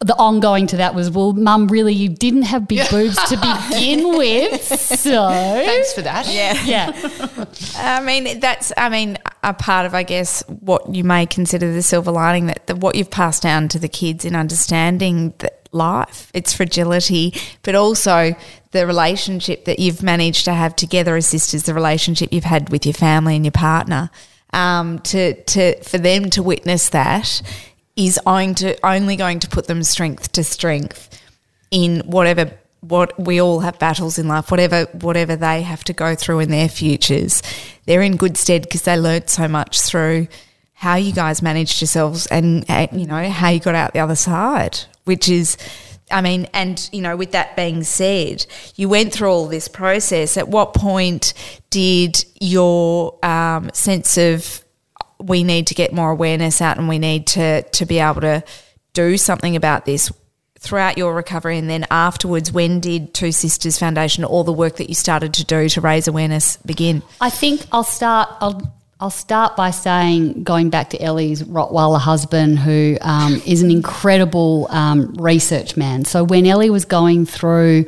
the 0.00 0.14
ongoing 0.16 0.66
to 0.66 0.76
that 0.76 0.94
was, 0.94 1.10
well, 1.10 1.32
mum, 1.32 1.68
really, 1.68 1.94
you 1.94 2.10
didn't 2.10 2.42
have 2.42 2.68
big 2.68 2.88
boobs 2.90 3.16
to 3.30 3.36
begin 3.36 4.08
with, 4.18 4.62
so 4.62 5.28
thanks 5.28 5.92
for 5.94 6.02
that. 6.02 6.26
Yeah. 6.28 6.54
Yeah, 6.66 6.92
I 7.76 8.00
mean, 8.00 8.40
that's, 8.40 8.72
I 8.76 8.88
mean, 8.88 9.18
a 9.42 9.54
part 9.54 9.86
of, 9.86 9.94
I 9.94 10.02
guess, 10.02 10.42
what 10.48 10.94
you 10.94 11.04
may 11.04 11.24
consider 11.26 11.72
the 11.72 11.80
silver 11.80 12.10
lining 12.10 12.46
that, 12.46 12.66
that 12.66 12.78
what 12.78 12.96
you've 12.96 13.10
passed 13.10 13.42
down 13.42 13.68
to 13.68 13.78
the 13.78 13.88
kids 13.88 14.24
in 14.24 14.34
understanding 14.34 15.32
that 15.38 15.68
life, 15.72 16.30
its 16.34 16.52
fragility, 16.52 17.34
but 17.62 17.74
also 17.74 18.34
the 18.72 18.86
relationship 18.86 19.64
that 19.64 19.78
you've 19.78 20.02
managed 20.02 20.44
to 20.46 20.52
have 20.52 20.76
together 20.76 21.16
as 21.16 21.26
sisters, 21.26 21.62
the 21.62 21.74
relationship 21.74 22.32
you've 22.32 22.44
had 22.44 22.68
with 22.70 22.84
your 22.84 22.94
family 22.94 23.36
and 23.36 23.44
your 23.44 23.52
partner. 23.52 24.10
Um, 24.52 25.00
to, 25.00 25.34
to, 25.44 25.82
for 25.82 25.98
them 25.98 26.30
to 26.30 26.42
witness 26.42 26.88
that 26.90 27.42
is 27.96 28.20
going 28.24 28.54
to, 28.56 28.86
only 28.86 29.16
going 29.16 29.40
to 29.40 29.48
put 29.48 29.66
them 29.66 29.82
strength 29.82 30.32
to 30.32 30.44
strength 30.44 31.20
in 31.70 32.00
whatever 32.00 32.52
what 32.80 33.18
we 33.18 33.40
all 33.40 33.60
have 33.60 33.78
battles 33.78 34.18
in 34.18 34.28
life, 34.28 34.50
whatever 34.50 34.84
whatever 34.92 35.34
they 35.36 35.62
have 35.62 35.82
to 35.84 35.92
go 35.92 36.14
through 36.14 36.40
in 36.40 36.50
their 36.50 36.68
futures, 36.68 37.42
they're 37.86 38.02
in 38.02 38.16
good 38.16 38.36
stead 38.36 38.62
because 38.62 38.82
they 38.82 38.96
learnt 38.96 39.30
so 39.30 39.48
much 39.48 39.80
through 39.80 40.28
how 40.74 40.94
you 40.94 41.12
guys 41.12 41.40
managed 41.42 41.80
yourselves 41.80 42.26
and 42.26 42.64
uh, 42.68 42.86
you 42.92 43.06
know 43.06 43.28
how 43.30 43.48
you 43.48 43.60
got 43.60 43.74
out 43.74 43.92
the 43.92 44.00
other 44.00 44.16
side, 44.16 44.78
which 45.04 45.28
is. 45.28 45.56
I 46.08 46.20
mean, 46.20 46.46
and 46.54 46.88
you 46.92 47.02
know, 47.02 47.16
with 47.16 47.32
that 47.32 47.56
being 47.56 47.82
said, 47.82 48.46
you 48.76 48.88
went 48.88 49.12
through 49.12 49.28
all 49.28 49.48
this 49.48 49.66
process. 49.66 50.36
At 50.36 50.46
what 50.46 50.72
point 50.72 51.34
did 51.70 52.24
your 52.40 53.18
um, 53.24 53.70
sense 53.72 54.16
of 54.16 54.64
we 55.18 55.44
need 55.44 55.66
to 55.68 55.74
get 55.74 55.92
more 55.92 56.10
awareness 56.10 56.60
out 56.60 56.78
and 56.78 56.88
we 56.88 56.98
need 56.98 57.26
to 57.26 57.62
to 57.62 57.86
be 57.86 57.98
able 57.98 58.20
to 58.20 58.42
do 58.92 59.16
something 59.16 59.56
about 59.56 59.84
this 59.84 60.12
throughout 60.58 60.96
your 60.98 61.14
recovery 61.14 61.58
and 61.58 61.68
then 61.68 61.86
afterwards 61.90 62.50
when 62.50 62.80
did 62.80 63.12
two 63.12 63.30
sisters 63.30 63.78
foundation 63.78 64.24
all 64.24 64.42
the 64.42 64.52
work 64.52 64.76
that 64.76 64.88
you 64.88 64.94
started 64.94 65.34
to 65.34 65.44
do 65.44 65.68
to 65.68 65.80
raise 65.80 66.08
awareness 66.08 66.56
begin 66.58 67.02
I 67.20 67.30
think 67.30 67.66
I'll 67.72 67.84
start. 67.84 68.28
I'll 68.40 68.76
I'll 68.98 69.10
start 69.10 69.56
by 69.56 69.72
saying 69.72 70.42
going 70.42 70.70
back 70.70 70.90
to 70.90 71.02
Ellie's 71.02 71.42
Rottweiler 71.42 72.00
husband, 72.00 72.58
who 72.58 72.96
um, 73.02 73.42
is 73.44 73.60
an 73.62 73.70
incredible 73.70 74.68
um, 74.70 75.12
research 75.16 75.76
man. 75.76 76.06
So 76.06 76.24
when 76.24 76.46
Ellie 76.46 76.70
was 76.70 76.86
going 76.86 77.26
through 77.26 77.84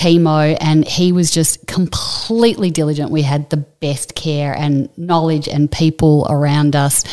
chemo 0.00 0.56
and 0.60 0.86
he 0.86 1.12
was 1.12 1.30
just 1.30 1.66
completely 1.66 2.70
diligent, 2.70 3.10
we 3.10 3.22
had 3.22 3.50
the 3.50 3.58
best 3.58 4.14
care 4.14 4.56
and 4.56 4.88
knowledge 4.96 5.46
and 5.46 5.70
people 5.70 6.26
around 6.30 6.74
us, 6.74 7.04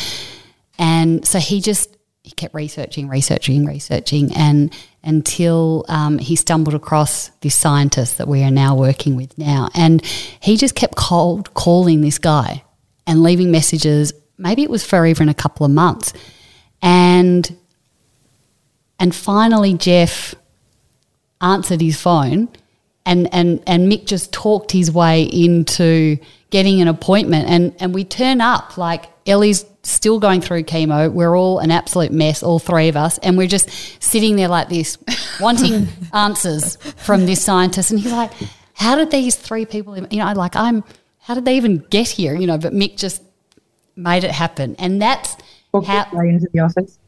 and 0.79 1.25
so 1.27 1.39
he 1.39 1.59
just 1.61 1.95
he 2.23 2.31
kept 2.31 2.53
researching, 2.53 3.07
researching, 3.07 3.65
researching, 3.65 4.33
and 4.35 4.73
until 5.03 5.85
um, 5.87 6.17
he 6.17 6.35
stumbled 6.35 6.75
across 6.75 7.29
this 7.41 7.55
scientist 7.55 8.17
that 8.17 8.27
we 8.27 8.43
are 8.43 8.51
now 8.51 8.75
working 8.75 9.15
with 9.15 9.37
now, 9.37 9.69
and 9.73 10.05
he 10.39 10.55
just 10.57 10.75
kept 10.75 10.95
cold 10.95 11.53
calling 11.53 12.01
this 12.01 12.19
guy 12.19 12.63
and 13.05 13.23
leaving 13.23 13.51
messages. 13.51 14.13
Maybe 14.37 14.63
it 14.63 14.69
was 14.69 14.85
for 14.85 15.05
even 15.05 15.29
a 15.29 15.33
couple 15.33 15.65
of 15.65 15.71
months, 15.71 16.13
and 16.81 17.57
and 18.99 19.13
finally 19.13 19.73
Jeff 19.73 20.35
answered 21.41 21.81
his 21.81 21.99
phone, 22.01 22.49
and 23.07 23.33
and 23.33 23.63
and 23.65 23.91
Mick 23.91 24.05
just 24.05 24.31
talked 24.31 24.71
his 24.71 24.91
way 24.91 25.23
into 25.23 26.17
getting 26.51 26.81
an 26.81 26.87
appointment, 26.87 27.49
and 27.49 27.73
and 27.79 27.93
we 27.93 28.03
turn 28.03 28.41
up 28.41 28.77
like 28.77 29.05
Ellie's 29.25 29.65
still 29.83 30.19
going 30.19 30.41
through 30.41 30.63
chemo. 30.63 31.11
We're 31.11 31.35
all 31.35 31.59
an 31.59 31.71
absolute 31.71 32.11
mess, 32.11 32.43
all 32.43 32.59
three 32.59 32.89
of 32.89 32.95
us, 32.97 33.17
and 33.19 33.37
we're 33.37 33.47
just 33.47 33.69
sitting 34.03 34.35
there 34.35 34.49
like 34.49 34.69
this, 34.69 34.97
wanting 35.39 35.87
answers 36.13 36.75
from 36.97 37.25
this 37.25 37.43
scientist. 37.43 37.89
And 37.91 37.99
he's 37.99 38.11
like, 38.11 38.31
"How 38.73 38.95
did 38.95 39.09
these 39.09 39.35
three 39.35 39.65
people, 39.65 39.97
you 39.97 40.19
know, 40.19 40.33
like 40.33 40.55
I'm, 40.55 40.83
how 41.19 41.33
did 41.33 41.45
they 41.45 41.55
even 41.57 41.79
get 41.89 42.07
here? 42.09 42.35
You 42.35 42.45
know?" 42.47 42.57
But 42.57 42.73
Mick 42.73 42.97
just 42.97 43.23
made 43.95 44.23
it 44.23 44.31
happen, 44.31 44.75
and 44.77 45.01
that's 45.01 45.35
Or 45.71 45.81
how. 45.83 46.05
way 46.13 46.29
into 46.29 46.47
the 46.53 46.59
office. 46.59 46.99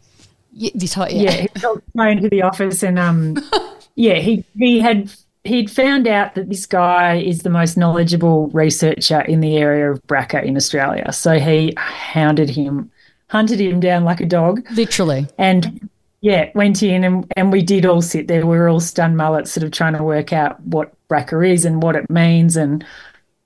You, 0.51 0.71
you 0.73 0.87
told- 0.87 1.11
Yeah, 1.11 1.31
he 1.31 1.47
got 1.59 1.81
way 1.93 2.11
into 2.13 2.27
the 2.29 2.41
office 2.41 2.81
and 2.81 2.97
um, 2.97 3.37
yeah, 3.95 4.15
he 4.15 4.43
he 4.57 4.79
had 4.79 5.13
he'd 5.43 5.71
found 5.71 6.07
out 6.07 6.35
that 6.35 6.49
this 6.49 6.65
guy 6.65 7.15
is 7.15 7.39
the 7.39 7.49
most 7.49 7.77
knowledgeable 7.77 8.47
researcher 8.49 9.21
in 9.21 9.39
the 9.39 9.57
area 9.57 9.91
of 9.91 10.01
BRCA 10.03 10.43
in 10.43 10.57
Australia. 10.57 11.11
So 11.11 11.39
he 11.39 11.73
hounded 11.77 12.49
him, 12.49 12.91
hunted 13.27 13.59
him 13.59 13.79
down 13.79 14.03
like 14.03 14.19
a 14.19 14.25
dog. 14.25 14.65
literally. 14.71 15.27
And 15.37 15.89
yeah, 16.21 16.51
went 16.53 16.83
in 16.83 17.03
and, 17.03 17.31
and 17.37 17.51
we 17.51 17.61
did 17.61 17.85
all 17.85 18.01
sit 18.01 18.27
there. 18.27 18.45
We 18.45 18.57
were 18.57 18.69
all 18.69 18.81
stunned 18.81 19.15
mullets, 19.15 19.51
sort 19.51 19.63
of 19.63 19.71
trying 19.71 19.93
to 19.93 20.03
work 20.03 20.33
out 20.33 20.59
what 20.61 20.93
BRCA 21.07 21.53
is 21.53 21.65
and 21.65 21.81
what 21.81 21.95
it 21.95 22.09
means 22.09 22.55
and 22.57 22.85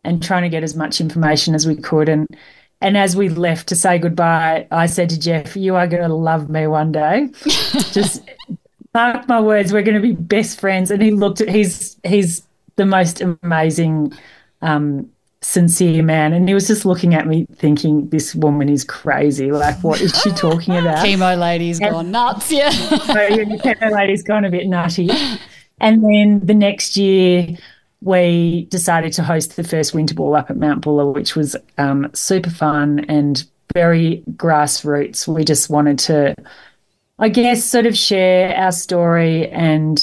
and 0.06 0.22
trying 0.22 0.44
to 0.44 0.50
get 0.50 0.64
as 0.64 0.76
much 0.76 1.00
information 1.00 1.56
as 1.56 1.66
we 1.66 1.76
could. 1.76 2.10
And 2.10 2.28
and 2.82 2.98
as 2.98 3.16
we 3.16 3.30
left 3.30 3.70
to 3.70 3.76
say 3.76 3.98
goodbye, 4.00 4.68
I 4.72 4.88
said 4.88 5.10
to 5.12 5.20
Jeff, 5.20 5.56
You 5.56 5.76
are 5.76 5.88
gonna 5.88 6.14
love 6.14 6.50
me 6.50 6.68
one 6.68 6.92
day. 6.92 7.30
Just 7.44 8.22
mark 8.94 9.28
my 9.28 9.40
words, 9.40 9.74
we're 9.74 9.84
gonna 9.84 10.00
be 10.00 10.14
best 10.14 10.60
friends. 10.60 10.92
And 10.92 11.02
he 11.02 11.12
looked 11.12 11.42
at 11.42 11.50
he's 11.50 11.98
he's 12.04 12.44
the 12.76 12.86
most 12.86 13.22
amazing 13.22 14.14
um 14.62 15.10
sincere 15.42 16.04
man. 16.04 16.34
And 16.34 16.48
he 16.48 16.54
was 16.54 16.68
just 16.68 16.86
looking 16.86 17.14
at 17.14 17.28
me 17.28 17.46
thinking, 17.56 18.10
this 18.10 18.34
woman 18.34 18.70
is 18.70 18.84
crazy. 18.84 19.52
Like, 19.52 19.84
what 19.84 20.02
is 20.02 20.20
she 20.22 20.32
talking 20.32 20.76
about? 20.78 20.98
Chemo 21.06 21.38
lady's 21.38 21.80
gone 21.80 22.12
nuts. 22.12 22.52
Yeah. 22.52 22.70
so 22.70 23.22
yeah, 23.22 23.44
chemo 23.44 23.92
lady's 23.92 24.24
gone 24.24 24.46
a 24.46 24.50
bit 24.50 24.68
nutty. 24.68 25.10
And 25.82 26.02
then 26.02 26.40
the 26.46 26.54
next 26.54 26.96
year, 26.96 27.58
we 28.02 28.66
decided 28.66 29.12
to 29.14 29.24
host 29.24 29.58
the 29.58 29.64
first 29.64 29.94
winter 29.94 30.14
ball 30.16 30.36
up 30.36 30.50
at 30.50 30.56
Mount 30.56 30.82
Buller, 30.82 31.12
which 31.12 31.36
was 31.36 31.58
um, 31.78 32.10
super 32.14 32.50
fun 32.50 33.06
and 33.10 33.44
very 33.74 34.24
grassroots. 34.32 35.28
We 35.28 35.44
just 35.44 35.70
wanted 35.70 36.00
to, 36.00 36.36
I 37.20 37.30
guess, 37.30 37.64
sort 37.64 37.86
of 37.86 37.98
share 37.98 38.56
our 38.56 38.72
story 38.72 39.50
and 39.50 40.02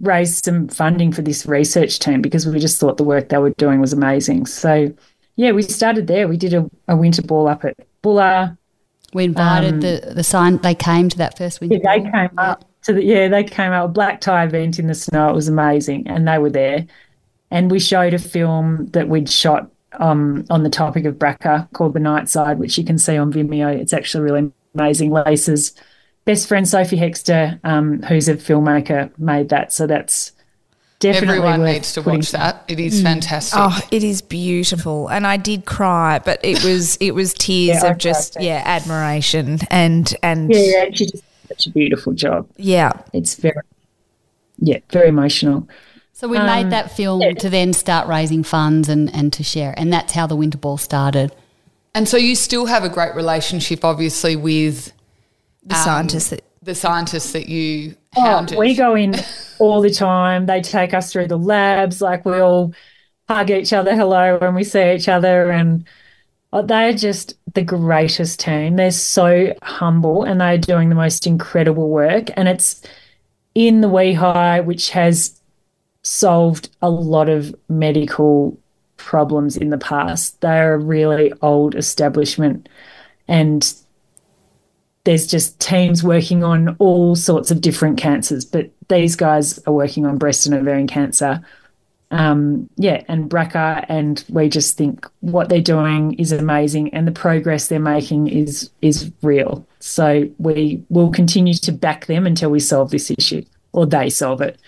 raise 0.00 0.38
some 0.44 0.68
funding 0.68 1.10
for 1.12 1.22
this 1.22 1.46
research 1.46 1.98
team 1.98 2.22
because 2.22 2.46
we 2.46 2.58
just 2.58 2.78
thought 2.78 2.96
the 2.96 3.04
work 3.04 3.28
they 3.28 3.38
were 3.38 3.50
doing 3.50 3.80
was 3.80 3.92
amazing. 3.92 4.46
So, 4.46 4.92
yeah, 5.36 5.52
we 5.52 5.62
started 5.62 6.06
there. 6.06 6.28
We 6.28 6.36
did 6.36 6.54
a, 6.54 6.70
a 6.88 6.96
winter 6.96 7.22
ball 7.22 7.48
up 7.48 7.64
at 7.64 7.76
Buller. 8.02 8.56
We 9.12 9.24
invited 9.24 9.80
the 9.80 10.12
the 10.14 10.24
sign. 10.24 10.58
They 10.58 10.74
came 10.74 11.08
to 11.08 11.18
that 11.18 11.38
first 11.38 11.60
winter. 11.60 11.76
Yeah, 11.76 11.96
they 11.96 12.00
ball. 12.00 12.12
came 12.12 12.38
up 12.38 12.64
to 12.82 12.92
the 12.92 13.04
yeah, 13.04 13.28
they 13.28 13.44
came 13.44 13.72
out 13.72 13.86
a 13.86 13.88
black 13.88 14.20
tie 14.20 14.44
event 14.44 14.78
in 14.78 14.88
the 14.88 14.94
snow. 14.94 15.30
It 15.30 15.34
was 15.34 15.48
amazing, 15.48 16.06
and 16.06 16.26
they 16.26 16.38
were 16.38 16.50
there. 16.50 16.86
And 17.50 17.70
we 17.70 17.78
showed 17.78 18.14
a 18.14 18.18
film 18.18 18.86
that 18.88 19.08
we'd 19.08 19.30
shot 19.30 19.70
um, 19.94 20.44
on 20.50 20.64
the 20.64 20.70
topic 20.70 21.04
of 21.04 21.14
BRCA 21.14 21.72
called 21.72 21.94
The 21.94 22.00
Night 22.00 22.28
Side, 22.28 22.58
which 22.58 22.76
you 22.76 22.84
can 22.84 22.98
see 22.98 23.16
on 23.16 23.32
Vimeo. 23.32 23.72
It's 23.74 23.92
actually 23.92 24.24
really 24.24 24.52
amazing. 24.74 25.10
Lisa's 25.10 25.72
best 26.26 26.46
friend 26.48 26.68
Sophie 26.68 26.98
Hexter, 26.98 27.58
um, 27.64 28.02
who's 28.02 28.28
a 28.28 28.34
filmmaker, 28.34 29.10
made 29.18 29.48
that. 29.48 29.72
So 29.72 29.86
that's 29.86 30.32
definitely 30.98 31.36
Everyone 31.38 31.60
worth 31.60 31.72
needs 31.72 31.92
to 31.94 32.02
putting- 32.02 32.18
watch 32.18 32.32
that. 32.32 32.64
It 32.68 32.78
is 32.78 33.00
fantastic. 33.00 33.58
Oh, 33.60 33.78
it 33.90 34.04
is 34.04 34.20
beautiful, 34.20 35.08
and 35.08 35.26
I 35.26 35.38
did 35.38 35.64
cry, 35.64 36.18
but 36.22 36.38
it 36.44 36.62
was 36.62 36.96
it 37.00 37.12
was 37.14 37.32
tears 37.46 37.82
Yeah, 37.82 37.90
of 37.92 37.98
just 37.98 38.36
yeah 38.40 38.62
admiration 38.66 39.60
and 39.70 40.14
and 40.22 40.52
Yeah, 40.52 40.60
yeah, 40.60 40.84
she 40.92 41.06
did 41.06 41.22
such 41.48 41.66
a 41.68 41.70
beautiful 41.70 42.12
job. 42.12 42.46
yeah. 42.56 42.92
It's 43.12 43.36
very, 43.36 43.54
yeah, 44.58 44.78
very 44.90 45.08
emotional. 45.08 45.68
So 46.12 46.26
we 46.28 46.38
Um, 46.38 46.46
made 46.46 46.70
that 46.70 46.90
film 46.96 47.20
to 47.36 47.50
then 47.50 47.72
start 47.74 48.08
raising 48.08 48.42
funds 48.42 48.88
and, 48.88 49.14
and 49.14 49.30
to 49.34 49.44
share. 49.44 49.74
And 49.76 49.92
that's 49.92 50.14
how 50.14 50.26
the 50.26 50.34
Winter 50.34 50.56
Ball 50.58 50.78
started. 50.78 51.30
And 51.94 52.08
so 52.08 52.16
you 52.16 52.34
still 52.34 52.66
have 52.66 52.82
a 52.84 52.88
great 52.88 53.14
relationship, 53.14 53.84
obviously, 53.84 54.34
with 54.34 54.92
The 55.66 55.74
um, 55.74 55.82
scientists 55.82 56.30
that 56.30 56.42
the 56.62 56.74
scientists 56.74 57.32
that 57.32 57.48
you 57.48 57.96
Oh, 58.16 58.46
we 58.56 58.74
go 58.74 58.94
in 58.94 59.14
all 59.58 59.80
the 59.80 59.90
time. 59.90 60.46
They 60.46 60.60
take 60.62 60.94
us 60.94 61.12
through 61.12 61.28
the 61.28 61.38
labs. 61.38 62.00
Like 62.00 62.24
we 62.24 62.40
all 62.40 62.72
hug 63.28 63.50
each 63.50 63.72
other 63.72 63.94
hello 63.94 64.38
when 64.38 64.54
we 64.54 64.64
see 64.64 64.92
each 64.92 65.08
other. 65.08 65.50
And 65.50 65.86
oh, 66.52 66.62
they're 66.62 66.94
just 66.94 67.34
the 67.54 67.62
greatest 67.62 68.40
team. 68.40 68.76
They're 68.76 68.90
so 68.90 69.54
humble 69.62 70.24
and 70.24 70.40
they're 70.40 70.58
doing 70.58 70.88
the 70.88 70.94
most 70.94 71.26
incredible 71.26 71.90
work. 71.90 72.30
And 72.36 72.48
it's 72.48 72.82
in 73.54 73.80
the 73.80 73.88
WEHI, 73.88 74.64
which 74.64 74.90
has 74.90 75.40
solved 76.02 76.70
a 76.82 76.90
lot 76.90 77.28
of 77.28 77.54
medical 77.68 78.58
problems 78.96 79.56
in 79.56 79.70
the 79.70 79.78
past. 79.78 80.40
They're 80.40 80.74
a 80.74 80.78
really 80.78 81.32
old 81.42 81.74
establishment 81.74 82.68
and 83.28 83.74
there's 85.06 85.26
just 85.26 85.58
teams 85.60 86.02
working 86.02 86.42
on 86.42 86.74
all 86.80 87.14
sorts 87.14 87.52
of 87.52 87.60
different 87.60 87.96
cancers, 87.96 88.44
but 88.44 88.68
these 88.88 89.14
guys 89.14 89.58
are 89.66 89.72
working 89.72 90.04
on 90.04 90.18
breast 90.18 90.46
and 90.46 90.54
ovarian 90.54 90.88
cancer. 90.88 91.40
Um, 92.10 92.68
yeah, 92.76 93.02
and 93.08 93.30
BRCA, 93.30 93.86
and 93.88 94.22
we 94.28 94.48
just 94.48 94.76
think 94.76 95.06
what 95.20 95.48
they're 95.48 95.60
doing 95.60 96.14
is 96.14 96.32
amazing, 96.32 96.92
and 96.92 97.06
the 97.06 97.12
progress 97.12 97.68
they're 97.68 97.78
making 97.78 98.26
is 98.26 98.68
is 98.82 99.10
real. 99.22 99.66
So 99.78 100.28
we 100.38 100.84
will 100.88 101.10
continue 101.10 101.54
to 101.54 101.72
back 101.72 102.06
them 102.06 102.26
until 102.26 102.50
we 102.50 102.60
solve 102.60 102.90
this 102.90 103.10
issue, 103.10 103.44
or 103.72 103.86
they 103.86 104.10
solve 104.10 104.40
it. 104.40 104.58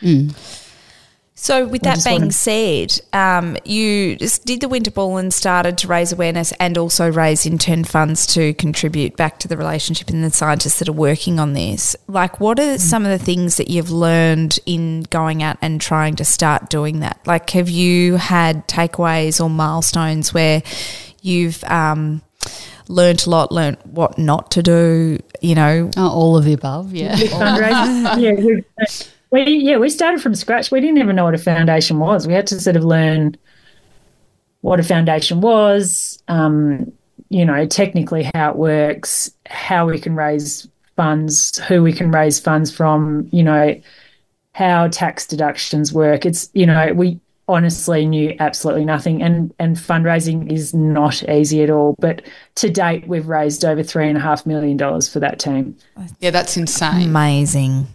So, 1.41 1.67
with 1.69 1.83
that 1.83 2.03
being 2.05 2.23
wanna- 2.23 2.33
said, 2.33 3.01
um, 3.13 3.57
you 3.65 4.17
just 4.17 4.45
did 4.45 4.61
the 4.61 4.69
Winter 4.69 4.91
Ball 4.91 5.19
and 5.19 5.33
started 5.33 5.79
to 5.79 5.87
raise 5.89 6.13
awareness 6.13 6.53
and 6.59 6.77
also 6.77 7.11
raise 7.11 7.47
in 7.47 7.59
turn 7.59 7.85
funds 7.85 8.27
to 8.35 8.53
contribute 8.55 9.17
back 9.17 9.39
to 9.39 9.49
the 9.49 9.57
relationship 9.57 10.11
and 10.11 10.25
the 10.25 10.31
scientists 10.31 10.81
that 10.81 10.89
are 10.89 10.93
working 10.93 11.39
on 11.39 11.53
this. 11.53 11.95
Like, 12.09 12.41
what 12.41 12.59
are 12.59 12.77
some 12.77 13.05
of 13.07 13.11
the 13.17 13.25
things 13.25 13.57
that 13.57 13.69
you've 13.69 13.91
learned 13.93 14.59
in 14.67 15.05
going 15.11 15.43
out 15.45 15.59
and 15.63 15.81
trying 15.81 16.17
to 16.17 16.25
start 16.25 16.69
doing 16.71 16.99
that? 17.01 17.21
Like, 17.25 17.49
have 17.51 17.69
you 17.71 18.17
had 18.17 18.67
takeaways 18.67 19.41
or 19.43 19.49
milestones 19.49 20.35
where 20.35 20.63
you've 21.23 21.63
um, 21.65 22.21
learned 22.89 23.25
a 23.27 23.31
lot, 23.31 23.53
learned 23.53 23.79
what 23.85 24.19
not 24.19 24.51
to 24.51 24.63
do? 24.63 25.21
You 25.41 25.55
know, 25.55 25.91
Oh, 25.97 26.09
all 26.11 26.37
of 26.37 26.45
the 26.45 26.53
above, 26.53 26.93
yeah. 26.93 27.15
fundraising. 27.15 28.21
yeah, 28.79 28.87
we, 29.31 29.45
yeah 29.45 29.77
we 29.77 29.91
started 29.91 30.21
from 30.23 30.35
scratch. 30.35 30.71
We 30.71 30.81
didn't 30.81 30.99
even 30.99 31.17
know 31.17 31.25
what 31.25 31.35
a 31.35 31.39
foundation 31.39 31.99
was. 31.99 32.27
We 32.27 32.35
had 32.35 32.47
to 32.49 32.61
sort 32.61 32.77
of 32.77 32.85
learn 32.85 33.37
what 34.61 34.81
a 34.81 34.85
foundation 34.85 35.41
was. 35.41 36.23
Um, 36.29 36.93
you 37.31 37.45
know, 37.45 37.67
technically 37.67 38.31
how 38.35 38.51
it 38.51 38.57
works, 38.57 39.31
how 39.47 39.87
we 39.87 39.99
can 39.99 40.17
raise 40.17 40.67
funds, 40.97 41.59
who 41.59 41.83
we 41.83 41.93
can 41.93 42.11
raise 42.11 42.41
funds 42.41 42.75
from. 42.75 43.29
You 43.33 43.43
know, 43.43 43.81
how 44.53 44.89
tax 44.89 45.27
deductions 45.27 45.93
work. 45.93 46.27
It's 46.27 46.51
you 46.55 46.67
know 46.67 46.93
we 46.95 47.21
honestly 47.49 48.05
knew 48.07 48.37
absolutely 48.41 48.85
nothing 48.85 49.23
and 49.23 49.53
and 49.59 49.77
fundraising 49.77 50.53
is 50.53 50.75
not 50.75 51.27
easy 51.29 51.63
at 51.63 51.71
all 51.71 51.95
but 51.99 52.23
to 52.55 52.69
date 52.69 53.09
we've 53.09 53.27
raised 53.27 53.65
over 53.65 53.83
three 53.83 54.07
and 54.09 54.19
a 54.19 54.21
half 54.21 54.45
million 54.45 54.77
dollars 54.77 55.09
for 55.09 55.19
that 55.19 55.39
team 55.39 55.75
yeah, 56.21 56.31
that's 56.31 56.57
insane. 56.57 57.09
amazing. 57.09 57.87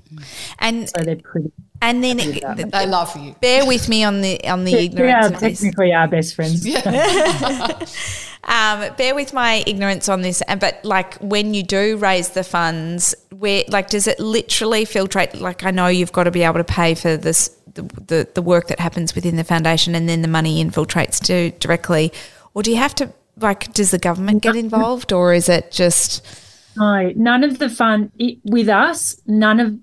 And 0.60 0.89
so 0.89 1.04
they're 1.04 1.16
pretty 1.16 1.51
and 1.82 2.01
then 2.04 2.18
They 2.18 2.86
love 2.88 3.16
you. 3.18 3.36
bear 3.41 3.66
with 3.66 3.89
me 3.89 4.04
on 4.06 4.22
the 4.22 4.41
on 4.47 4.64
the 4.64 4.74
We 4.74 4.78
are 4.78 4.84
ignorance 4.84 5.26
of 5.28 5.39
this. 5.39 5.60
technically 5.60 5.93
our 5.93 6.08
best 6.08 6.36
friends. 6.36 6.66
Um, 8.45 8.93
bear 8.97 9.16
with 9.16 9.32
my 9.32 9.64
ignorance 9.66 10.10
on 10.10 10.22
this, 10.22 10.41
and 10.41 10.60
but 10.60 10.84
like 10.84 11.16
when 11.20 11.54
you 11.54 11.64
do 11.64 11.95
raise 11.95 12.30
the 12.32 12.43
funds, 12.43 13.16
where 13.32 13.64
like 13.70 13.89
does 13.89 14.06
it 14.06 14.20
literally 14.20 14.86
filtrate? 14.86 15.39
Like 15.39 15.64
I 15.64 15.72
know 15.72 15.88
you've 15.88 16.12
got 16.12 16.26
to 16.26 16.32
be 16.32 16.43
able 16.43 16.56
to 16.58 16.66
pay 16.66 16.93
for 16.93 17.16
this 17.16 17.49
the, 17.74 17.84
the 17.84 18.28
the 18.34 18.41
work 18.41 18.67
that 18.67 18.80
happens 18.80 19.15
within 19.15 19.36
the 19.36 19.43
foundation, 19.43 19.95
and 19.95 20.07
then 20.07 20.21
the 20.21 20.28
money 20.28 20.63
infiltrates 20.63 21.19
to 21.26 21.51
directly, 21.59 22.11
or 22.53 22.63
do 22.63 22.71
you 22.71 22.78
have 22.78 22.95
to 22.95 23.11
like? 23.38 23.74
Does 23.74 23.91
the 23.91 23.99
government 23.99 24.43
get 24.43 24.55
involved, 24.55 25.11
or 25.11 25.34
is 25.34 25.49
it 25.49 25.71
just? 25.71 26.26
No, 26.78 27.11
none 27.15 27.43
of 27.43 27.59
the 27.59 27.69
fund 27.69 28.11
it, 28.17 28.39
with 28.43 28.69
us. 28.69 29.19
None 29.28 29.59
of 29.59 29.78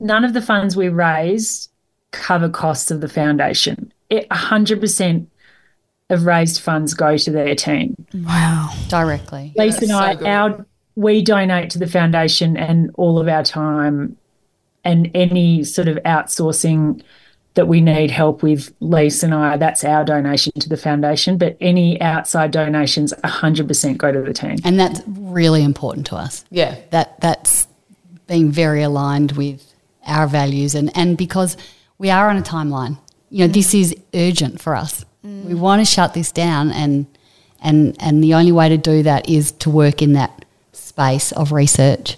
none 0.00 0.24
of 0.24 0.32
the 0.32 0.42
funds 0.42 0.76
we 0.76 0.88
raise 0.88 1.68
cover 2.10 2.48
costs 2.48 2.90
of 2.90 3.00
the 3.00 3.08
foundation. 3.08 3.92
A 4.10 4.34
hundred 4.34 4.80
percent 4.80 5.30
of 6.10 6.24
raised 6.24 6.60
funds 6.60 6.94
go 6.94 7.16
to 7.16 7.30
their 7.30 7.54
team. 7.54 8.06
Wow. 8.12 8.74
Directly. 8.88 9.52
Lisa 9.56 9.80
and 9.80 9.88
so 9.88 9.96
I, 9.96 10.14
good. 10.16 10.26
our 10.26 10.66
we 10.96 11.22
donate 11.22 11.70
to 11.70 11.78
the 11.78 11.86
foundation 11.86 12.56
and 12.56 12.90
all 12.94 13.18
of 13.18 13.28
our 13.28 13.44
time 13.44 14.16
and 14.84 15.10
any 15.14 15.64
sort 15.64 15.88
of 15.88 15.96
outsourcing 15.98 17.02
that 17.54 17.66
we 17.66 17.80
need 17.80 18.10
help 18.10 18.42
with 18.42 18.72
Lisa 18.80 19.26
and 19.26 19.34
I, 19.34 19.56
that's 19.56 19.84
our 19.84 20.04
donation 20.04 20.52
to 20.60 20.68
the 20.68 20.76
foundation. 20.76 21.36
But 21.36 21.56
any 21.60 22.00
outside 22.00 22.52
donations, 22.52 23.12
100% 23.24 23.98
go 23.98 24.12
to 24.12 24.22
the 24.22 24.32
team. 24.32 24.56
And 24.64 24.78
that's 24.78 25.02
really 25.06 25.64
important 25.64 26.06
to 26.06 26.16
us. 26.16 26.44
Yeah. 26.50 26.76
That 26.90 27.20
that's 27.20 27.66
being 28.26 28.50
very 28.50 28.82
aligned 28.82 29.32
with 29.32 29.74
our 30.06 30.28
values 30.28 30.74
and, 30.74 30.96
and 30.96 31.18
because 31.18 31.56
we 31.98 32.10
are 32.10 32.30
on 32.30 32.36
a 32.36 32.42
timeline. 32.42 32.98
You 33.28 33.46
know, 33.46 33.50
mm. 33.50 33.54
this 33.54 33.74
is 33.74 33.94
urgent 34.14 34.60
for 34.60 34.74
us. 34.76 35.04
Mm. 35.24 35.44
We 35.44 35.54
want 35.54 35.80
to 35.80 35.84
shut 35.84 36.14
this 36.14 36.32
down 36.32 36.70
and 36.70 37.06
and 37.60 37.96
and 38.00 38.22
the 38.22 38.34
only 38.34 38.52
way 38.52 38.68
to 38.68 38.78
do 38.78 39.02
that 39.02 39.28
is 39.28 39.52
to 39.52 39.70
work 39.70 40.00
in 40.00 40.14
that 40.14 40.44
space 40.72 41.32
of 41.32 41.52
research 41.52 42.16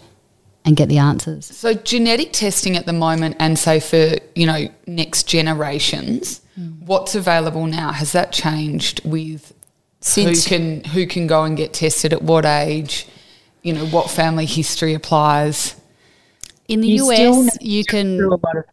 and 0.64 0.76
get 0.76 0.88
the 0.88 0.98
answers. 0.98 1.46
So 1.46 1.74
genetic 1.74 2.32
testing 2.32 2.76
at 2.76 2.86
the 2.86 2.92
moment, 2.92 3.36
and 3.38 3.58
say 3.58 3.80
for 3.80 4.16
you 4.34 4.46
know 4.46 4.68
next 4.86 5.24
generations, 5.24 6.40
hmm. 6.54 6.70
what's 6.84 7.14
available 7.14 7.66
now? 7.66 7.92
Has 7.92 8.12
that 8.12 8.32
changed 8.32 9.04
with 9.04 9.52
Since 10.00 10.44
who 10.44 10.48
can 10.48 10.84
who 10.84 11.06
can 11.06 11.26
go 11.26 11.44
and 11.44 11.56
get 11.56 11.72
tested 11.72 12.12
at 12.12 12.22
what 12.22 12.44
age? 12.44 13.06
You 13.62 13.74
know 13.74 13.86
what 13.86 14.10
family 14.10 14.46
history 14.46 14.94
applies. 14.94 15.76
In 16.68 16.80
the 16.80 16.88
You 16.88 17.12
US, 17.12 17.58
you 17.60 17.84
can 17.84 18.16
do 18.16 18.28
a 18.28 18.30
lot 18.30 18.56
of 18.56 18.64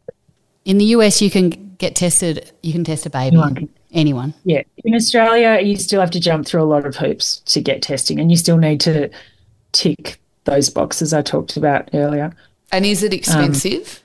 in 0.65 0.77
the 0.77 0.85
US 0.85 1.21
you 1.21 1.31
can 1.31 1.75
get 1.79 1.95
tested. 1.95 2.51
You 2.61 2.71
can 2.73 2.83
test 2.83 3.05
a 3.05 3.09
baby. 3.09 3.35
Anyone 3.35 3.55
can. 3.55 3.69
Anyone. 3.91 4.33
Yeah. 4.43 4.61
In 4.83 4.93
Australia, 4.93 5.59
you 5.63 5.75
still 5.77 5.99
have 5.99 6.11
to 6.11 6.19
jump 6.19 6.45
through 6.45 6.61
a 6.61 6.65
lot 6.65 6.85
of 6.85 6.95
hoops 6.97 7.39
to 7.47 7.61
get 7.61 7.81
testing, 7.81 8.19
and 8.19 8.29
you 8.29 8.37
still 8.37 8.57
need 8.57 8.79
to 8.81 9.09
tick 9.71 10.19
those 10.49 10.69
boxes 10.69 11.13
I 11.13 11.21
talked 11.21 11.57
about 11.57 11.89
earlier. 11.93 12.33
And 12.71 12.85
is 12.85 13.03
it 13.03 13.13
expensive? 13.13 14.01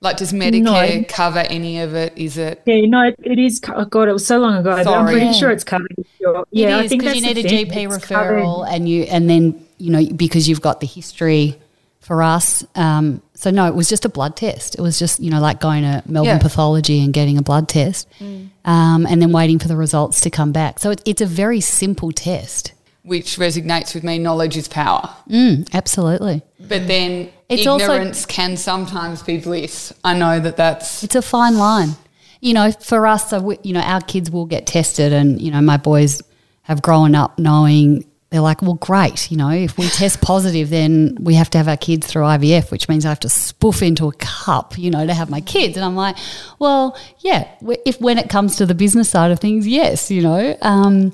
Like, 0.00 0.16
does 0.16 0.32
Medicare 0.32 1.08
cover 1.08 1.40
any 1.40 1.80
of 1.80 1.94
it? 1.94 2.12
Is 2.16 2.38
it? 2.38 2.62
Yeah, 2.66 2.82
no, 2.86 3.12
it 3.18 3.38
is. 3.38 3.60
Oh 3.74 3.84
God, 3.84 4.08
it 4.08 4.12
was 4.12 4.24
so 4.24 4.38
long 4.38 4.56
ago. 4.56 4.76
But 4.76 4.86
I'm 4.86 5.06
pretty 5.06 5.26
Yeah. 5.26 5.32
sure 5.32 5.50
it's 5.50 5.64
covered. 5.64 5.92
if 5.98 6.06
you're- 6.20 6.44
Yeah, 6.52 6.78
it 6.78 6.84
I 6.84 6.88
think 6.88 7.02
because 7.02 7.16
you 7.16 7.22
need 7.22 7.36
the 7.36 7.40
a 7.40 7.48
thing. 7.48 7.66
GP 7.66 7.84
It's 7.96 8.04
covered. 8.06 8.40
referral, 8.42 8.66
and 8.70 8.88
you 8.88 9.02
and 9.04 9.28
then 9.28 9.60
you 9.78 9.90
know 9.90 10.04
because 10.06 10.48
you've 10.48 10.60
got 10.60 10.80
the 10.80 10.86
history 10.86 11.56
for 12.00 12.22
us. 12.22 12.64
Um, 12.76 13.22
so 13.34 13.50
no, 13.50 13.66
it 13.66 13.74
was 13.74 13.88
just 13.88 14.04
a 14.04 14.08
blood 14.08 14.36
test. 14.36 14.76
It 14.76 14.80
was 14.80 15.00
just 15.00 15.18
you 15.18 15.30
know 15.32 15.40
like 15.40 15.58
going 15.60 15.82
to 15.82 16.02
Melbourne 16.06 16.36
Yeah. 16.36 16.38
Pathology 16.38 17.02
and 17.02 17.12
getting 17.12 17.36
a 17.36 17.42
blood 17.42 17.68
test, 17.68 18.06
um, 18.64 19.04
and 19.08 19.20
then 19.20 19.32
waiting 19.32 19.58
for 19.58 19.66
the 19.66 19.76
results 19.76 20.20
to 20.20 20.30
come 20.30 20.52
back. 20.52 20.78
So 20.78 20.92
it, 20.92 21.02
it's 21.06 21.20
a 21.22 21.26
very 21.26 21.60
simple 21.60 22.12
test. 22.12 22.72
Which 23.08 23.36
resonates 23.38 23.94
with 23.94 24.04
me. 24.04 24.18
Knowledge 24.18 24.56
is 24.56 24.68
power. 24.68 25.08
Mm, 25.30 25.68
absolutely, 25.72 26.42
But 26.60 26.86
then 26.86 27.30
It's 27.48 27.66
also- 27.66 27.84
ignorance 27.84 28.26
can 28.26 28.56
sometimes 28.56 29.22
be 29.22 29.38
bliss. 29.38 29.92
I 30.04 30.14
know 30.14 30.38
that 30.40 30.56
that's 30.56 31.02
it's 31.02 31.14
a 31.14 31.22
fine 31.22 31.56
line. 31.56 31.96
You 32.40 32.54
know, 32.54 32.70
for 32.70 33.06
us, 33.06 33.32
you 33.62 33.72
know, 33.72 33.80
our 33.80 34.00
kids 34.02 34.30
will 34.30 34.46
get 34.46 34.66
tested, 34.66 35.12
and 35.12 35.40
you 35.40 35.50
know, 35.50 35.60
my 35.62 35.76
boys 35.78 36.20
have 36.62 36.82
grown 36.82 37.14
up 37.14 37.38
knowing 37.38 38.04
they're 38.30 38.42
like, 38.42 38.60
well, 38.60 38.74
great. 38.74 39.30
You 39.30 39.38
know, 39.38 39.48
if 39.48 39.78
we 39.78 39.88
test 39.88 40.20
positive, 40.20 40.68
then 40.68 41.16
we 41.18 41.34
have 41.34 41.48
to 41.50 41.58
have 41.58 41.66
our 41.66 41.78
kids 41.78 42.06
through 42.06 42.24
IVF, 42.24 42.70
which 42.70 42.86
means 42.86 43.06
I 43.06 43.08
have 43.08 43.20
to 43.20 43.28
spoof 43.30 43.82
into 43.82 44.06
a 44.06 44.12
cup, 44.12 44.76
you 44.76 44.90
know, 44.90 45.06
to 45.06 45.14
have 45.14 45.30
my 45.30 45.40
kids. 45.40 45.76
And 45.78 45.84
I'm 45.84 45.96
like, 45.96 46.16
well, 46.58 46.94
yeah. 47.20 47.48
If 47.86 47.98
when 48.02 48.18
it 48.18 48.28
comes 48.28 48.56
to 48.56 48.66
the 48.66 48.74
business 48.74 49.08
side 49.08 49.30
of 49.30 49.40
things, 49.40 49.66
yes, 49.66 50.10
you 50.10 50.20
know, 50.20 50.56
um, 50.60 51.12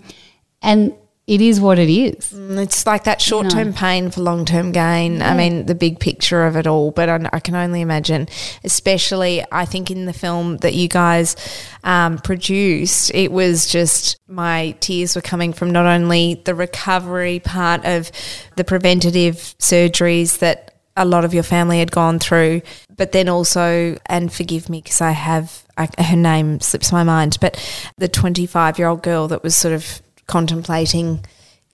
and 0.61 0.93
it 1.27 1.41
is 1.41 1.59
what 1.61 1.79
it 1.79 1.89
is. 1.89 2.33
Mm, 2.33 2.63
It's 2.63 2.87
like 2.87 3.05
that 3.05 3.21
short 3.21 3.49
term 3.49 3.73
pain 3.73 4.11
for 4.11 4.21
long 4.21 4.45
term 4.45 4.73
gain. 4.73 5.23
I 5.23 5.35
mean, 5.35 5.65
the 5.67 5.75
big 5.75 5.99
picture 5.99 6.45
of 6.45 6.57
it 6.57 6.67
all. 6.67 6.91
But 6.91 7.09
I, 7.09 7.31
I 7.33 7.41
can 7.41 7.55
only 7.55 7.81
imagine, 7.81 8.29
especially 8.63 9.43
I 9.51 9.65
think 9.65 9.91
in 9.91 10.05
the 10.05 10.13
film 10.13 10.59
that 10.59 10.75
you 10.75 10.89
guys 10.89 11.35
um, 11.83 12.19
produced, 12.19 13.11
it 13.15 13.33
was 13.33 13.67
just 13.67 14.19
my 14.29 14.73
tears 14.81 15.17
were 15.17 15.23
coming 15.23 15.53
from 15.53 15.71
not 15.71 15.87
only 15.87 16.43
the 16.45 16.55
recovery 16.55 17.41
part 17.41 17.85
of 17.85 18.11
the 18.57 18.65
preventative 18.65 19.37
surgeries 19.59 20.41
that 20.41 20.75
a 20.97 21.05
lot 21.05 21.25
of 21.25 21.35
your 21.35 21.43
family 21.43 21.79
had 21.79 21.91
gone 21.91 22.19
through, 22.19 22.61
but 22.97 23.13
then 23.13 23.29
also, 23.29 23.97
and 24.07 24.33
forgive 24.33 24.69
me 24.69 24.81
because 24.81 25.01
I 25.01 25.11
have 25.11 25.65
I, 25.77 25.89
her 25.99 26.17
name 26.17 26.61
slips 26.61 26.93
my 26.93 27.03
mind, 27.03 27.39
but 27.41 27.59
the 27.97 28.07
25 28.09 28.79
year 28.79 28.89
old 28.89 29.03
girl 29.03 29.27
that 29.29 29.43
was 29.43 29.57
sort 29.57 29.75
of 29.75 30.01
contemplating, 30.27 31.25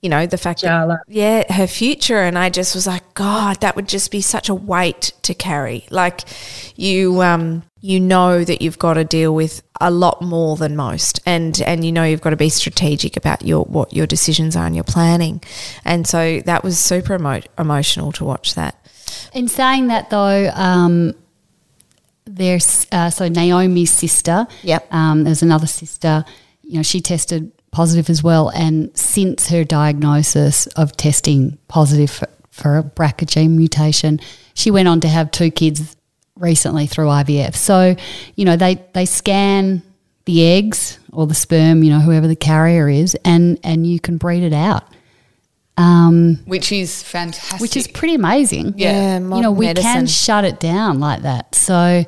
you 0.02 0.08
know, 0.08 0.26
the 0.26 0.38
fact 0.38 0.60
Jala. 0.60 1.00
that 1.06 1.12
yeah, 1.12 1.52
her 1.52 1.66
future, 1.66 2.20
and 2.20 2.38
I 2.38 2.50
just 2.50 2.74
was 2.74 2.86
like, 2.86 3.14
God, 3.14 3.60
that 3.60 3.76
would 3.76 3.88
just 3.88 4.10
be 4.10 4.20
such 4.20 4.48
a 4.48 4.54
weight 4.54 5.12
to 5.22 5.34
carry. 5.34 5.86
Like 5.90 6.22
you, 6.76 7.22
um, 7.22 7.62
you 7.80 8.00
know 8.00 8.44
that 8.44 8.62
you've 8.62 8.78
got 8.78 8.94
to 8.94 9.04
deal 9.04 9.34
with 9.34 9.62
a 9.80 9.90
lot 9.90 10.22
more 10.22 10.56
than 10.56 10.76
most, 10.76 11.20
and 11.26 11.60
and 11.62 11.84
you 11.84 11.92
know 11.92 12.04
you've 12.04 12.20
got 12.20 12.30
to 12.30 12.36
be 12.36 12.48
strategic 12.48 13.16
about 13.16 13.42
your 13.42 13.64
what 13.64 13.92
your 13.92 14.06
decisions 14.06 14.56
are 14.56 14.66
and 14.66 14.74
your 14.74 14.84
planning, 14.84 15.42
and 15.84 16.06
so 16.06 16.40
that 16.40 16.62
was 16.64 16.78
super 16.78 17.14
emo- 17.14 17.42
emotional 17.58 18.12
to 18.12 18.24
watch 18.24 18.54
that. 18.54 18.76
In 19.32 19.48
saying 19.48 19.88
that, 19.88 20.10
though, 20.10 20.50
um, 20.54 21.14
there's 22.24 22.86
uh, 22.92 23.10
so 23.10 23.28
Naomi's 23.28 23.90
sister. 23.90 24.46
Yep. 24.62 24.92
Um, 24.92 25.24
there's 25.24 25.42
another 25.42 25.66
sister. 25.66 26.24
You 26.62 26.76
know, 26.76 26.82
she 26.82 27.00
tested 27.00 27.52
positive 27.72 28.10
as 28.10 28.22
well, 28.22 28.48
and 28.50 28.90
since 28.96 29.48
her 29.48 29.64
diagnosis 29.64 30.66
of 30.68 30.96
testing 30.96 31.58
positive 31.68 32.10
for, 32.10 32.28
for 32.50 32.78
a 32.78 32.82
BRCA 32.82 33.26
gene 33.26 33.56
mutation, 33.56 34.20
she 34.54 34.70
went 34.70 34.88
on 34.88 35.00
to 35.00 35.08
have 35.08 35.30
two 35.30 35.50
kids 35.50 35.96
recently 36.36 36.86
through 36.86 37.06
IVF. 37.06 37.54
So, 37.54 37.94
you 38.34 38.44
know, 38.44 38.56
they 38.56 38.82
they 38.94 39.06
scan 39.06 39.82
the 40.24 40.44
eggs 40.46 40.98
or 41.12 41.26
the 41.26 41.34
sperm, 41.34 41.82
you 41.82 41.90
know, 41.90 42.00
whoever 42.00 42.26
the 42.28 42.36
carrier 42.36 42.88
is, 42.88 43.14
and 43.24 43.58
and 43.64 43.86
you 43.86 44.00
can 44.00 44.16
breed 44.18 44.42
it 44.42 44.52
out, 44.52 44.84
Um, 45.76 46.40
which 46.44 46.72
is 46.72 47.02
fantastic. 47.02 47.60
which 47.60 47.76
is 47.76 47.86
pretty 47.86 48.14
amazing 48.14 48.74
Yeah. 48.76 49.14
you 49.18 49.40
know, 49.40 49.50
we 49.52 49.66
medicine. 49.66 49.92
can 49.92 50.06
shut 50.06 50.44
it 50.44 50.60
down 50.60 51.00
like 51.00 51.22
that. 51.22 51.54
So 51.54 52.04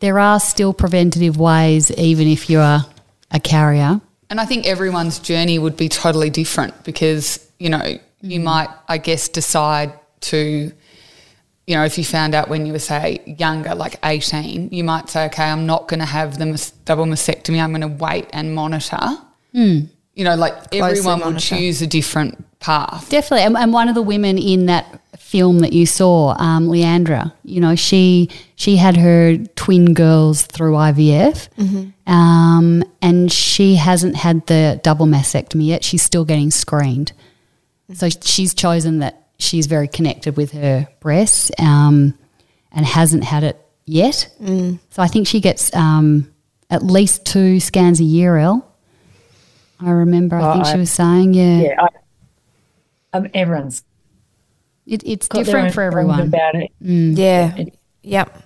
there 0.00 0.18
are 0.18 0.38
still 0.40 0.74
preventative 0.74 1.36
ways, 1.38 1.90
even 1.92 2.28
if 2.28 2.50
you 2.50 2.60
are 2.60 2.84
a 3.30 3.40
carrier. 3.40 4.00
And 4.28 4.40
I 4.40 4.44
think 4.44 4.66
everyone's 4.66 5.18
journey 5.18 5.58
would 5.58 5.76
be 5.76 5.88
totally 5.88 6.30
different 6.30 6.84
because, 6.84 7.46
you 7.58 7.70
know, 7.70 7.98
you 8.20 8.40
mm. 8.40 8.44
might, 8.44 8.68
I 8.88 8.98
guess, 8.98 9.28
decide 9.28 9.92
to, 10.22 10.72
you 11.66 11.74
know, 11.76 11.84
if 11.84 11.96
you 11.96 12.04
found 12.04 12.34
out 12.34 12.48
when 12.48 12.66
you 12.66 12.72
were, 12.72 12.78
say, 12.78 13.20
younger, 13.26 13.74
like 13.74 13.98
18, 14.04 14.70
you 14.72 14.82
might 14.82 15.08
say, 15.08 15.26
okay, 15.26 15.44
I'm 15.44 15.66
not 15.66 15.88
going 15.88 16.00
to 16.00 16.06
have 16.06 16.38
the 16.38 16.46
mas- 16.46 16.70
double 16.70 17.04
mastectomy. 17.04 17.62
I'm 17.62 17.70
going 17.70 17.82
to 17.82 18.04
wait 18.04 18.28
and 18.32 18.54
monitor. 18.54 18.98
Mm. 19.54 19.88
You 20.14 20.24
know, 20.24 20.34
like 20.34 20.74
everyone 20.74 21.20
would 21.20 21.38
choose 21.38 21.82
a 21.82 21.86
different 21.86 22.55
path. 22.66 23.08
Definitely. 23.08 23.44
And, 23.46 23.56
and 23.56 23.72
one 23.72 23.88
of 23.88 23.94
the 23.94 24.02
women 24.02 24.38
in 24.38 24.66
that 24.66 25.00
film 25.20 25.60
that 25.60 25.72
you 25.72 25.86
saw, 25.86 26.34
um, 26.38 26.68
Leandra, 26.68 27.32
you 27.44 27.60
know, 27.60 27.74
she 27.76 28.28
she 28.56 28.76
had 28.76 28.96
her 28.96 29.36
twin 29.54 29.94
girls 29.94 30.42
through 30.42 30.72
IVF, 30.72 31.48
um, 32.06 32.82
and 33.02 33.30
she 33.32 33.74
hasn't 33.76 34.16
had 34.16 34.46
the 34.46 34.80
double 34.82 35.06
mastectomy 35.06 35.66
yet. 35.66 35.84
She's 35.84 36.02
still 36.02 36.24
getting 36.24 36.50
screened. 36.50 37.12
So 37.94 38.08
she's 38.08 38.52
chosen 38.54 38.98
that 39.00 39.28
she's 39.38 39.66
very 39.66 39.86
connected 39.88 40.36
with 40.36 40.52
her 40.52 40.88
breasts 41.00 41.50
um, 41.58 42.14
and 42.72 42.84
hasn't 42.86 43.22
had 43.24 43.44
it 43.44 43.56
yet. 43.84 44.28
So 44.40 45.02
I 45.02 45.06
think 45.06 45.26
she 45.28 45.40
gets 45.40 45.72
um, 45.74 46.32
at 46.68 46.82
least 46.82 47.24
two 47.26 47.60
scans 47.60 48.00
a 48.00 48.04
year, 48.04 48.36
Elle. 48.38 48.66
I 49.78 49.90
remember, 49.90 50.36
I 50.36 50.50
Oh, 50.50 50.52
think 50.54 50.66
she 50.66 50.78
was 50.78 50.90
saying, 50.90 51.34
yeah. 51.34 51.60
Yeah, 51.60 51.82
I, 51.82 51.88
um, 53.16 53.28
everyone's 53.34 53.82
It, 54.86 55.02
it's 55.04 55.28
got 55.28 55.38
their 55.38 55.44
different 55.46 55.66
own 55.68 55.72
for 55.72 55.82
everyone. 55.82 56.20
about 56.20 56.54
it. 56.54 56.70
Yeah. 56.80 57.54
It- 57.56 57.78
Yep. 58.02 58.40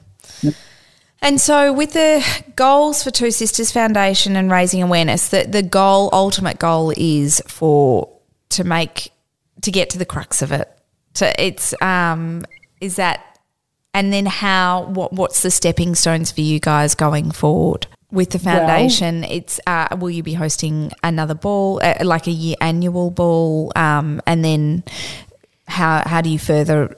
And 1.23 1.39
so, 1.39 1.71
with 1.75 1.93
the 1.93 2.25
goals 2.57 3.03
for 3.03 3.11
Two 3.11 3.31
Sisters 3.31 3.71
Foundation 3.71 4.37
and 4.37 4.51
raising 4.51 4.83
awareness, 4.83 5.29
that 5.29 5.53
the 5.53 5.63
goal, 5.63 6.09
ultimate 6.15 6.59
goal, 6.59 6.95
is 6.97 7.43
for 7.47 8.09
to 8.51 8.65
make 8.65 9.13
to 9.61 9.71
get 9.71 9.91
to 9.91 9.99
the 9.99 10.07
crux 10.07 10.41
of 10.41 10.51
it. 10.51 10.67
To 11.15 11.45
it's 11.45 11.75
um 11.83 12.47
is 12.81 12.97
that, 12.97 13.39
and 13.93 14.11
then 14.11 14.25
how 14.25 14.85
what 14.87 15.13
what's 15.13 15.43
the 15.43 15.51
stepping 15.51 15.95
stones 15.95 16.31
for 16.31 16.41
you 16.41 16.59
guys 16.59 16.95
going 16.95 17.33
forward 17.33 17.87
with 18.13 18.31
the 18.31 18.39
foundation? 18.39 19.25
it's 19.25 19.61
uh, 19.67 19.89
will 19.99 20.11
you 20.11 20.23
be 20.23 20.35
hosting 20.35 20.93
another 21.03 21.35
ball, 21.35 21.81
uh, 21.83 22.05
like 22.05 22.27
a 22.27 22.33
year 22.33 22.57
annual 22.61 23.11
ball, 23.11 23.73
um, 23.77 24.21
and 24.27 24.45
then 24.45 24.85
how 25.67 26.03
how 26.07 26.21
do 26.21 26.29
you 26.29 26.39
further 26.39 26.97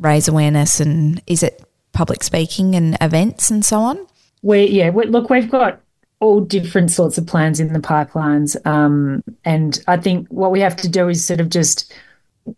raise 0.00 0.28
awareness 0.28 0.80
and 0.80 1.22
is 1.26 1.42
it 1.42 1.64
public 1.92 2.22
speaking 2.24 2.74
and 2.74 2.96
events 3.00 3.50
and 3.50 3.64
so 3.64 3.78
on? 3.78 4.06
We 4.42 4.66
yeah, 4.66 4.90
we, 4.90 5.06
look, 5.06 5.30
we've 5.30 5.50
got 5.50 5.80
all 6.20 6.40
different 6.40 6.90
sorts 6.90 7.18
of 7.18 7.26
plans 7.26 7.60
in 7.60 7.72
the 7.72 7.78
pipelines, 7.78 8.56
um, 8.66 9.22
and 9.44 9.82
I 9.86 9.96
think 9.96 10.28
what 10.28 10.50
we 10.50 10.60
have 10.60 10.76
to 10.76 10.88
do 10.88 11.08
is 11.08 11.24
sort 11.24 11.40
of 11.40 11.48
just 11.48 11.92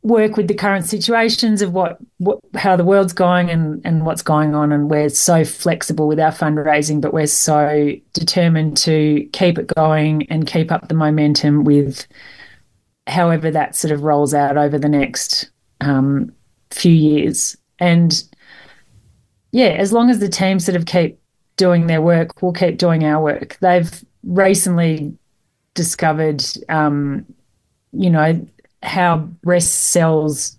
work 0.02 0.36
with 0.36 0.48
the 0.48 0.54
current 0.54 0.84
situations 0.86 1.62
of 1.62 1.72
what, 1.72 1.98
what 2.18 2.38
how 2.54 2.76
the 2.76 2.84
world's 2.84 3.12
going 3.12 3.50
and 3.50 3.80
and 3.84 4.04
what's 4.04 4.22
going 4.22 4.54
on, 4.54 4.72
and 4.72 4.90
we're 4.90 5.08
so 5.08 5.44
flexible 5.44 6.08
with 6.08 6.18
our 6.18 6.32
fundraising, 6.32 7.00
but 7.00 7.12
we're 7.12 7.26
so 7.26 7.92
determined 8.12 8.76
to 8.78 9.28
keep 9.32 9.58
it 9.58 9.68
going 9.68 10.26
and 10.30 10.46
keep 10.46 10.72
up 10.72 10.88
the 10.88 10.94
momentum 10.94 11.64
with 11.64 12.06
however 13.06 13.50
that 13.50 13.76
sort 13.76 13.92
of 13.92 14.02
rolls 14.02 14.34
out 14.34 14.56
over 14.56 14.78
the 14.78 14.88
next 14.88 15.50
um, 15.80 16.32
few 16.70 16.92
years, 16.92 17.56
and 17.78 18.24
yeah, 19.52 19.68
as 19.68 19.92
long 19.92 20.10
as 20.10 20.18
the 20.18 20.28
team 20.28 20.58
sort 20.58 20.76
of 20.76 20.86
keep 20.86 21.18
doing 21.56 21.86
their 21.86 22.02
work, 22.02 22.42
we'll 22.42 22.52
keep 22.52 22.76
doing 22.76 23.04
our 23.04 23.22
work. 23.22 23.56
They've 23.60 24.04
recently 24.24 25.16
discovered, 25.74 26.44
um, 26.68 27.24
you 27.92 28.10
know, 28.10 28.46
how 28.82 29.16
breast 29.16 29.72
cells 29.90 30.58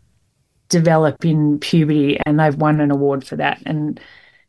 develop 0.69 1.23
in 1.23 1.59
puberty, 1.59 2.19
and 2.25 2.39
they've 2.39 2.55
won 2.55 2.81
an 2.81 2.91
award 2.91 3.25
for 3.25 3.35
that. 3.37 3.61
And 3.65 3.99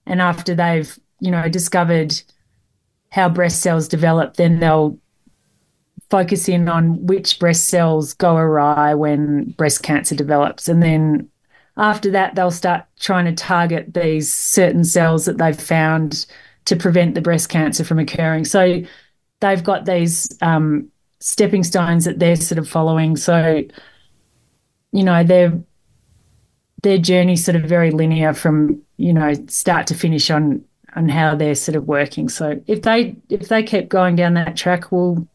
and 0.07 0.21
after 0.21 0.55
they've, 0.55 0.99
you 1.21 1.31
know, 1.31 1.49
discovered 1.49 2.21
how 3.11 3.29
breast 3.29 3.61
cells 3.61 3.89
develop, 3.89 4.37
then 4.37 4.61
they'll 4.61 4.99
focus 6.11 6.49
in 6.49 6.69
on 6.69 7.07
which 7.07 7.39
breast 7.39 7.69
cells 7.69 8.15
go 8.15 8.37
awry 8.37 8.95
when 8.95 9.51
breast 9.51 9.83
cancer 9.83 10.15
develops, 10.15 10.69
and 10.69 10.83
then 10.83 11.29
after 11.79 12.11
that, 12.11 12.35
they'll 12.35 12.51
start 12.51 12.85
trying 12.99 13.25
to 13.27 13.33
target 13.33 13.95
these 13.95 14.33
certain 14.33 14.83
cells 14.83 15.27
that 15.27 15.39
they've 15.39 15.61
found 15.61 16.27
to 16.65 16.75
prevent 16.75 17.15
the 17.15 17.21
breast 17.21 17.49
cancer 17.49 17.85
from 17.85 18.01
occurring. 18.01 18.45
So 18.45 18.83
they've 19.41 19.63
got 19.63 19.85
these 19.85 20.29
um, 20.43 20.89
stepping 21.21 21.65
stones 21.65 22.05
that 22.05 22.19
they're 22.19 22.37
sort 22.37 22.59
of 22.59 22.69
following. 22.69 23.17
So, 23.17 23.65
you 24.93 25.05
know, 25.05 25.25
they're 25.25 25.59
their 26.83 26.99
journey 26.99 27.37
sort 27.37 27.57
of 27.57 27.63
very 27.63 27.91
linear 27.91 28.33
from 28.33 28.81
you 28.97 29.13
know 29.13 29.35
start 29.49 29.87
to 29.89 29.95
finish 29.95 30.31
on 30.31 30.65
on 30.97 31.09
how 31.09 31.35
they're 31.35 31.55
sort 31.55 31.77
of 31.77 31.87
working. 31.87 32.29
So 32.29 32.61
if 32.67 32.83
they 32.83 33.17
if 33.29 33.49
they 33.49 33.63
keep 33.63 33.89
going 33.89 34.17
down 34.17 34.35
that 34.35 34.57
track, 34.57 34.91
we'll, 34.91 35.27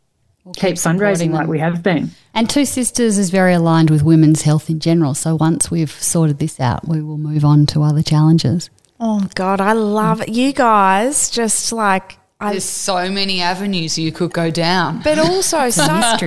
we'll 0.44 0.54
keep, 0.54 0.76
keep 0.76 0.76
fundraising 0.76 1.32
like 1.32 1.48
we 1.48 1.60
have 1.60 1.84
been. 1.84 2.12
And 2.34 2.50
Two 2.50 2.66
Sisters 2.66 3.18
is 3.18 3.30
very 3.30 3.54
aligned 3.54 3.90
with 3.90 4.04
women's 4.04 4.42
health 4.42 4.70
in 4.70 4.80
general. 4.80 5.14
So 5.14 5.36
once 5.36 5.70
we've 5.70 5.92
sorted 5.92 6.40
this 6.40 6.60
out, 6.60 6.88
we 6.88 7.02
will 7.02 7.18
move 7.18 7.46
on 7.46 7.66
to 7.68 7.84
other 7.84 8.02
challenges. 8.02 8.70
Oh 9.00 9.28
God, 9.36 9.60
I 9.62 9.74
love 9.74 10.22
it. 10.22 10.30
You 10.30 10.54
guys 10.54 11.30
just 11.30 11.72
like 11.72 12.18
I, 12.44 12.52
There's 12.52 12.64
so 12.64 13.10
many 13.10 13.42
avenues 13.42 13.98
you 13.98 14.12
could 14.12 14.34
go 14.34 14.52
down, 14.52 15.02
but 15.02 15.18
also 15.20 15.70
such 15.72 16.24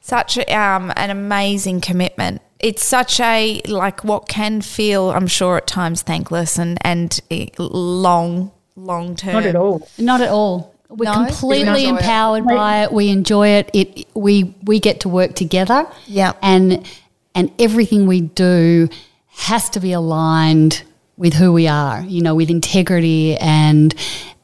such 0.00 0.38
um, 0.48 0.92
an 0.96 1.10
amazing 1.10 1.80
commitment. 1.80 2.40
It's 2.58 2.84
such 2.84 3.20
a 3.20 3.60
like 3.66 4.02
what 4.02 4.28
can 4.28 4.62
feel, 4.62 5.10
I'm 5.10 5.26
sure, 5.26 5.56
at 5.56 5.66
times 5.66 6.02
thankless 6.02 6.58
and 6.58 6.78
and 6.82 7.20
long 7.58 8.50
long 8.74 9.16
term. 9.16 9.34
Not 9.34 9.46
at 9.46 9.56
all. 9.56 9.88
Not 9.98 10.20
at 10.20 10.30
all. 10.30 10.74
We're 10.88 11.04
no, 11.04 11.26
completely 11.26 11.86
empowered 11.86 12.44
it. 12.44 12.48
by 12.48 12.84
it. 12.84 12.92
We 12.92 13.10
enjoy 13.10 13.48
it. 13.48 13.70
It 13.74 14.06
we 14.14 14.54
we 14.62 14.80
get 14.80 15.00
to 15.00 15.08
work 15.08 15.34
together. 15.34 15.86
Yeah. 16.06 16.32
And 16.42 16.88
and 17.34 17.52
everything 17.58 18.06
we 18.06 18.22
do 18.22 18.88
has 19.28 19.68
to 19.70 19.80
be 19.80 19.92
aligned 19.92 20.82
with 21.16 21.34
who 21.34 21.52
we 21.52 21.68
are, 21.68 22.00
you 22.00 22.22
know, 22.22 22.34
with 22.34 22.48
integrity 22.48 23.36
and 23.36 23.94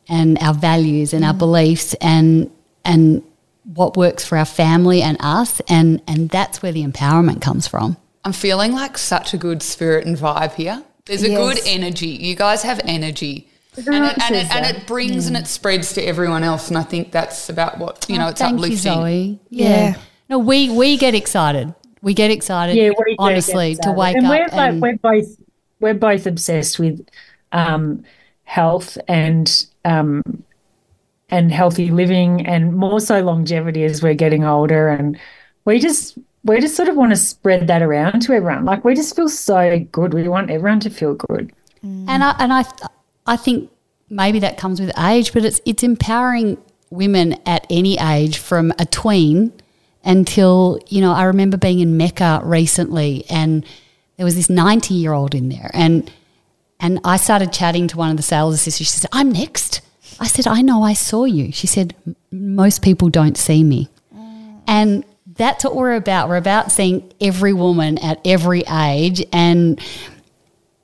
and 0.09 0.39
our 0.41 0.55
values 0.55 1.13
and 1.13 1.25
mm. 1.25 1.29
our 1.29 1.35
beliefs 1.35 1.95
and 2.01 2.51
and 2.85 3.23
what 3.65 3.97
works 3.97 4.25
for 4.25 4.37
our 4.37 4.45
family 4.45 5.03
and 5.03 5.17
us 5.21 5.61
and 5.69 6.03
and 6.07 6.29
that's 6.31 6.63
where 6.63 6.73
the 6.73 6.85
empowerment 6.85 7.41
comes 7.41 7.67
from. 7.67 7.97
I'm 8.25 8.33
feeling 8.33 8.73
like 8.73 8.97
such 8.97 9.35
a 9.35 9.37
good 9.37 9.63
spirit 9.63 10.07
and 10.07 10.17
vibe 10.17 10.55
here. 10.55 10.83
There's 11.05 11.23
a 11.23 11.31
yes. 11.31 11.39
good 11.39 11.67
energy. 11.67 12.09
You 12.09 12.35
guys 12.35 12.63
have 12.63 12.81
energy. 12.85 13.49
And 13.77 13.89
it, 13.89 14.19
and, 14.23 14.35
it, 14.37 14.55
and 14.55 14.77
it, 14.77 14.87
brings 14.87 15.27
and 15.27 15.37
it 15.37 15.49
spreads 15.49 15.95
to 15.95 16.03
everyone 16.03 16.45
else, 16.45 16.69
and 16.69 16.79
I 16.79 16.85
think 16.85 17.11
that's 17.11 17.49
about 17.49 17.79
what 17.79 18.07
you 18.09 18.19
know. 18.19 18.27
Oh, 18.27 18.29
it's 18.29 18.41
thank 18.41 18.55
uplifting. 18.55 18.77
You, 18.77 18.79
Zoe. 18.79 19.41
Yeah. 19.51 19.69
yeah. 19.69 19.95
No, 20.29 20.39
we 20.39 20.71
we 20.71 20.97
get 20.97 21.17
excited. 21.17 21.75
We 22.01 22.15
get 22.15 22.31
excited. 22.31 22.77
Yeah, 22.77 22.93
honestly, 23.19 23.73
excited. 23.73 23.91
to 23.91 23.99
wake 23.99 24.17
and 24.17 24.27
up. 24.27 24.31
We're, 24.31 24.61
and 24.61 24.81
we're 24.81 24.97
both 24.97 25.27
we're 25.81 25.95
both 25.95 26.27
obsessed 26.27 26.79
with 26.79 27.05
um, 27.51 28.05
health 28.45 28.97
and 29.09 29.67
um, 29.85 30.23
and 31.31 31.53
healthy 31.53 31.91
living, 31.91 32.47
and 32.47 32.75
more 32.75 33.01
so 33.01 33.21
longevity 33.21 33.85
as 33.85 34.03
we're 34.03 34.15
getting 34.15 34.45
older, 34.45 34.89
and 34.89 35.19
we 35.65 35.79
just 35.79 36.19
we 36.45 36.61
just 36.61 36.77
sort 36.77 36.89
of 36.89 36.97
want 36.97 37.11
to 37.11 37.17
spread 37.17 37.67
that 37.67 37.83
around 37.83 38.21
to 38.21 38.33
everyone. 38.33 38.65
Like 38.65 38.85
we 38.85 38.95
just 38.95 39.17
feel 39.17 39.29
so 39.29 39.81
good. 39.91 40.15
We 40.15 40.29
want 40.29 40.51
everyone 40.51 40.81
to 40.81 40.91
feel 40.91 41.15
good. 41.15 41.53
Mm. 41.85 42.09
And 42.09 42.23
I 42.23 42.37
and 42.39 42.53
I 42.53 42.65
I 43.27 43.37
think 43.37 43.71
maybe 44.11 44.39
that 44.41 44.59
comes 44.59 44.81
with 44.81 44.97
age, 44.99 45.33
but 45.33 45.45
it's 45.45 45.61
it's 45.65 45.83
empowering 45.83 46.59
women 46.91 47.37
at 47.47 47.67
any 47.71 47.99
age 47.99 48.39
from 48.39 48.73
a 48.79 48.87
tween 48.87 49.53
until 50.05 50.79
you 50.89 51.01
know. 51.01 51.13
I 51.13 51.25
remember 51.25 51.57
being 51.57 51.81
in 51.81 51.97
Mecca 51.97 52.41
recently, 52.45 53.25
and 53.31 53.65
there 54.17 54.25
was 54.25 54.37
this 54.37 54.51
ninety 54.51 54.95
year 54.95 55.13
old 55.13 55.35
in 55.35 55.49
there, 55.49 55.71
and 55.73 56.11
and 56.85 57.01
I 57.03 57.17
started 57.17 57.51
chatting 57.51 57.89
to 57.89 57.97
one 57.97 58.11
of 58.11 58.19
the 58.19 58.23
sales 58.23 58.55
assistants. 58.55 58.91
She 58.91 58.99
said, 58.99 59.09
"I'm 59.11 59.33
next." 59.33 59.81
I 60.21 60.27
said, 60.27 60.47
"I 60.47 60.61
know, 60.61 60.83
I 60.83 60.93
saw 60.93 61.25
you." 61.25 61.51
She 61.51 61.67
said, 61.67 61.95
"Most 62.31 62.83
people 62.83 63.09
don't 63.09 63.39
see 63.39 63.65
me," 63.65 63.89
mm. 64.15 64.61
and 64.69 65.03
that's 65.27 65.65
what 65.65 65.75
we're 65.75 65.95
about. 65.95 66.29
We're 66.29 66.37
about 66.37 66.71
seeing 66.71 67.11
every 67.23 67.55
woman 67.55 67.97
at 67.99 68.21
every 68.27 68.65
age 68.71 69.25
and 69.33 69.81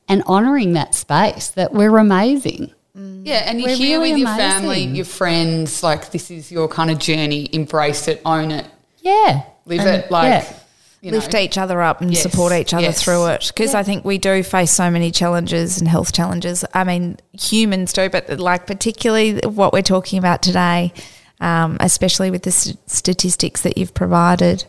and 0.09 0.23
honouring 0.25 0.73
that 0.73 0.95
space 0.95 1.49
that 1.49 1.75
we're 1.75 1.99
amazing. 1.99 2.73
Mm. 2.97 3.27
Yeah, 3.27 3.43
and 3.47 3.61
you're 3.61 3.69
here 3.69 3.99
really 4.01 4.13
with 4.13 4.21
your 4.21 4.29
amazing. 4.31 4.51
family, 4.51 4.85
your 4.85 5.05
friends, 5.05 5.83
like 5.83 6.11
this 6.13 6.31
is 6.31 6.51
your 6.51 6.67
kind 6.67 6.91
of 6.91 6.99
journey. 6.99 7.47
Embrace 7.53 8.09
it, 8.09 8.23
own 8.25 8.53
it. 8.53 8.67
Yeah. 9.03 9.43
Live 9.67 9.81
and, 9.81 9.89
it 9.89 10.11
like 10.11 10.45
yeah. 10.45 10.60
You 11.01 11.13
know. 11.13 11.17
lift 11.17 11.35
each 11.35 11.57
other 11.57 11.81
up 11.81 12.03
and 12.03 12.13
yes, 12.13 12.23
support 12.23 12.53
each 12.53 12.75
other 12.75 12.83
yes. 12.83 13.03
through 13.03 13.27
it 13.29 13.51
because 13.55 13.73
yeah. 13.73 13.79
I 13.79 13.83
think 13.83 14.05
we 14.05 14.19
do 14.19 14.43
face 14.43 14.71
so 14.71 14.91
many 14.91 15.11
challenges 15.11 15.79
and 15.79 15.89
health 15.89 16.13
challenges. 16.13 16.63
I 16.75 16.85
mean, 16.85 17.17
humans 17.33 17.95
do, 17.95 18.11
but 18.11 18.39
like 18.39 18.67
particularly 18.67 19.41
what 19.45 19.73
we're 19.73 19.81
talking 19.81 20.19
about 20.19 20.43
today, 20.43 20.93
um, 21.41 21.79
especially 21.81 22.31
with 22.31 22.43
the 22.43 22.51
st- 22.51 22.79
statistics 22.91 23.63
that 23.63 23.79
you've 23.79 23.95
provided. 23.95 24.67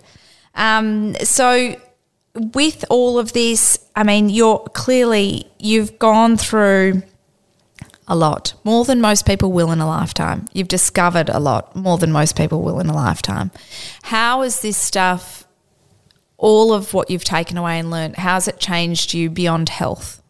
Um, 0.55 1.15
so 1.15 1.75
with 2.33 2.85
all 2.89 3.19
of 3.19 3.33
this, 3.33 3.77
I 3.95 4.03
mean, 4.03 4.29
you're 4.29 4.59
clearly, 4.73 5.51
you've 5.59 5.99
gone 5.99 6.37
through 6.37 7.03
a 8.07 8.15
lot, 8.15 8.53
more 8.63 8.83
than 8.85 8.99
most 8.99 9.25
people 9.25 9.51
will 9.51 9.71
in 9.71 9.79
a 9.79 9.87
lifetime. 9.87 10.45
You've 10.53 10.67
discovered 10.67 11.29
a 11.29 11.39
lot, 11.39 11.75
more 11.75 11.97
than 11.97 12.11
most 12.11 12.35
people 12.35 12.61
will 12.61 12.79
in 12.79 12.87
a 12.87 12.95
lifetime. 12.95 13.51
How 14.03 14.41
has 14.41 14.61
this 14.61 14.77
stuff, 14.77 15.45
all 16.41 16.73
of 16.73 16.93
what 16.93 17.09
you've 17.09 17.23
taken 17.23 17.55
away 17.57 17.77
and 17.79 17.91
learned, 17.91 18.15
how 18.17 18.33
has 18.33 18.47
it 18.47 18.59
changed 18.59 19.13
you 19.13 19.29
beyond 19.29 19.69
health? 19.69 20.21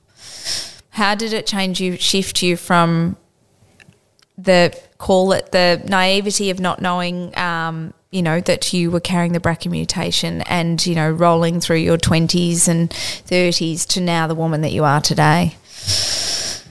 How 0.92 1.16
did 1.16 1.32
it 1.32 1.48
change 1.48 1.80
you, 1.80 1.96
shift 1.98 2.44
you 2.44 2.58
from 2.58 3.16
the 4.38 4.78
call 4.98 5.32
it 5.32 5.52
the 5.52 5.82
naivety 5.88 6.50
of 6.50 6.60
not 6.60 6.82
knowing 6.82 7.36
um, 7.38 7.94
you 8.12 8.22
know, 8.22 8.42
that 8.42 8.74
you 8.74 8.92
were 8.92 9.00
carrying 9.00 9.32
the 9.32 9.40
BRCA 9.40 9.72
mutation 9.72 10.42
and, 10.42 10.86
you 10.86 10.96
know, 10.96 11.10
rolling 11.10 11.62
through 11.62 11.78
your 11.78 11.98
20s 11.98 12.68
and 12.68 12.90
30s 12.90 13.88
to 13.88 14.02
now 14.02 14.28
the 14.28 14.36
woman 14.36 14.60
that 14.62 14.74
you 14.74 14.84
are 14.84 15.00
today? 15.00 15.56
Is 15.86 16.66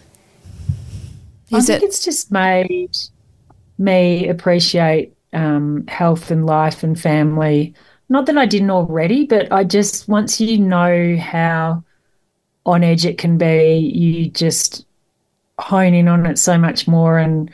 I 1.53 1.61
think 1.61 1.83
it- 1.83 1.87
it's 1.87 2.05
just 2.05 2.31
made 2.31 2.95
me 3.79 4.29
appreciate 4.29 5.15
um, 5.33 5.87
health 5.89 6.31
and 6.31 6.45
life 6.45 6.83
and 6.83 7.01
family. 7.01 7.73
Not 8.11 8.27
that 8.27 8.37
I 8.37 8.45
didn't 8.45 8.71
already, 8.71 9.25
but 9.25 9.51
I 9.53 9.65
just, 9.65 10.09
once 10.09 10.41
you 10.41 10.59
know 10.59 11.17
how 11.17 11.85
on 12.67 12.83
edge 12.83 13.07
it 13.07 13.17
can 13.17 13.39
be, 13.39 13.79
you 13.79 14.29
just 14.29 14.85
hone 15.59 15.95
in 15.95 16.09
on 16.09 16.27
it 16.27 16.37
so 16.37 16.59
much 16.59 16.89
more 16.89 17.19
and, 17.19 17.51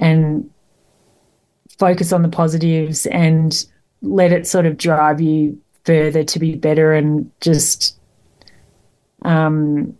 and 0.00 0.50
focus 1.78 2.12
on 2.12 2.22
the 2.22 2.28
positives 2.28 3.06
and 3.06 3.64
let 4.02 4.32
it 4.32 4.46
sort 4.46 4.66
of 4.66 4.76
drive 4.76 5.20
you 5.20 5.60
further 5.84 6.24
to 6.24 6.38
be 6.38 6.54
better 6.54 6.92
and 6.92 7.30
just 7.40 7.98
um 9.24 9.96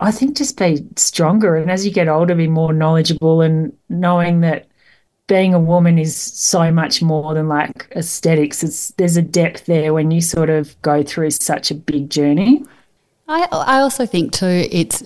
I 0.00 0.10
think 0.10 0.38
just 0.38 0.58
be 0.58 0.86
stronger 0.96 1.56
and 1.56 1.70
as 1.70 1.84
you 1.84 1.92
get 1.92 2.08
older 2.08 2.34
be 2.34 2.48
more 2.48 2.72
knowledgeable 2.72 3.42
and 3.42 3.76
knowing 3.90 4.40
that 4.40 4.69
being 5.30 5.54
a 5.54 5.60
woman 5.60 5.98
is 5.98 6.14
so 6.14 6.70
much 6.70 7.00
more 7.00 7.32
than 7.32 7.48
like 7.48 7.90
aesthetics 7.96 8.62
it's 8.62 8.90
there's 8.98 9.16
a 9.16 9.22
depth 9.22 9.64
there 9.64 9.94
when 9.94 10.10
you 10.10 10.20
sort 10.20 10.50
of 10.50 10.80
go 10.82 11.02
through 11.02 11.30
such 11.30 11.70
a 11.70 11.74
big 11.74 12.10
journey 12.10 12.62
I 13.26 13.46
I 13.50 13.80
also 13.80 14.04
think 14.04 14.32
too 14.32 14.66
it's 14.70 15.04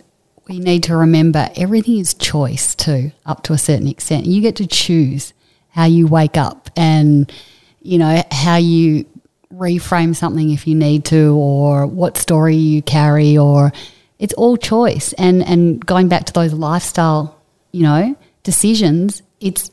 we 0.49 0.59
need 0.59 0.83
to 0.85 0.97
remember 0.97 1.51
everything 1.57 1.99
is 1.99 2.15
choice 2.15 2.75
too, 2.75 3.13
up 3.25 3.43
to 3.45 3.53
a 3.53 3.59
certain 3.59 3.89
extent. 3.89 4.27
You 4.27 4.41
get 4.41 4.57
to 4.57 4.67
choose 4.67 5.33
how 5.71 5.87
you 5.87 6.07
wake 6.07 6.37
up 6.37 6.71
and, 6.77 7.33
you 7.81 7.99
know, 7.99 8.23
how 8.31 8.57
you 8.57 9.07
reframe 9.53 10.15
something 10.15 10.51
if 10.51 10.67
you 10.67 10.75
need 10.75 11.05
to, 11.07 11.35
or 11.37 11.87
what 11.87 12.17
story 12.17 12.57
you 12.57 12.83
carry, 12.83 13.39
or 13.39 13.73
it's 14.19 14.35
all 14.35 14.57
choice. 14.57 15.13
And, 15.15 15.43
and 15.47 15.85
going 15.85 16.09
back 16.09 16.27
to 16.27 16.33
those 16.33 16.53
lifestyle, 16.53 17.41
you 17.73 17.83
know, 17.83 18.17
decisions, 18.43 19.23
it's 19.41 19.71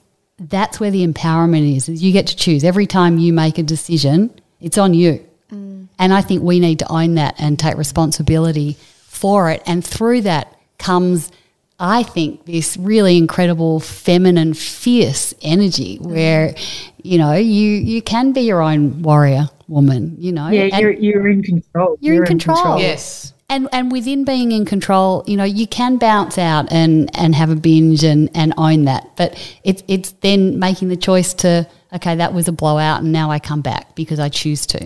that's 0.49 0.79
where 0.79 0.91
the 0.91 1.05
empowerment 1.05 1.75
is, 1.75 1.87
is 1.87 2.01
you 2.01 2.11
get 2.11 2.27
to 2.27 2.35
choose. 2.35 2.63
Every 2.63 2.87
time 2.87 3.17
you 3.17 3.31
make 3.31 3.57
a 3.57 3.63
decision, 3.63 4.31
it's 4.59 4.77
on 4.77 4.93
you. 4.93 5.23
Mm. 5.51 5.87
And 5.99 6.13
I 6.13 6.21
think 6.21 6.41
we 6.41 6.59
need 6.59 6.79
to 6.79 6.91
own 6.91 7.15
that 7.15 7.35
and 7.37 7.59
take 7.59 7.77
responsibility 7.77 8.77
for 9.07 9.51
it. 9.51 9.61
And 9.65 9.85
through 9.85 10.21
that, 10.21 10.57
comes, 10.81 11.31
I 11.79 12.03
think, 12.03 12.45
this 12.45 12.75
really 12.75 13.17
incredible 13.17 13.79
feminine, 13.79 14.53
fierce 14.53 15.33
energy 15.41 15.97
where, 15.97 16.55
you 17.03 17.17
know, 17.17 17.33
you 17.33 17.69
you 17.69 18.01
can 18.01 18.33
be 18.33 18.41
your 18.41 18.61
own 18.61 19.03
warrior 19.03 19.47
woman, 19.67 20.15
you 20.17 20.31
know. 20.31 20.49
Yeah, 20.49 20.79
you're, 20.79 20.91
you're 20.91 21.29
in 21.29 21.43
control. 21.43 21.97
You're, 22.01 22.15
you're 22.15 22.23
in, 22.23 22.27
control. 22.27 22.57
in, 22.57 22.63
control. 22.63 22.79
Yes. 22.81 23.30
And, 23.51 23.67
and 23.73 23.91
within 23.91 24.23
being 24.23 24.51
in 24.53 24.65
control, 24.65 25.23
you 25.27 25.35
know, 25.35 25.43
you 25.43 25.67
can 25.67 25.97
bounce 25.97 26.37
out 26.37 26.71
and, 26.71 27.09
and 27.17 27.35
have 27.35 27.49
a 27.49 27.55
binge 27.55 28.03
and, 28.03 28.29
and 28.33 28.53
own 28.57 28.85
that. 28.85 29.15
But 29.17 29.37
it's, 29.63 29.83
it's 29.87 30.11
then 30.21 30.57
making 30.57 30.87
the 30.87 30.95
choice 30.95 31.33
to, 31.35 31.67
okay, 31.93 32.15
that 32.15 32.33
was 32.33 32.47
a 32.47 32.53
blowout 32.53 33.01
and 33.03 33.11
now 33.11 33.29
I 33.29 33.39
come 33.39 33.61
back 33.61 33.93
because 33.93 34.19
I 34.19 34.29
choose 34.29 34.65
to, 34.67 34.79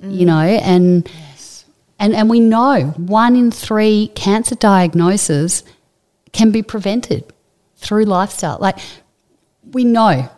mm. 0.00 0.16
you 0.16 0.26
know, 0.26 0.38
and 0.38 1.10
and, 1.98 2.14
and 2.14 2.30
we 2.30 2.40
know 2.40 2.94
one 2.96 3.34
in 3.34 3.50
three 3.50 4.12
cancer 4.14 4.54
diagnoses 4.54 5.64
can 6.32 6.52
be 6.52 6.62
prevented 6.62 7.24
through 7.76 8.04
lifestyle. 8.04 8.58
Like, 8.60 8.78
we 9.72 9.84
know 9.84 10.30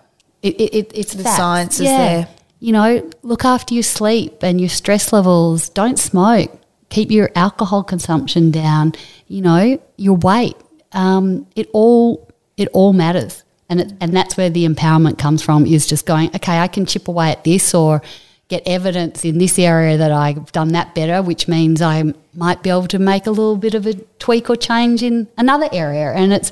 it, 0.43 0.61
it, 0.61 0.91
it's 0.95 1.13
the 1.13 1.25
facts. 1.25 1.37
science 1.37 1.81
yeah. 1.81 1.91
is 1.91 1.99
there. 1.99 2.29
You 2.61 2.73
know, 2.73 3.11
look 3.23 3.45
after 3.45 3.75
your 3.75 3.83
sleep 3.83 4.43
and 4.43 4.61
your 4.61 4.69
stress 4.69 5.13
levels. 5.13 5.69
Don't 5.69 5.99
smoke. 5.99 6.59
Keep 6.91 7.11
your 7.11 7.31
alcohol 7.35 7.83
consumption 7.83 8.51
down, 8.51 8.93
you 9.29 9.41
know, 9.41 9.81
your 9.97 10.17
weight. 10.17 10.57
Um, 10.93 11.47
it 11.57 11.71
all 11.73 12.29
it 12.57 12.69
all 12.73 12.93
matters, 12.93 13.45
and 13.71 13.81
it, 13.81 13.93
and 14.01 14.15
that's 14.15 14.37
where 14.37 14.51
the 14.51 14.67
empowerment 14.67 15.19
comes 15.19 15.43
from. 15.43 15.65
Is 15.65 15.87
just 15.87 16.05
going, 16.05 16.35
okay, 16.37 16.59
I 16.59 16.69
can 16.69 16.85
chip 16.85 17.09
away 17.09 17.31
at 17.31 17.45
this 17.45 17.75
or 17.75 18.03
get 18.49 18.63
evidence 18.67 19.25
in 19.25 19.39
this 19.39 19.59
area 19.59 19.97
that 19.97 20.11
I've 20.11 20.51
done 20.51 20.73
that 20.73 20.95
better, 20.95 21.23
which 21.23 21.47
means 21.47 21.81
I 21.81 22.13
might 22.35 22.65
be 22.65 22.71
able 22.71 22.89
to 22.89 22.99
make 22.99 23.27
a 23.27 23.31
little 23.31 23.57
bit 23.57 23.75
of 23.75 23.87
a 23.87 23.95
tweak 24.19 24.51
or 24.51 24.57
change 24.57 25.05
in 25.05 25.29
another 25.39 25.69
area. 25.73 26.13
And 26.13 26.33
it's 26.33 26.51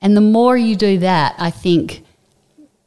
and 0.00 0.16
the 0.16 0.20
more 0.20 0.56
you 0.56 0.76
do 0.76 0.98
that, 0.98 1.34
I 1.38 1.50
think 1.50 2.04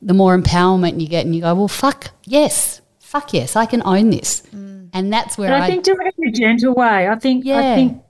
the 0.02 0.14
more 0.14 0.38
empowerment 0.38 1.02
you 1.02 1.08
get, 1.08 1.26
and 1.26 1.36
you 1.36 1.42
go, 1.42 1.54
well, 1.54 1.68
fuck 1.68 2.12
yes, 2.24 2.82
fuck 3.00 3.34
yes, 3.34 3.56
I 3.56 3.66
can 3.66 3.82
own 3.86 4.12
this. 4.12 4.44
Mm. 4.56 4.77
And 4.98 5.14
that's 5.14 5.38
where 5.38 5.54
I, 5.54 5.66
I, 5.66 5.68
think 5.68 5.84
do 5.84 5.96
it 6.00 6.16
in 6.18 6.28
a 6.28 6.32
gentle 6.32 6.74
way. 6.74 7.08
I 7.08 7.16
think 7.16 7.46
yeah. 7.46 7.60
I 7.60 7.76
think 7.76 8.02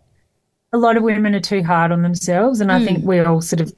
a 0.72 0.78
lot 0.78 0.96
of 0.96 1.04
women 1.04 1.36
are 1.36 1.42
too 1.42 1.62
hard 1.64 1.92
on 1.92 2.02
themselves, 2.02 2.62
and 2.62 2.72
mm. 2.72 2.76
I 2.76 2.86
think 2.86 3.00
mm. 3.00 3.04
we 3.04 3.20
all 3.20 3.42
sort 3.42 3.60
of 3.60 3.74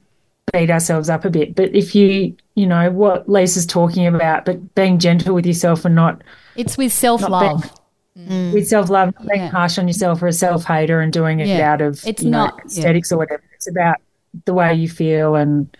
beat 0.52 0.70
ourselves 0.70 1.10
up 1.10 1.24
a 1.24 1.30
bit. 1.30 1.56
But 1.56 1.74
if 1.74 1.94
you, 1.96 2.36
you 2.54 2.66
know, 2.68 2.88
what 2.92 3.28
Lisa's 3.28 3.66
talking 3.66 4.06
about, 4.06 4.44
but 4.44 4.76
being 4.76 5.00
gentle 5.00 5.34
with 5.34 5.44
yourself 5.44 5.84
and 5.84 5.96
not. 5.96 6.22
It's 6.54 6.78
with 6.78 6.92
self 6.92 7.22
love. 7.22 7.68
Mm. 8.16 8.52
With 8.52 8.68
self 8.68 8.90
love, 8.90 9.12
not 9.18 9.28
being 9.28 9.48
harsh 9.48 9.76
on 9.76 9.88
yourself 9.88 10.22
or 10.22 10.28
a 10.28 10.32
self 10.32 10.64
hater 10.64 11.00
and 11.00 11.12
doing 11.12 11.40
it 11.40 11.48
yeah. 11.48 11.72
out 11.72 11.80
of 11.80 12.06
it's 12.06 12.22
not 12.22 12.58
know, 12.58 12.64
aesthetics 12.64 13.10
yeah. 13.10 13.14
or 13.16 13.18
whatever. 13.18 13.42
It's 13.54 13.68
about 13.68 13.96
the 14.44 14.54
way 14.54 14.72
you 14.74 14.88
feel 14.88 15.34
and 15.34 15.76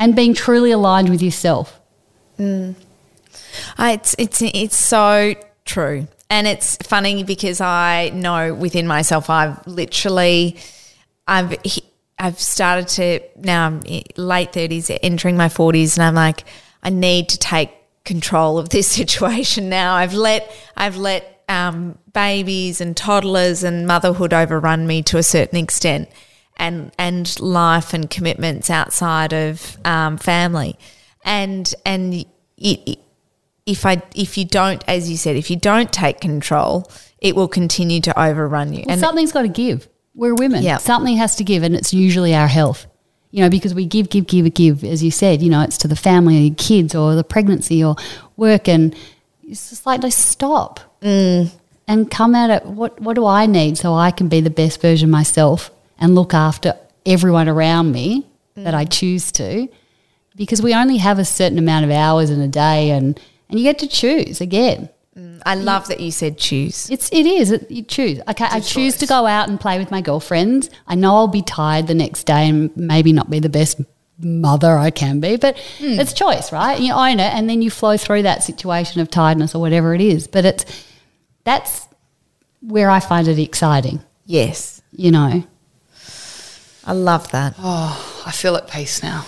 and 0.00 0.16
being 0.16 0.34
truly 0.34 0.72
aligned 0.72 1.08
with 1.08 1.22
yourself. 1.22 1.80
Mm. 2.38 2.74
Uh, 3.78 3.90
it's 3.94 4.14
it's 4.18 4.42
it's 4.42 4.78
so 4.78 5.34
true, 5.64 6.06
and 6.32 6.46
it's 6.46 6.78
funny 6.78 7.24
because 7.24 7.60
I 7.60 8.08
know 8.08 8.54
within 8.54 8.86
myself 8.86 9.28
I've 9.28 9.66
literally 9.66 10.56
I've 11.28 11.54
I've 12.18 12.40
started 12.40 12.88
to 12.88 13.20
now 13.36 13.66
I'm 13.66 13.82
late 14.16 14.54
thirties, 14.54 14.90
entering 15.02 15.36
my 15.36 15.50
forties, 15.50 15.98
and 15.98 16.04
I'm 16.04 16.14
like 16.14 16.44
I 16.82 16.88
need 16.88 17.28
to 17.28 17.38
take 17.38 17.70
control 18.04 18.58
of 18.58 18.70
this 18.70 18.88
situation 18.98 19.68
now. 19.68 19.94
I've 19.94 20.14
let 20.14 20.50
I've 20.74 20.96
let 20.96 21.44
um, 21.50 21.98
babies 22.14 22.80
and 22.80 22.96
toddlers 22.96 23.62
and 23.62 23.86
motherhood 23.86 24.32
overrun 24.32 24.86
me 24.86 25.02
to 25.02 25.18
a 25.18 25.22
certain 25.22 25.58
extent, 25.58 26.08
and 26.56 26.92
and 26.96 27.38
life 27.40 27.92
and 27.92 28.08
commitments 28.08 28.70
outside 28.70 29.34
of 29.34 29.76
um, 29.84 30.16
family, 30.16 30.78
and 31.26 31.74
and 31.84 32.14
it, 32.14 32.26
it, 32.56 32.98
if 33.66 33.86
I 33.86 34.02
if 34.14 34.36
you 34.36 34.44
don't, 34.44 34.82
as 34.88 35.10
you 35.10 35.16
said, 35.16 35.36
if 35.36 35.50
you 35.50 35.56
don't 35.56 35.92
take 35.92 36.20
control, 36.20 36.90
it 37.18 37.36
will 37.36 37.48
continue 37.48 38.00
to 38.00 38.20
overrun 38.20 38.72
you. 38.72 38.84
Well, 38.86 38.92
and 38.92 39.00
something's 39.00 39.32
got 39.32 39.42
to 39.42 39.48
give. 39.48 39.88
We're 40.14 40.34
women. 40.34 40.62
Yeah. 40.62 40.78
Something 40.78 41.16
has 41.16 41.36
to 41.36 41.44
give, 41.44 41.62
and 41.62 41.74
it's 41.74 41.94
usually 41.94 42.34
our 42.34 42.48
health. 42.48 42.86
You 43.30 43.40
know, 43.40 43.48
because 43.48 43.72
we 43.72 43.86
give, 43.86 44.10
give, 44.10 44.26
give, 44.26 44.52
give, 44.52 44.84
as 44.84 45.02
you 45.02 45.10
said, 45.10 45.40
you 45.40 45.48
know, 45.48 45.62
it's 45.62 45.78
to 45.78 45.88
the 45.88 45.96
family, 45.96 46.50
kids, 46.50 46.94
or 46.94 47.14
the 47.14 47.24
pregnancy, 47.24 47.82
or 47.82 47.96
work, 48.36 48.68
and 48.68 48.94
it's 49.42 49.70
just 49.70 49.86
like, 49.86 50.02
let's 50.02 50.16
stop 50.16 50.80
mm. 51.00 51.50
and 51.88 52.10
come 52.10 52.34
at 52.34 52.50
it. 52.50 52.66
What 52.66 53.00
What 53.00 53.14
do 53.14 53.24
I 53.24 53.46
need 53.46 53.78
so 53.78 53.94
I 53.94 54.10
can 54.10 54.28
be 54.28 54.40
the 54.40 54.50
best 54.50 54.82
version 54.82 55.08
myself 55.08 55.70
and 55.98 56.14
look 56.14 56.34
after 56.34 56.76
everyone 57.06 57.48
around 57.48 57.92
me 57.92 58.26
mm. 58.56 58.64
that 58.64 58.74
I 58.74 58.84
choose 58.84 59.32
to? 59.32 59.68
Because 60.36 60.60
we 60.60 60.74
only 60.74 60.98
have 60.98 61.18
a 61.18 61.24
certain 61.24 61.58
amount 61.58 61.84
of 61.84 61.90
hours 61.90 62.28
in 62.28 62.40
a 62.40 62.48
day, 62.48 62.90
and 62.90 63.18
and 63.52 63.60
you 63.60 63.64
get 63.64 63.78
to 63.80 63.86
choose 63.86 64.40
again. 64.40 64.88
Mm, 65.16 65.42
I 65.44 65.56
love 65.56 65.88
that 65.88 66.00
you 66.00 66.10
said 66.10 66.38
choose. 66.38 66.88
It's 66.90 67.12
it 67.12 67.26
is 67.26 67.50
it, 67.50 67.70
you 67.70 67.82
choose. 67.82 68.18
Okay, 68.28 68.46
I 68.46 68.60
choose 68.60 68.94
choice. 68.94 69.00
to 69.00 69.06
go 69.06 69.26
out 69.26 69.50
and 69.50 69.60
play 69.60 69.78
with 69.78 69.90
my 69.90 70.00
girlfriends. 70.00 70.70
I 70.86 70.94
know 70.94 71.14
I'll 71.14 71.28
be 71.28 71.42
tired 71.42 71.86
the 71.86 71.94
next 71.94 72.24
day 72.24 72.48
and 72.48 72.74
maybe 72.76 73.12
not 73.12 73.28
be 73.28 73.38
the 73.38 73.50
best 73.50 73.78
mother 74.18 74.78
I 74.78 74.90
can 74.90 75.20
be, 75.20 75.36
but 75.36 75.56
mm. 75.78 76.00
it's 76.00 76.14
choice, 76.14 76.50
right? 76.50 76.80
You 76.80 76.94
own 76.94 77.20
it, 77.20 77.34
and 77.34 77.48
then 77.48 77.60
you 77.60 77.70
flow 77.70 77.98
through 77.98 78.22
that 78.22 78.42
situation 78.42 79.02
of 79.02 79.10
tiredness 79.10 79.54
or 79.54 79.60
whatever 79.60 79.94
it 79.94 80.00
is. 80.00 80.26
But 80.26 80.46
it's 80.46 80.86
that's 81.44 81.86
where 82.62 82.88
I 82.88 83.00
find 83.00 83.28
it 83.28 83.38
exciting. 83.38 84.02
Yes, 84.24 84.80
you 84.92 85.10
know. 85.10 85.44
I 86.84 86.92
love 86.94 87.30
that. 87.32 87.54
Oh, 87.58 88.22
I 88.26 88.32
feel 88.32 88.56
at 88.56 88.68
peace 88.70 89.02
now. 89.02 89.26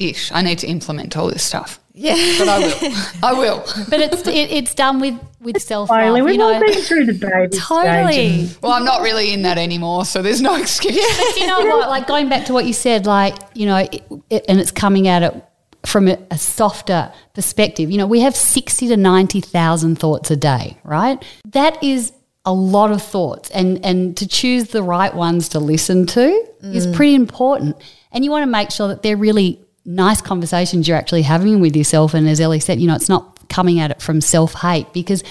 Ish. 0.00 0.32
I 0.32 0.42
need 0.42 0.58
to 0.58 0.66
implement 0.66 1.16
all 1.16 1.28
this 1.28 1.44
stuff. 1.44 1.78
Yeah, 1.92 2.14
but 2.38 2.48
I 2.48 2.58
will. 2.58 2.92
I 3.22 3.32
will. 3.32 3.64
But 3.88 4.00
it's 4.00 4.26
it, 4.26 4.50
it's 4.50 4.74
done 4.74 5.00
with 5.00 5.18
with 5.40 5.60
self 5.60 5.90
love. 5.90 6.24
We've 6.24 6.40
all 6.40 6.60
been 6.60 6.82
through 6.82 7.06
the 7.06 7.14
baby 7.14 7.56
totally. 7.56 8.46
Stage 8.46 8.62
well, 8.62 8.72
I'm 8.72 8.84
not 8.84 9.02
really 9.02 9.32
in 9.32 9.42
that 9.42 9.58
anymore, 9.58 10.04
so 10.04 10.22
there's 10.22 10.40
no 10.40 10.56
excuse. 10.56 10.94
But 10.94 11.40
you 11.40 11.46
know 11.46 11.60
what? 11.60 11.88
Like 11.88 12.06
going 12.06 12.28
back 12.28 12.46
to 12.46 12.52
what 12.52 12.64
you 12.64 12.72
said, 12.72 13.06
like 13.06 13.36
you 13.54 13.66
know, 13.66 13.76
it, 13.78 14.02
it, 14.30 14.44
and 14.48 14.60
it's 14.60 14.70
coming 14.70 15.08
at 15.08 15.22
it 15.22 15.44
from 15.86 16.08
a, 16.08 16.18
a 16.30 16.38
softer 16.38 17.12
perspective. 17.34 17.90
You 17.90 17.98
know, 17.98 18.06
we 18.06 18.20
have 18.20 18.36
sixty 18.36 18.86
to 18.88 18.96
ninety 18.96 19.40
thousand 19.40 19.96
thoughts 19.96 20.30
a 20.30 20.36
day, 20.36 20.78
right? 20.84 21.22
That 21.46 21.82
is 21.82 22.12
a 22.44 22.52
lot 22.52 22.92
of 22.92 23.02
thoughts, 23.02 23.50
and 23.50 23.84
and 23.84 24.16
to 24.16 24.28
choose 24.28 24.68
the 24.68 24.82
right 24.82 25.14
ones 25.14 25.48
to 25.50 25.58
listen 25.58 26.06
to 26.06 26.46
mm. 26.62 26.74
is 26.74 26.86
pretty 26.86 27.14
important. 27.14 27.76
And 28.12 28.24
you 28.24 28.30
want 28.30 28.42
to 28.42 28.50
make 28.50 28.70
sure 28.70 28.88
that 28.88 29.02
they're 29.02 29.16
really 29.16 29.60
nice 29.94 30.20
conversations 30.20 30.86
you're 30.86 30.96
actually 30.96 31.22
having 31.22 31.60
with 31.60 31.76
yourself. 31.76 32.14
And 32.14 32.28
as 32.28 32.40
Ellie 32.40 32.60
said, 32.60 32.80
you 32.80 32.86
know, 32.86 32.94
it's 32.94 33.08
not 33.08 33.48
coming 33.48 33.80
at 33.80 33.90
it 33.90 34.00
from 34.00 34.20
self 34.20 34.54
hate 34.54 34.92
because 34.92 35.24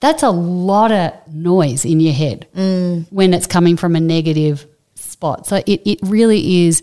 that's 0.00 0.22
a 0.22 0.30
lot 0.30 0.90
of 0.90 1.12
noise 1.32 1.84
in 1.84 2.00
your 2.00 2.14
head 2.14 2.46
mm. 2.54 3.06
when 3.10 3.32
it's 3.32 3.46
coming 3.46 3.76
from 3.76 3.94
a 3.94 4.00
negative 4.00 4.66
spot. 4.94 5.46
So 5.46 5.56
it, 5.66 5.82
it 5.84 5.98
really 6.02 6.66
is 6.66 6.82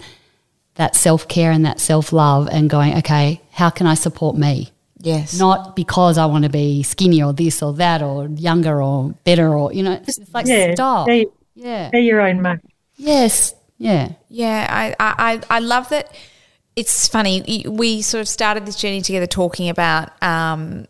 that 0.76 0.96
self 0.96 1.28
care 1.28 1.52
and 1.52 1.66
that 1.66 1.80
self 1.80 2.14
love 2.14 2.48
and 2.52 2.70
going, 2.70 2.98
okay, 3.00 3.42
how 3.52 3.70
can 3.70 3.88
I 3.88 3.96
support 3.96 4.38
me? 4.38 4.72
Yes. 5.00 5.38
Not 5.38 5.76
because 5.76 6.18
I 6.18 6.26
want 6.26 6.44
to 6.46 6.50
be 6.50 6.84
skinny 6.84 7.22
or 7.22 7.34
this 7.34 7.62
or 7.62 7.74
that 7.74 8.02
or 8.02 8.28
younger 8.28 8.82
or 8.82 9.10
better 9.24 9.54
or, 9.54 9.74
you 9.74 9.84
know, 9.84 9.94
it's, 9.94 10.18
it's 10.18 10.34
like 10.34 10.48
yeah, 10.48 10.74
stop. 10.74 11.08
Be, 11.08 11.28
yeah. 11.56 11.90
Be 11.92 12.00
your 12.00 12.22
own 12.22 12.42
mate. 12.42 12.60
Yes. 12.96 13.54
Yeah. 13.78 14.14
Yeah. 14.30 14.68
I, 14.70 14.96
I, 15.00 15.42
I 15.50 15.60
love 15.60 15.90
that 15.90 16.16
it's 16.78 17.08
funny. 17.08 17.66
We 17.68 18.04
sort 18.04 18.22
of 18.22 18.28
started 18.28 18.68
this 18.68 18.76
journey 18.76 19.02
together 19.02 19.26
talking 19.26 19.68
about 19.68 20.12
um, 20.22 20.86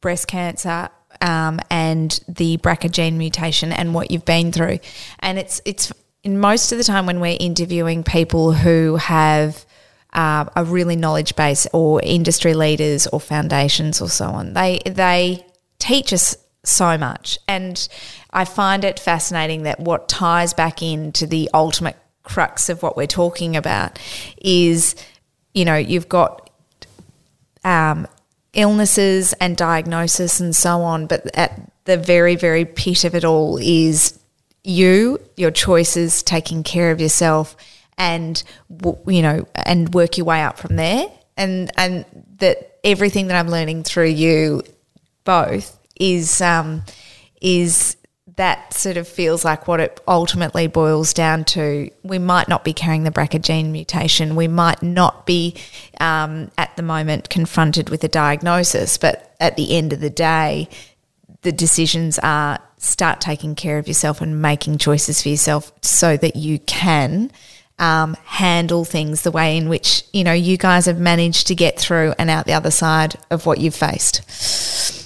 breast 0.00 0.26
cancer 0.26 0.90
um, 1.20 1.60
and 1.70 2.18
the 2.26 2.58
BRCA 2.58 2.90
gene 2.90 3.18
mutation 3.18 3.70
and 3.70 3.94
what 3.94 4.10
you've 4.10 4.24
been 4.24 4.50
through. 4.50 4.80
And 5.20 5.38
it's 5.38 5.62
it's 5.64 5.92
in 6.24 6.40
most 6.40 6.72
of 6.72 6.78
the 6.78 6.84
time 6.84 7.06
when 7.06 7.20
we're 7.20 7.36
interviewing 7.38 8.02
people 8.02 8.52
who 8.52 8.96
have 8.96 9.64
uh, 10.12 10.46
a 10.56 10.64
really 10.64 10.96
knowledge 10.96 11.36
base 11.36 11.68
or 11.72 12.00
industry 12.02 12.52
leaders 12.52 13.06
or 13.06 13.20
foundations 13.20 14.02
or 14.02 14.08
so 14.08 14.26
on. 14.26 14.54
They 14.54 14.80
they 14.84 15.46
teach 15.78 16.12
us 16.12 16.36
so 16.64 16.98
much, 16.98 17.38
and 17.46 17.88
I 18.32 18.44
find 18.44 18.84
it 18.84 18.98
fascinating 18.98 19.62
that 19.62 19.78
what 19.78 20.08
ties 20.08 20.52
back 20.52 20.82
into 20.82 21.28
the 21.28 21.48
ultimate 21.54 21.96
crux 22.22 22.68
of 22.68 22.82
what 22.82 22.96
we're 22.96 23.06
talking 23.06 23.56
about 23.56 23.98
is, 24.38 24.94
you 25.54 25.64
know, 25.64 25.76
you've 25.76 26.08
got 26.08 26.50
um, 27.64 28.06
illnesses 28.52 29.32
and 29.34 29.56
diagnosis 29.56 30.40
and 30.40 30.54
so 30.54 30.82
on, 30.82 31.06
but 31.06 31.26
at 31.36 31.70
the 31.84 31.96
very, 31.96 32.36
very 32.36 32.64
pit 32.64 33.04
of 33.04 33.14
it 33.14 33.24
all 33.24 33.58
is 33.58 34.18
you, 34.64 35.18
your 35.36 35.50
choices, 35.50 36.22
taking 36.22 36.62
care 36.62 36.90
of 36.90 37.00
yourself, 37.00 37.56
and 37.98 38.42
you 39.06 39.22
know, 39.22 39.46
and 39.54 39.92
work 39.92 40.16
your 40.16 40.26
way 40.26 40.42
up 40.42 40.58
from 40.58 40.76
there. 40.76 41.06
And 41.36 41.70
and 41.76 42.04
that 42.38 42.78
everything 42.84 43.28
that 43.28 43.36
I'm 43.36 43.48
learning 43.48 43.84
through 43.84 44.08
you 44.08 44.62
both 45.24 45.78
is 45.98 46.40
um, 46.40 46.82
is 47.40 47.96
that 48.36 48.72
sort 48.72 48.96
of 48.96 49.06
feels 49.06 49.44
like 49.44 49.68
what 49.68 49.80
it 49.80 50.00
ultimately 50.08 50.66
boils 50.66 51.12
down 51.12 51.44
to. 51.44 51.90
We 52.02 52.18
might 52.18 52.48
not 52.48 52.64
be 52.64 52.72
carrying 52.72 53.04
the 53.04 53.10
BRCA 53.10 53.42
gene 53.42 53.72
mutation. 53.72 54.36
We 54.36 54.48
might 54.48 54.82
not 54.82 55.26
be 55.26 55.56
um, 56.00 56.50
at 56.56 56.74
the 56.76 56.82
moment 56.82 57.28
confronted 57.28 57.90
with 57.90 58.02
a 58.04 58.08
diagnosis, 58.08 58.96
but 58.96 59.34
at 59.38 59.56
the 59.56 59.76
end 59.76 59.92
of 59.92 60.00
the 60.00 60.10
day, 60.10 60.68
the 61.42 61.52
decisions 61.52 62.18
are 62.20 62.58
start 62.78 63.20
taking 63.20 63.54
care 63.54 63.78
of 63.78 63.86
yourself 63.86 64.20
and 64.20 64.40
making 64.40 64.78
choices 64.78 65.22
for 65.22 65.28
yourself 65.28 65.72
so 65.82 66.16
that 66.16 66.34
you 66.34 66.58
can 66.60 67.30
um, 67.78 68.14
handle 68.24 68.84
things 68.84 69.22
the 69.22 69.30
way 69.30 69.56
in 69.56 69.68
which 69.68 70.04
you 70.12 70.24
know 70.24 70.32
you 70.32 70.56
guys 70.56 70.86
have 70.86 70.98
managed 70.98 71.48
to 71.48 71.54
get 71.54 71.78
through 71.78 72.14
and 72.18 72.30
out 72.30 72.46
the 72.46 72.52
other 72.52 72.70
side 72.70 73.16
of 73.30 73.44
what 73.44 73.58
you've 73.58 73.74
faced. 73.74 75.01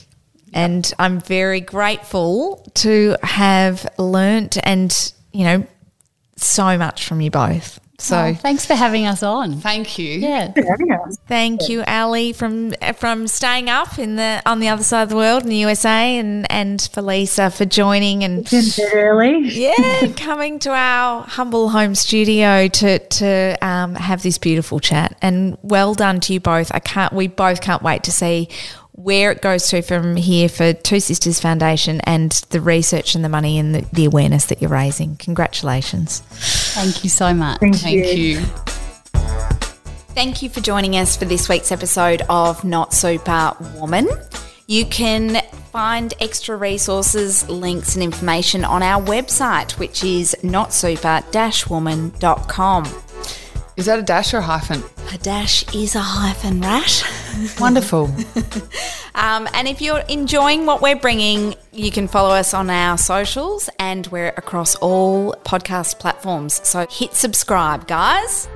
And 0.56 0.90
I'm 0.98 1.20
very 1.20 1.60
grateful 1.60 2.64
to 2.76 3.14
have 3.22 3.86
learnt 3.98 4.56
and, 4.64 4.90
you 5.32 5.44
know, 5.44 5.66
so 6.36 6.76
much 6.78 7.06
from 7.06 7.20
you 7.20 7.30
both. 7.30 7.78
So 7.98 8.18
Oh, 8.18 8.34
thanks 8.34 8.66
for 8.66 8.74
having 8.74 9.06
us 9.06 9.22
on. 9.22 9.58
thank 9.60 9.98
you. 9.98 10.18
Yeah. 10.18 10.52
Thank 11.28 11.68
you, 11.70 11.82
Ellie, 11.86 12.34
from 12.34 12.72
from 12.96 13.26
staying 13.26 13.70
up 13.70 13.98
in 13.98 14.16
the 14.16 14.42
on 14.44 14.60
the 14.60 14.68
other 14.68 14.82
side 14.82 15.04
of 15.04 15.08
the 15.08 15.16
world 15.16 15.44
in 15.44 15.48
the 15.48 15.56
USA, 15.56 16.18
and 16.18 16.50
and 16.52 16.80
for 16.92 17.00
Lisa 17.00 17.48
for 17.50 17.64
joining 17.64 18.22
and 18.22 18.44
Been 18.50 18.64
a 18.64 18.76
bit 18.76 18.90
early. 18.94 19.48
yeah, 19.48 20.12
coming 20.16 20.58
to 20.60 20.70
our 20.72 21.22
humble 21.22 21.70
home 21.70 21.94
studio 21.94 22.68
to 22.68 22.98
to 22.98 23.56
um, 23.62 23.94
have 23.94 24.22
this 24.22 24.36
beautiful 24.36 24.78
chat. 24.78 25.16
And 25.22 25.56
well 25.62 25.94
done 25.94 26.20
to 26.20 26.34
you 26.34 26.40
both. 26.40 26.70
I 26.74 26.80
can't. 26.80 27.14
We 27.14 27.28
both 27.28 27.62
can't 27.62 27.82
wait 27.82 28.02
to 28.04 28.12
see 28.12 28.50
where 28.96 29.30
it 29.30 29.42
goes 29.42 29.68
to 29.68 29.82
from 29.82 30.16
here 30.16 30.48
for 30.48 30.72
Two 30.72 31.00
Sisters 31.00 31.38
Foundation 31.38 32.00
and 32.02 32.32
the 32.50 32.60
research 32.60 33.14
and 33.14 33.24
the 33.24 33.28
money 33.28 33.58
and 33.58 33.74
the, 33.74 33.86
the 33.92 34.06
awareness 34.06 34.46
that 34.46 34.60
you're 34.60 34.70
raising. 34.70 35.16
Congratulations. 35.16 36.20
Thank 36.74 37.04
you 37.04 37.10
so 37.10 37.32
much. 37.32 37.60
Thank, 37.60 37.76
Thank 37.76 38.16
you. 38.16 38.40
Thank 40.14 40.42
you 40.42 40.48
for 40.48 40.60
joining 40.60 40.96
us 40.96 41.16
for 41.16 41.26
this 41.26 41.48
week's 41.48 41.70
episode 41.70 42.22
of 42.30 42.64
Not 42.64 42.94
Super 42.94 43.52
Woman. 43.74 44.08
You 44.66 44.86
can 44.86 45.42
find 45.70 46.14
extra 46.18 46.56
resources, 46.56 47.48
links, 47.50 47.94
and 47.94 48.02
information 48.02 48.64
on 48.64 48.82
our 48.82 49.00
website, 49.00 49.78
which 49.78 50.02
is 50.02 50.34
notsuper-woman.com. 50.42 52.84
Is 53.76 53.86
that 53.86 53.98
a 53.98 54.02
dash 54.02 54.32
or 54.32 54.38
a 54.38 54.42
hyphen? 54.42 54.82
A 55.12 55.18
dash 55.18 55.74
is 55.74 55.94
a 55.94 56.00
hyphen, 56.00 56.62
Rash. 56.62 57.04
Wonderful. 57.60 58.10
Um, 59.14 59.48
and 59.54 59.68
if 59.68 59.80
you're 59.80 60.00
enjoying 60.08 60.66
what 60.66 60.80
we're 60.80 60.96
bringing, 60.96 61.54
you 61.72 61.90
can 61.90 62.08
follow 62.08 62.30
us 62.30 62.54
on 62.54 62.70
our 62.70 62.96
socials 62.96 63.68
and 63.78 64.06
we're 64.08 64.28
across 64.28 64.76
all 64.76 65.34
podcast 65.44 65.98
platforms. 65.98 66.66
So 66.66 66.86
hit 66.90 67.14
subscribe, 67.14 67.86
guys. 67.86 68.48